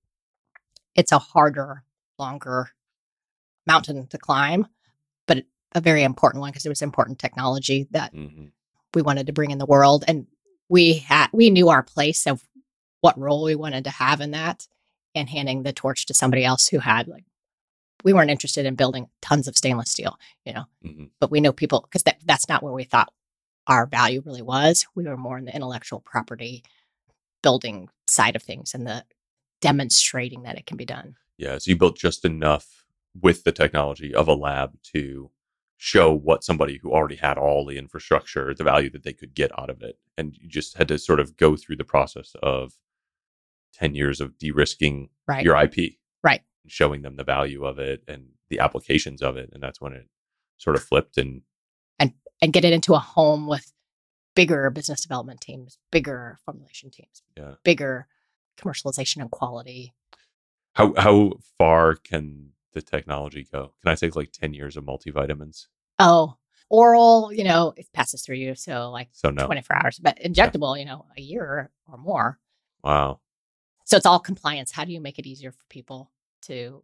[0.95, 1.83] it's a harder,
[2.17, 2.71] longer
[3.69, 4.67] mountain to climb,
[5.27, 5.43] but
[5.73, 8.47] a very important one because it was important technology that hmm
[8.95, 10.25] we wanted to bring in the world and
[10.67, 12.43] we had we knew our place of
[13.01, 14.67] what role we wanted to have in that
[15.13, 17.23] and handing the torch to somebody else who had like
[18.03, 21.53] we weren't interested in building tons of stainless steel you know hmm but we know
[21.53, 23.13] people because that, that's not where we thought
[23.69, 24.85] our value really was.
[24.95, 26.63] We were more in the intellectual property
[27.43, 29.05] building side of things and the
[29.61, 31.15] demonstrating that it can be done.
[31.37, 31.57] Yeah.
[31.59, 32.83] So you built just enough
[33.21, 35.31] with the technology of a lab to
[35.77, 39.57] show what somebody who already had all the infrastructure, the value that they could get
[39.57, 39.97] out of it.
[40.17, 42.73] And you just had to sort of go through the process of
[43.73, 45.93] 10 years of de risking right your IP,
[46.23, 46.41] Right.
[46.67, 49.49] showing them the value of it and the applications of it.
[49.53, 50.07] And that's when it
[50.57, 51.17] sort of flipped.
[51.17, 51.43] and
[51.97, 53.71] And and get it into a home with
[54.35, 57.55] bigger business development teams bigger formulation teams Yeah.
[57.63, 58.07] bigger
[58.57, 59.93] commercialization and quality
[60.73, 63.73] how, how far can the technology go?
[63.81, 65.67] Can I take like 10 years of multivitamins?
[65.99, 66.35] Oh,
[66.69, 68.55] oral, you know, it passes through you.
[68.55, 69.45] So like So no.
[69.45, 72.39] 24 hours, but injectable, you know, a year or more.
[72.83, 73.19] Wow.
[73.85, 74.71] So it's all compliance.
[74.71, 76.11] How do you make it easier for people
[76.43, 76.83] to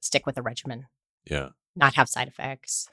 [0.00, 0.86] stick with a regimen,
[1.28, 1.50] Yeah.
[1.76, 2.88] not have side effects?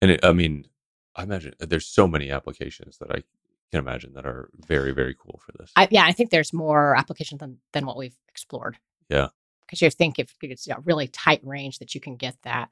[0.00, 0.66] And it, I mean,
[1.14, 3.22] I imagine uh, there's so many applications that I
[3.70, 5.70] can imagine that are very, very cool for this.
[5.76, 8.76] I, yeah, I think there's more applications than, than what we've explored.
[9.08, 9.28] Yeah.
[9.66, 12.70] Because you think if it's a really tight range that you can get that.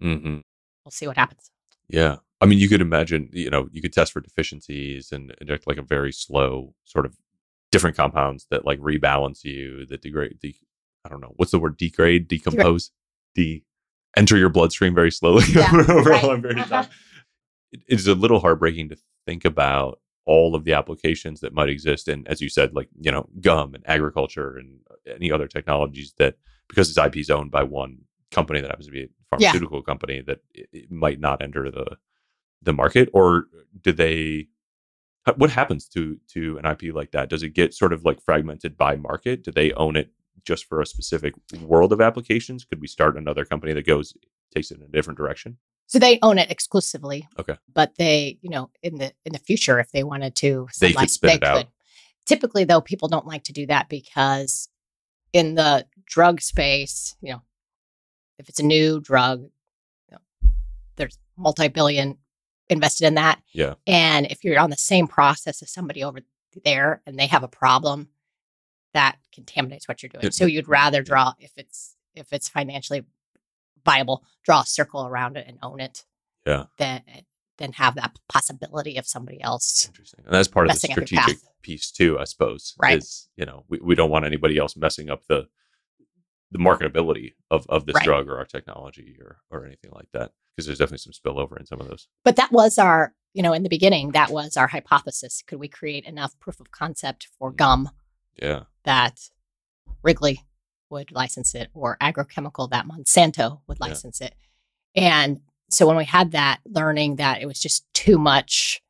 [0.00, 0.38] hmm
[0.84, 1.50] We'll see what happens.
[1.88, 2.16] Yeah.
[2.40, 5.76] I mean, you could imagine, you know, you could test for deficiencies and inject like
[5.76, 7.16] a very slow sort of
[7.72, 10.56] different compounds that like rebalance you, that degrade, de-
[11.04, 11.76] I don't know, what's the word?
[11.76, 12.90] Degrade, decompose,
[13.34, 13.64] de
[14.16, 16.22] enter your bloodstream very slowly Yeah, over right.
[16.22, 16.82] a long period of Uh-huh.
[16.84, 16.90] time.
[17.72, 18.96] It- it's a little heartbreaking to
[19.26, 22.06] think about all of the applications that might exist.
[22.08, 26.36] And as you said, like, you know, gum and agriculture and any other technologies that,
[26.68, 27.98] because its IP is owned by one
[28.30, 29.08] company that happens to be a Yeah.
[29.30, 31.96] pharmaceutical company, that it, it might not enter the
[32.62, 33.46] the market, or
[33.82, 34.48] do they?
[35.36, 37.28] What happens to to an IP like that?
[37.28, 39.44] Does it get sort of like fragmented by market?
[39.44, 40.10] Do they own it
[40.44, 42.64] just for a specific world of applications?
[42.64, 44.14] Could we start another company that goes
[44.54, 45.58] takes it in a different direction?
[45.86, 47.28] So they own it exclusively.
[47.38, 47.56] Okay.
[47.72, 51.10] But they, you know, in the in the future, if they wanted to, They could
[51.10, 51.66] spin it out.
[52.26, 54.68] Typically, though, people don't like to do that because
[55.32, 57.42] in the drug space, you know,
[58.38, 59.42] if it's a new drug,
[60.08, 60.50] you know,
[60.96, 62.18] there's multi-billion
[62.68, 63.40] invested in that.
[63.52, 63.74] Yeah.
[63.86, 66.20] And if you're on the same process as somebody over
[66.64, 68.08] there and they have a problem,
[68.94, 70.24] that contaminates what you're doing.
[70.24, 73.04] It- so you'd rather draw if it's if it's financially
[73.84, 76.04] viable, draw a circle around it and own it.
[76.46, 76.64] Yeah.
[76.78, 77.02] Than
[77.58, 79.86] than have that possibility of somebody else.
[79.86, 80.24] Interesting.
[80.24, 82.74] And that's part of the Messing up your strategic piece too, I suppose.
[82.78, 82.98] Right.
[82.98, 85.48] Is you know we, we don't want anybody else messing up the
[86.50, 88.04] the marketability of, of this Right.
[88.04, 90.32] drug or our technology or or anything like that.
[90.56, 92.08] Because there's definitely some spillover in some of those.
[92.24, 95.42] But that was our, you know, in the beginning, that was our hypothesis.
[95.46, 97.56] Could we create enough proof of concept for mm-hmm.
[97.56, 97.90] gum
[98.40, 98.62] Yeah.
[98.84, 99.20] that
[100.02, 100.40] Wrigley
[100.90, 103.86] would license it or agrochemical that Monsanto would Yeah.
[103.86, 104.34] license it.
[104.96, 105.40] And
[105.70, 108.80] so when we had that learning that it was just too much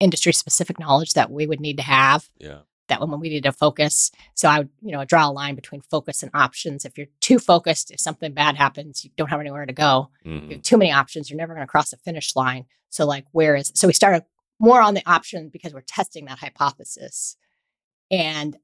[0.00, 2.60] industry specific knowledge that we would need to have Yeah.
[2.88, 4.10] that when we needed to focus.
[4.34, 6.84] So I would, you know, draw a line between focus and options.
[6.84, 10.10] If you're too focused, if something bad happens, you don't have anywhere to go.
[10.24, 10.44] Mhm.
[10.48, 12.66] You have too many options, you're never going to cross the finish line.
[12.90, 14.24] So like where is so we started
[14.60, 17.36] more on the option because we're testing that hypothesis.
[18.10, 18.56] And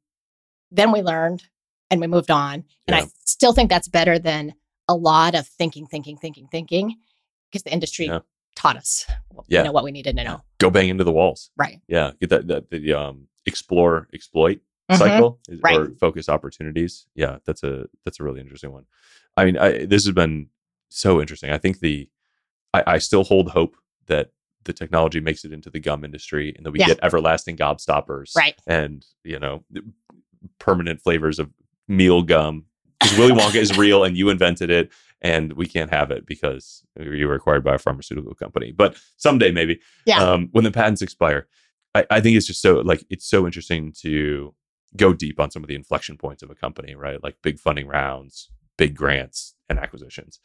[0.70, 1.44] then we learned
[1.90, 2.64] and we moved on.
[2.86, 3.02] And Yeah.
[3.02, 4.54] I still think that's better than
[4.88, 6.96] a lot of thinking, thinking, thinking, thinking,
[7.54, 8.18] because the industry Yeah.
[8.56, 9.06] taught us
[9.48, 9.60] Yeah.
[9.60, 10.42] you know what we needed to know.
[10.58, 11.50] Go bang into the walls.
[11.56, 11.80] Right.
[11.88, 12.12] Yeah.
[12.20, 14.60] Get that, that the um explore, exploit
[14.90, 14.98] Mhm.
[14.98, 15.76] cycle is- Right.
[15.78, 17.06] or focus opportunities.
[17.14, 18.84] Yeah, that's a that's a really interesting one.
[19.36, 20.48] I mean, I, this has been
[20.88, 21.50] so interesting.
[21.50, 22.08] I think the
[22.74, 23.76] I, I still hold hope
[24.06, 24.32] that
[24.64, 26.86] the technology makes it into the gum industry and that we Yeah.
[26.88, 28.58] get everlasting gobstoppers, Right.
[28.66, 29.64] And you know,
[30.58, 31.50] permanent flavors of
[31.88, 32.66] meal gum.
[33.00, 34.90] Because Willy Wonka is real and you invented it,
[35.22, 38.72] and we can't have it because you were acquired by a pharmaceutical company.
[38.72, 40.22] But someday, maybe, Yeah.
[40.22, 41.46] um, when the patents expire,
[41.94, 44.54] I, I think it's just so like it's so interesting to
[44.96, 47.22] go deep on some of the inflection points of a company, right?
[47.22, 50.40] Like big funding rounds, big grants, and acquisitions.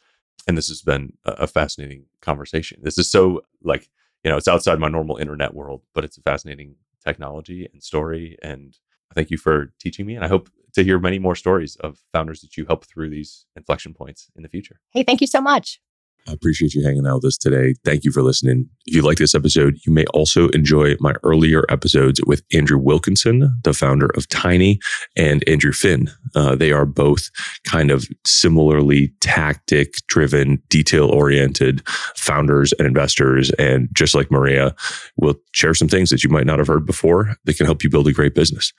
[0.48, 2.80] And this has been a, a fascinating conversation.
[2.82, 3.90] This is so like
[4.24, 8.36] you know it's outside my normal internet world, but it's a fascinating technology and story.
[8.42, 8.76] And
[9.14, 12.40] thank you for teaching me, and I hope to hear many more stories of founders
[12.40, 14.80] that you help through these inflection points in the future.
[14.90, 15.80] Hey, thank you so much.
[16.28, 17.74] I appreciate you hanging out with us today.
[17.84, 18.68] Thank you for listening.
[18.86, 23.54] If you like this episode, you may also enjoy my earlier episodes with Andrew Wilkinson,
[23.64, 24.80] the founder of Tiny,
[25.16, 26.10] and Andrew Finn.
[26.34, 27.30] Uh, they are both
[27.64, 31.86] kind of similarly tactic driven, detail oriented
[32.16, 33.50] founders and investors.
[33.52, 34.74] And just like Maria,
[35.16, 37.90] will share some things that you might not have heard before that can help you
[37.90, 38.72] build a great business.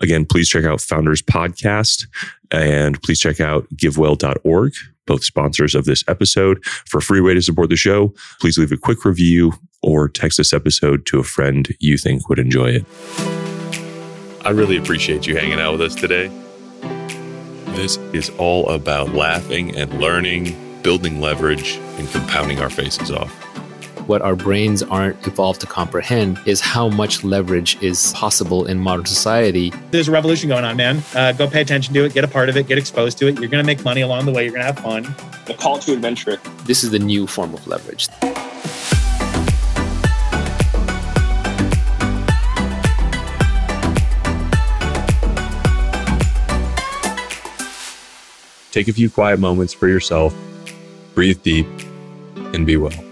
[0.00, 2.06] Again, please check out Founders Podcast
[2.52, 4.72] and please check out givewell.org
[5.06, 6.64] both sponsors of this episode.
[6.64, 9.52] For a free way to support the show, please leave a quick review
[9.82, 12.86] or text this episode to a friend you think would enjoy it.
[14.44, 16.30] I really appreciate you hanging out with us today.
[17.74, 23.51] This is all about laughing and learning, building leverage, and compounding our faces off.
[24.06, 29.06] What our brains aren't evolved to comprehend is how much leverage is possible in modern
[29.06, 29.72] society.
[29.92, 31.02] There's a revolution going on, man.
[31.14, 33.38] Uh, go pay attention to it, get a part of it, get exposed to it.
[33.38, 34.42] You're going to make money along the way.
[34.42, 35.02] You're going to have fun.
[35.46, 36.36] the call to adventure.
[36.64, 38.08] This is the new form of leverage.
[48.72, 50.34] Take a few quiet moments for yourself,
[51.14, 51.66] breathe deep,
[52.54, 53.11] and be well.